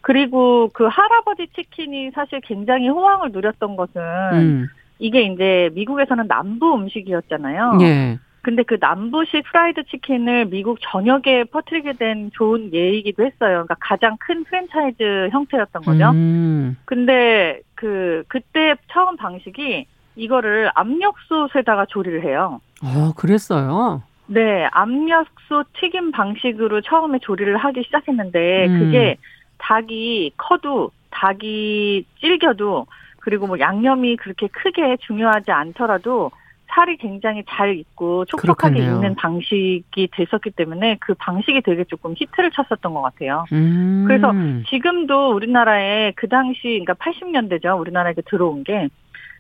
그리고 0.02 0.70
그 0.74 0.86
할아버지 0.86 1.47
치킨이 1.56 2.12
사실 2.12 2.39
굉장히 2.41 2.88
호황을 2.88 3.32
누렸던 3.32 3.76
것은 3.76 4.02
음. 4.34 4.68
이게 5.00 5.24
이제 5.24 5.70
미국에서는 5.74 6.28
남부 6.28 6.76
음식이었잖아요. 6.76 7.78
예. 7.82 8.20
근데 8.41 8.64
그 8.64 8.78
남부식 8.80 9.43
프라이드 9.43 9.84
치킨을 9.84 10.45
미국 10.45 10.80
전역에 10.82 11.43
퍼뜨리게 11.45 11.93
된 11.93 12.32
좋은 12.34 12.74
예이기도 12.74 13.26
했어요. 13.26 13.66
그러니까 13.66 13.76
가장 13.80 14.16
큰 14.20 14.43
프랜차이즈 14.45 15.30
형태였던 15.32 15.82
거죠. 15.84 16.10
음. 16.12 16.78
근데 16.86 17.60
그 17.76 18.24
그때 18.28 18.76
처음 18.91 19.18
방식이 19.18 19.86
이거를 20.16 20.72
압력솥에다가 20.74 21.86
조리를 21.88 22.24
해요. 22.24 22.62
아, 22.82 23.14
그랬어요? 23.16 24.04
네, 24.28 24.68
압력솥 24.72 25.68
튀김 25.80 26.12
방식으로 26.12 26.82
처음에 26.82 27.20
조리를 27.20 27.58
하기 27.58 27.84
시작했는데 27.84 28.68
음. 28.68 28.80
그게 28.80 29.18
닭이 29.60 30.32
커도 30.38 30.91
닭이 31.12 32.05
질겨도 32.20 32.88
그리고 33.20 33.47
뭐 33.47 33.60
양념이 33.60 34.16
그렇게 34.16 34.47
크게 34.47 34.97
중요하지 35.01 35.51
않더라도 35.51 36.32
살이 36.72 36.97
굉장히 36.97 37.43
잘 37.49 37.76
익고 37.78 38.26
촉촉하게 38.26 38.76
그렇겠네요. 38.76 38.95
익는 38.95 39.16
방식이 39.16 40.10
됐었기 40.12 40.51
때문에 40.51 40.97
그 40.99 41.14
방식이 41.16 41.62
되게 41.62 41.84
조금 41.84 42.14
히트를 42.16 42.51
쳤었던 42.51 42.93
것 42.93 43.01
같아요. 43.01 43.45
음. 43.51 44.05
그래서 44.07 44.32
지금도 44.70 45.34
우리나라에 45.34 46.14
그 46.16 46.28
당시 46.30 46.62
그러니까 46.64 46.93
80년대죠. 46.93 47.80
우리나라에 47.80 48.14
들어온 48.26 48.64
게 48.64 48.88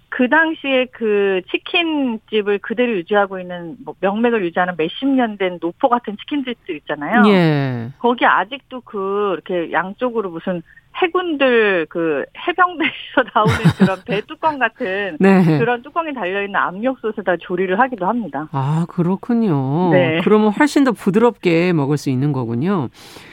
그 0.09 0.27
당시에 0.27 0.85
그 0.91 1.41
치킨집을 1.51 2.59
그대로 2.59 2.93
유지하고 2.93 3.39
있는 3.39 3.75
뭐 3.85 3.93
명맥을 4.01 4.43
유지하는 4.43 4.73
몇십 4.77 5.07
년 5.07 5.37
된 5.37 5.59
노포 5.61 5.87
같은 5.89 6.17
치킨집들 6.17 6.75
있잖아요. 6.77 7.23
예. 7.27 7.89
거기 7.99 8.25
아직도 8.25 8.81
그 8.81 9.33
이렇게 9.33 9.71
양쪽으로 9.71 10.29
무슨 10.31 10.61
해군들 11.01 11.85
그 11.87 12.25
해병대에서 12.47 13.23
나오는 13.33 13.53
그런 13.77 13.99
배 14.05 14.21
뚜껑 14.21 14.57
같은 14.59 15.15
네. 15.19 15.59
그런 15.59 15.81
뚜껑이 15.81 16.13
달려 16.13 16.41
있는 16.41 16.55
압력솥에다 16.55 17.37
조리를 17.37 17.79
하기도 17.79 18.05
합니다. 18.07 18.49
아 18.51 18.85
그렇군요. 18.89 19.91
네. 19.91 20.19
그러면 20.23 20.49
훨씬 20.51 20.83
더 20.83 20.91
부드럽게 20.91 21.71
먹을 21.73 21.97
수 21.97 22.09
있는 22.09 22.33
거군요. 22.33 22.89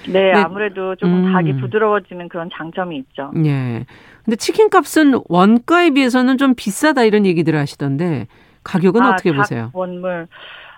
네, 0.06 0.32
네. 0.32 0.32
아무래도 0.34 0.94
조금 0.96 1.26
음. 1.26 1.32
닭이 1.32 1.56
부드러워지는 1.60 2.28
그런 2.28 2.50
장점이 2.52 2.96
있죠. 2.98 3.32
네. 3.34 3.84
근데 4.26 4.36
치킨 4.36 4.68
값은 4.70 5.20
원가에 5.28 5.90
비해서는 5.90 6.36
좀 6.36 6.54
비싸다 6.56 7.04
이런 7.04 7.24
얘기들 7.24 7.56
하시던데 7.56 8.26
가격은 8.64 9.00
아, 9.02 9.10
어떻게 9.10 9.32
보세요? 9.32 9.70
원물 9.72 10.26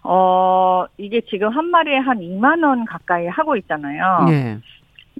어 0.04 0.84
이게 0.98 1.22
지금 1.28 1.48
한 1.48 1.64
마리에 1.70 1.96
한 1.96 2.18
2만 2.18 2.62
원 2.62 2.84
가까이 2.84 3.26
하고 3.26 3.56
있잖아요. 3.56 4.26
네. 4.28 4.58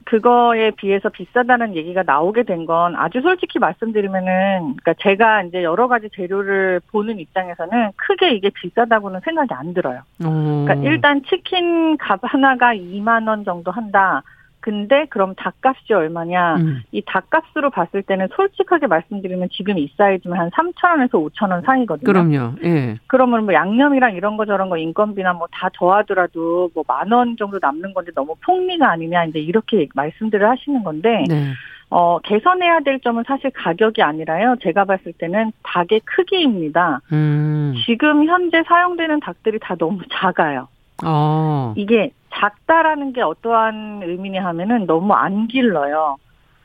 그거에 0.04 0.70
비해서 0.72 1.08
비싸다는 1.08 1.74
얘기가 1.74 2.02
나오게 2.06 2.44
된 2.44 2.64
건 2.66 2.96
아주 2.96 3.20
솔직히 3.22 3.58
말씀드리면은 3.58 4.76
그러니까 4.76 4.94
제가 5.02 5.42
이제 5.42 5.62
여러 5.62 5.88
가지 5.88 6.08
재료를 6.14 6.80
보는 6.92 7.18
입장에서는 7.18 7.92
크게 7.96 8.32
이게 8.32 8.50
비싸다고는 8.50 9.20
생각이 9.24 9.52
안 9.54 9.72
들어요. 9.74 10.00
오. 10.24 10.64
그러니까 10.66 10.74
일단 10.88 11.22
치킨 11.28 11.96
값 11.96 12.20
하나가 12.22 12.74
2만 12.74 13.26
원 13.26 13.44
정도 13.44 13.70
한다. 13.70 14.22
근데 14.68 15.06
그럼 15.08 15.34
닭값이 15.34 15.94
얼마냐? 15.94 16.56
음. 16.56 16.82
이 16.92 17.00
닭값으로 17.06 17.70
봤을 17.70 18.02
때는 18.02 18.28
솔직하게 18.36 18.86
말씀드리면 18.86 19.48
지금 19.50 19.78
이 19.78 19.90
사이즈면 19.96 20.38
한 20.38 20.50
3천 20.50 20.90
원에서 20.90 21.16
5천 21.18 21.50
원 21.50 21.62
사이거든요. 21.62 22.04
그럼요. 22.04 22.52
예. 22.64 22.98
그러면 23.06 23.46
뭐 23.46 23.54
양념이랑 23.54 24.14
이런 24.14 24.36
거 24.36 24.44
저런 24.44 24.68
거 24.68 24.76
인건비나 24.76 25.32
뭐 25.32 25.48
다 25.50 25.70
더하더라도 25.72 26.68
뭐 26.74 26.84
만 26.86 27.10
원 27.12 27.36
정도 27.38 27.58
남는 27.62 27.94
건데 27.94 28.10
너무 28.14 28.34
폭리가 28.44 28.90
아니냐 28.90 29.24
이제 29.24 29.38
이렇게 29.38 29.88
말씀들을 29.94 30.46
하시는 30.46 30.84
건데 30.84 31.24
네. 31.26 31.52
어, 31.88 32.18
개선해야 32.18 32.80
될 32.80 33.00
점은 33.00 33.24
사실 33.26 33.48
가격이 33.50 34.02
아니라요. 34.02 34.56
제가 34.62 34.84
봤을 34.84 35.14
때는 35.14 35.52
닭의 35.62 36.00
크기입니다. 36.04 37.00
음. 37.12 37.72
지금 37.86 38.26
현재 38.26 38.62
사용되는 38.68 39.20
닭들이 39.20 39.58
다 39.62 39.74
너무 39.76 40.00
작아요. 40.12 40.68
어. 41.04 41.72
이게 41.76 42.10
작다라는 42.34 43.12
게 43.12 43.22
어떠한 43.22 44.02
의미냐 44.04 44.44
하면은 44.44 44.86
너무 44.86 45.14
안 45.14 45.48
길러요. 45.48 46.16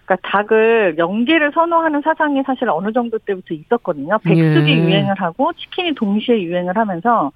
그러니까 0.05 0.29
닭을 0.29 0.95
연계를 0.97 1.51
선호하는 1.53 2.01
사상이 2.01 2.43
사실 2.45 2.69
어느 2.69 2.91
정도 2.91 3.17
때부터 3.19 3.53
있었거든요. 3.53 4.17
백숙이 4.19 4.69
예. 4.69 4.75
유행을 4.75 5.15
하고 5.15 5.53
치킨이 5.53 5.95
동시에 5.95 6.41
유행을 6.41 6.77
하면서 6.77 7.31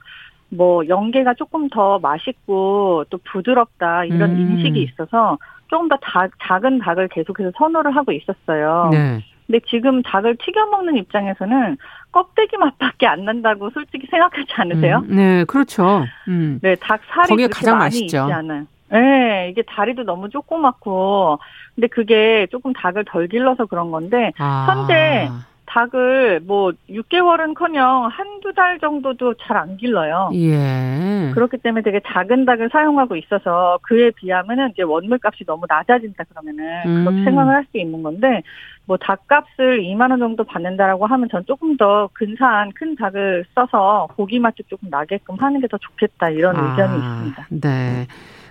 뭐 0.49 0.87
연계가 0.87 1.33
조금 1.33 1.69
더 1.69 1.99
맛있고 1.99 3.05
또 3.09 3.17
부드럽다 3.23 4.05
이런 4.05 4.31
음. 4.31 4.39
인식이 4.39 4.81
있어서 4.81 5.37
조금 5.67 5.89
더 5.89 5.97
다, 5.97 6.27
작은 6.43 6.79
닭을 6.79 7.09
계속해서 7.09 7.51
선호를 7.57 7.95
하고 7.95 8.11
있었어요. 8.11 8.89
네. 8.91 9.19
근데 9.45 9.59
지금 9.67 10.01
닭을 10.03 10.35
튀겨 10.37 10.65
먹는 10.67 10.97
입장에서는 10.97 11.77
껍데기 12.11 12.57
맛밖에 12.57 13.07
안 13.07 13.25
난다고 13.25 13.69
솔직히 13.71 14.07
생각하지 14.09 14.47
않으세요? 14.55 15.03
음, 15.09 15.15
네, 15.15 15.43
그렇죠. 15.45 16.05
음. 16.27 16.59
네, 16.61 16.75
닭 16.75 17.01
살이 17.13 17.27
거기가 17.27 17.49
가장 17.49 17.77
맛있죠. 17.77 18.21
않아요. 18.23 18.65
네, 18.89 19.49
이게 19.51 19.61
다리도 19.63 20.03
너무 20.03 20.29
조그맣고, 20.29 21.39
근데 21.75 21.87
그게 21.87 22.47
조금 22.51 22.71
닭을 22.73 23.05
덜 23.05 23.27
길러서 23.27 23.65
그런 23.65 23.91
건데, 23.91 24.31
아. 24.37 24.65
현재 24.69 25.29
닭을 25.67 26.39
뭐 26.45 26.71
6개월은커녕 26.89 28.09
한두 28.09 28.53
달 28.53 28.79
정도도 28.79 29.35
잘 29.35 29.57
안 29.57 29.75
길러요. 29.77 30.29
예. 30.35 31.31
그렇기 31.33 31.57
때문에 31.57 31.81
되게 31.83 31.99
작은 32.05 32.45
닭을 32.45 32.69
사용하고 32.71 33.15
있어서 33.15 33.79
그에 33.81 34.11
비하면은 34.11 34.69
이제 34.71 34.83
원물값이 34.83 35.45
너무 35.45 35.65
낮아진다 35.67 36.23
그러면은 36.29 36.63
음. 36.85 37.05
그렇게 37.05 37.23
생각을 37.23 37.53
할 37.55 37.65
수 37.71 37.77
있는 37.79 38.01
건데 38.03 38.41
뭐 38.85 38.95
닭값을 38.97 39.81
2만 39.81 40.11
원 40.11 40.19
정도 40.19 40.43
받는다라고 40.45 41.05
하면 41.07 41.27
전 41.29 41.43
조금 41.45 41.75
더 41.75 42.07
근사한 42.13 42.71
큰 42.73 42.95
닭을 42.95 43.43
써서 43.53 44.07
고기 44.15 44.39
맛도 44.39 44.63
조금 44.67 44.89
나게끔 44.89 45.35
하는 45.39 45.59
게 45.59 45.67
더 45.67 45.77
좋겠다 45.77 46.29
이런 46.29 46.55
아, 46.55 46.61
의견이 46.71 46.97
있습니다. 46.97 47.47
네. 47.49 48.07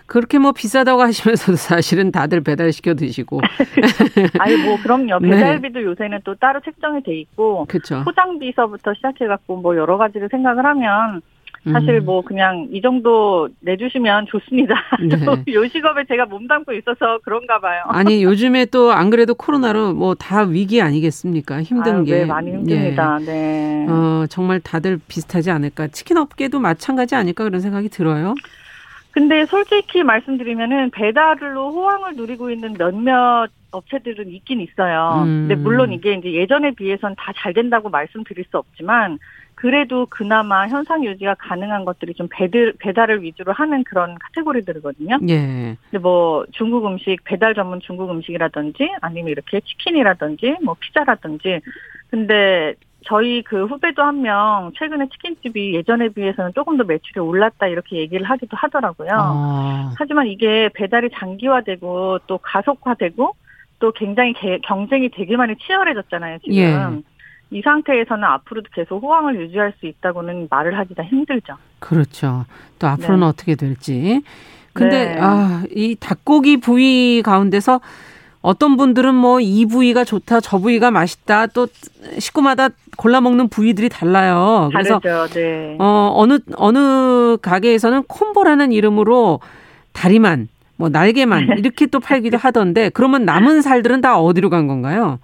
그렇게 0.06 0.38
뭐 0.38 0.52
비싸다고 0.52 1.02
하시면서도 1.02 1.56
사실은 1.56 2.12
다들 2.12 2.40
배달시켜 2.42 2.94
드시고. 2.94 3.40
아니, 4.38 4.56
뭐, 4.56 4.76
그럼요. 4.82 5.18
네. 5.20 5.30
배달비도 5.30 5.78
네. 5.80 5.84
요새는 5.84 6.20
또 6.24 6.34
따로 6.36 6.60
책정이 6.64 7.02
돼 7.02 7.14
있고. 7.20 7.66
그쵸. 7.68 8.02
포장비서부터 8.04 8.94
시작해갖고 8.94 9.56
뭐 9.56 9.76
여러 9.76 9.96
가지를 9.98 10.28
생각을 10.30 10.64
하면 10.64 11.22
사실 11.72 11.96
음. 11.96 12.04
뭐 12.04 12.22
그냥 12.22 12.68
이 12.70 12.80
정도 12.80 13.48
내주시면 13.58 14.26
좋습니다. 14.28 14.76
네. 15.02 15.52
요식업에 15.52 16.04
제가 16.06 16.26
몸담고 16.26 16.72
있어서 16.74 17.18
그런가 17.24 17.58
봐요. 17.58 17.82
아니 17.88 18.22
요즘에 18.24 18.66
또 18.66 18.92
안 18.92 19.10
그래도 19.10 19.34
코로나로 19.34 19.92
뭐 19.94 20.14
다 20.14 20.42
위기 20.42 20.80
아니겠습니까? 20.80 21.62
힘든 21.64 21.96
아유, 21.96 22.04
게. 22.04 22.18
네, 22.18 22.24
많이 22.24 22.52
힘듭니다. 22.52 23.18
예. 23.22 23.24
네. 23.24 23.86
어, 23.88 24.26
정말 24.30 24.60
다들 24.60 25.00
비슷하지 25.08 25.50
않을까. 25.50 25.88
치킨 25.88 26.18
업계도 26.18 26.60
마찬가지 26.60 27.16
아닐까 27.16 27.42
그런 27.42 27.60
생각이 27.60 27.88
들어요. 27.88 28.34
근데 29.16 29.46
솔직히 29.46 30.02
말씀드리면은 30.02 30.90
배달로 30.90 31.72
호황을 31.72 32.16
누리고 32.16 32.50
있는 32.50 32.74
몇몇 32.74 33.48
업체들은 33.70 34.28
있긴 34.28 34.60
있어요. 34.60 35.22
음. 35.24 35.48
근데 35.48 35.54
물론 35.54 35.90
이게 35.90 36.12
이제 36.12 36.34
예전에 36.34 36.72
비해선 36.72 37.14
다 37.16 37.32
잘 37.34 37.54
된다고 37.54 37.88
말씀드릴 37.88 38.44
수 38.50 38.58
없지만 38.58 39.18
그래도 39.54 40.04
그나마 40.10 40.68
현상 40.68 41.02
유지가 41.02 41.34
가능한 41.38 41.86
것들이 41.86 42.12
좀 42.12 42.28
배달, 42.30 42.74
배달을 42.78 43.22
위주로 43.22 43.54
하는 43.54 43.84
그런 43.84 44.16
카테고리들이거든요. 44.18 45.20
예. 45.30 45.76
근데 45.90 45.98
뭐 45.98 46.44
중국 46.52 46.86
음식, 46.86 47.24
배달 47.24 47.54
전문 47.54 47.80
중국 47.80 48.10
음식이라든지 48.10 48.96
아니면 49.00 49.30
이렇게 49.30 49.60
치킨이라든지 49.60 50.58
뭐 50.62 50.76
피자라든지 50.78 51.60
근데 52.10 52.74
저희 53.06 53.42
그 53.42 53.66
후배도 53.66 54.02
한 54.02 54.20
명 54.20 54.72
최근에 54.76 55.08
치킨집이 55.12 55.74
예전에 55.74 56.08
비해서는 56.08 56.52
조금 56.54 56.76
더 56.76 56.84
매출이 56.84 57.20
올랐다 57.20 57.68
이렇게 57.68 57.96
얘기를 57.98 58.24
하기도 58.28 58.56
하더라고요. 58.56 59.10
아. 59.12 59.92
하지만 59.96 60.26
이게 60.26 60.68
배달이 60.74 61.10
장기화되고 61.14 62.20
또 62.26 62.38
가속화되고 62.38 63.34
또 63.78 63.92
굉장히 63.92 64.32
개, 64.32 64.58
경쟁이 64.58 65.08
되게 65.10 65.36
많이 65.36 65.54
치열해졌잖아요, 65.56 66.38
지금. 66.38 66.54
예. 66.56 67.02
이 67.50 67.62
상태에서는 67.62 68.24
앞으로도 68.24 68.70
계속 68.74 69.02
호황을 69.02 69.38
유지할 69.40 69.72
수 69.78 69.86
있다고는 69.86 70.48
말을 70.50 70.76
하기가 70.78 71.04
힘들죠. 71.04 71.54
그렇죠. 71.78 72.44
또 72.80 72.88
앞으로는 72.88 73.20
네. 73.20 73.26
어떻게 73.26 73.54
될지. 73.54 74.22
근데 74.72 75.14
네. 75.14 75.20
아, 75.20 75.62
이 75.70 75.94
닭고기 75.94 76.56
부위 76.58 77.22
가운데서 77.22 77.80
어떤 78.46 78.76
분들은 78.76 79.12
뭐 79.14 79.40
이 79.40 79.66
부위가 79.66 80.04
좋다, 80.04 80.38
저 80.40 80.58
부위가 80.58 80.92
맛있다, 80.92 81.48
또 81.48 81.66
식구마다 82.20 82.68
골라 82.96 83.20
먹는 83.20 83.48
부위들이 83.48 83.88
달라요. 83.88 84.68
그래서 84.72 85.00
다르죠, 85.00 85.34
네. 85.34 85.76
어 85.80 86.12
어느 86.14 86.38
어느 86.56 87.36
가게에서는 87.42 88.04
콤보라는 88.04 88.70
이름으로 88.70 89.40
다리만, 89.92 90.48
뭐 90.76 90.88
날개만 90.88 91.58
이렇게 91.58 91.86
또 91.86 91.98
팔기도 91.98 92.36
하던데 92.38 92.90
그러면 92.90 93.24
남은 93.24 93.62
살들은 93.62 94.00
다 94.00 94.20
어디로 94.20 94.48
간 94.48 94.68
건가요? 94.68 95.18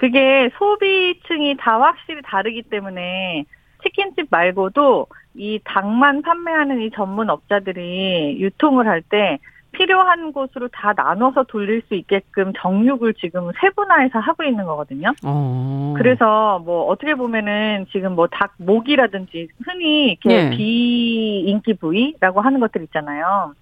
그게 0.00 0.48
소비층이 0.58 1.56
다 1.60 1.78
확실히 1.78 2.22
다르기 2.24 2.62
때문에 2.62 3.44
치킨집 3.82 4.28
말고도 4.30 5.06
이 5.34 5.60
닭만 5.64 6.22
판매하는 6.22 6.80
이 6.80 6.90
전문 6.94 7.28
업자들이 7.28 8.38
유통을 8.40 8.86
할 8.88 9.02
때 9.02 9.38
필요한 9.72 10.32
곳으로 10.32 10.68
다 10.68 10.92
나눠서 10.96 11.44
돌릴 11.44 11.82
수 11.88 11.94
있게끔 11.94 12.52
정육을 12.56 13.14
지금 13.14 13.50
세분화해서 13.60 14.18
하고 14.18 14.44
있는 14.44 14.64
거거든요. 14.64 15.12
어. 15.24 15.94
그래서 15.96 16.60
뭐 16.64 16.86
어떻게 16.86 17.14
보면은 17.14 17.86
지금 17.92 18.14
뭐 18.14 18.26
닭 18.32 18.54
목이라든지 18.58 19.48
흔히 19.64 20.12
이렇게 20.12 20.46
예. 20.46 20.50
비인기 20.50 21.74
부위라고 21.74 22.40
하는 22.40 22.60
것들 22.60 22.82
있잖아요. 22.84 23.54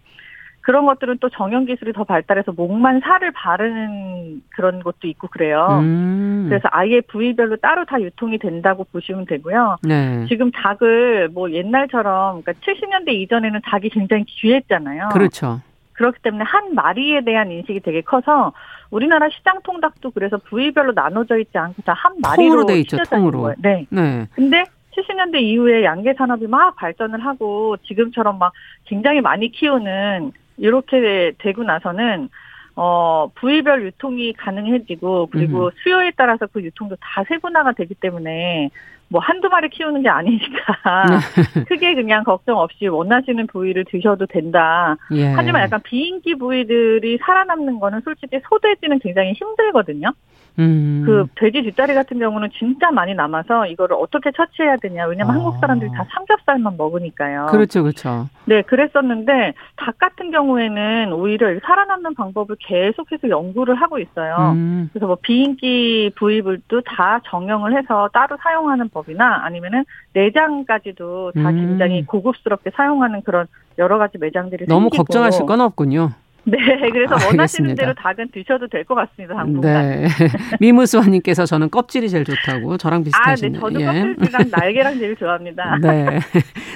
그런 0.63 0.85
것들은 0.87 1.19
또 1.21 1.29
정형 1.31 1.65
기술이 1.65 1.93
더 1.93 2.05
발달해서 2.05 2.53
목만 2.53 3.01
살을 3.01 3.33
바르는 3.33 4.43
그런 4.51 4.83
것도 4.83 5.09
있고 5.09 5.27
그래요. 5.29 5.67
음. 5.81 6.47
그래서 6.49 6.69
아예 6.71 7.01
부위별로 7.01 7.57
따로 7.57 7.85
다 7.87 8.01
유통이 8.01 8.39
된다고 8.39 8.85
보시면 8.85 9.25
되고요. 9.25 9.79
네. 9.83 10.27
지금 10.29 10.51
닭을 10.51 11.31
뭐 11.33 11.51
옛날처럼 11.51 12.43
그러니까 12.43 12.53
70년대 12.65 13.09
이전에는 13.15 13.61
닭이 13.65 13.89
굉장히 13.89 14.25
귀했잖아요. 14.25 15.09
그렇죠. 15.13 15.61
그렇기 16.01 16.23
때문에 16.23 16.45
한 16.45 16.75
마리에 16.75 17.21
대한 17.21 17.51
인식이 17.53 17.81
되게 17.81 18.01
커서 18.01 18.55
우리나라 18.91 19.29
시장 19.29 19.61
통닭도 19.63 20.13
그래서 20.13 20.39
부위별로 20.39 20.93
나눠져 20.93 21.37
있지 21.39 21.59
않고 21.59 21.83
다 21.83 21.93
한 21.93 22.15
마리로 22.23 22.65
돼 22.65 22.79
있죠. 22.81 22.97
통으로. 23.11 23.43
거예요. 23.43 23.57
네. 23.59 23.87
네. 23.91 24.27
근데 24.35 24.65
70년대 24.97 25.43
이후에 25.43 25.85
양계 25.85 26.15
산업이 26.15 26.47
막 26.47 26.75
발전을 26.77 27.23
하고 27.23 27.77
지금처럼 27.87 28.39
막 28.39 28.55
굉장히 28.87 29.21
많이 29.21 29.53
키우는 29.53 30.33
이렇게 30.57 31.33
되고 31.37 31.63
나서는 31.63 32.31
어, 32.77 33.29
부위별 33.35 33.85
유통이 33.85 34.33
가능해지고, 34.35 35.29
그리고 35.31 35.67
음. 35.67 35.71
수요에 35.83 36.13
따라서 36.17 36.47
그 36.47 36.63
유통도 36.63 36.97
다 37.01 37.25
세분화가 37.29 37.73
되기 37.73 37.95
때문에, 37.95 38.71
뭐 39.11 39.21
한두 39.21 39.49
마리 39.49 39.69
키우는 39.69 40.03
게 40.03 40.09
아니니까 40.09 40.77
크게 41.69 41.97
그냥 41.97 42.23
걱정 42.23 42.59
없이 42.59 42.87
원하시는 42.87 43.49
부위를 43.49 43.85
드셔도 43.89 44.25
된다. 44.27 44.97
예. 45.13 45.27
하지만 45.27 45.63
약간 45.63 45.81
비인기 45.83 46.37
부위들이 46.37 47.19
살아남는 47.19 47.81
거는 47.81 48.03
솔직히 48.03 48.39
소돼지는 48.49 49.01
굉장히 49.01 49.33
힘들거든요. 49.33 50.13
음. 50.59 51.03
그 51.07 51.27
돼지 51.37 51.63
뒷다리 51.63 51.95
같은 51.95 52.19
경우는 52.19 52.51
진짜 52.59 52.91
많이 52.91 53.15
남아서 53.15 53.67
이거를 53.67 53.97
어떻게 53.99 54.31
처치해야 54.33 54.77
되냐. 54.77 55.07
왜냐면 55.07 55.31
어. 55.31 55.39
한국 55.39 55.59
사람들이 55.61 55.91
다 55.93 56.07
삼겹살만 56.13 56.77
먹으니까요. 56.77 57.47
그렇죠, 57.51 57.83
그렇죠. 57.83 58.29
네, 58.45 58.63
그랬었는데 58.63 59.55
닭 59.77 59.99
같은 59.99 60.31
경우에는 60.31 61.13
오히려 61.13 61.59
살아남는 61.63 62.15
방법을 62.15 62.57
계속해서 62.59 63.29
연구를 63.29 63.75
하고 63.77 63.99
있어요. 63.99 64.53
음. 64.55 64.91
그래서 64.93 65.07
뭐 65.07 65.17
비인기 65.21 66.13
부위들도 66.17 66.81
다 66.83 67.21
정형을 67.27 67.77
해서 67.79 68.09
따로 68.13 68.37
사용하는 68.43 68.89
법이나 68.89 69.45
아니면은 69.45 69.85
내장까지도 70.13 71.33
다 71.33 71.51
음. 71.51 71.57
굉장히 71.57 72.05
고급스럽게 72.05 72.71
사용하는 72.75 73.23
그런 73.23 73.47
여러 73.79 73.99
가지 73.99 74.19
매장들이 74.19 74.67
너무 74.67 74.85
생기고. 74.85 75.05
걱정하실 75.05 75.47
건 75.47 75.61
없군요. 75.61 76.11
네, 76.45 76.59
그래서 76.93 77.15
원하시는 77.27 77.75
대로 77.75 77.93
닭은 77.95 78.29
드셔도 78.33 78.67
될 78.69 78.85
것 78.85 78.95
같습니다. 78.95 79.35
당분간. 79.37 79.73
네. 79.73 80.09
미무수아님께서 80.61 81.47
저는 81.47 81.71
껍질이 81.71 82.09
제일 82.09 82.25
좋다고 82.25 82.77
저랑 82.77 83.05
비슷하시네요. 83.05 83.61
아, 83.63 83.69
네, 83.69 83.75
저도 83.75 83.81
예. 83.81 84.15
껍질이랑 84.15 84.47
날개랑 84.51 84.99
제일 84.99 85.17
좋아합니다. 85.17 85.79
네. 85.83 86.21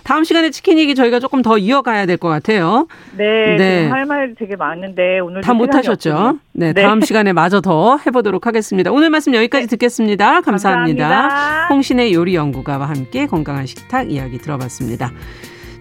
다음 0.04 0.24
시간에 0.24 0.50
치킨 0.50 0.78
얘기 0.78 0.94
저희가 0.94 1.18
조금 1.20 1.42
더 1.42 1.58
이어가야 1.58 2.06
될 2.06 2.16
것 2.18 2.28
같아요. 2.28 2.86
네, 3.16 3.56
네. 3.56 3.88
할 3.88 4.04
말 4.06 4.34
되게 4.38 4.54
많은데 4.56 5.18
오늘 5.20 5.40
다 5.40 5.54
못하셨죠? 5.54 6.38
네, 6.52 6.72
네, 6.72 6.82
다음 6.82 7.00
시간에 7.00 7.32
마저 7.32 7.60
더 7.60 7.98
해보도록 8.06 8.46
하겠습니다. 8.46 8.92
오늘 8.92 9.10
말씀 9.10 9.34
여기까지 9.34 9.66
네. 9.66 9.70
듣겠습니다. 9.70 10.42
감사합니다. 10.42 11.08
감사합니다. 11.08 11.66
홍신의 11.68 12.12
요리 12.12 12.34
연구가와 12.34 12.86
함께 12.88 13.26
건강한 13.26 13.66
식탁 13.66 14.10
이야기 14.10 14.38
들어봤습니다. 14.38 15.10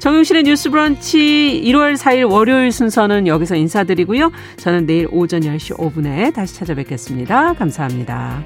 정용실의 0.04 0.44
뉴스 0.44 0.70
브런치 0.70 1.62
1월 1.64 1.96
4일 1.96 2.30
월요일 2.30 2.74
순서는 2.74 3.26
여기서 3.26 3.56
인사드리고요. 3.56 4.34
저는 4.58 4.86
내일 4.86 5.08
오전 5.10 5.40
10시 5.40 5.78
5분에 5.78 6.34
다시 6.34 6.56
찾아뵙겠습니다. 6.56 7.54
감사합니다. 7.54 8.44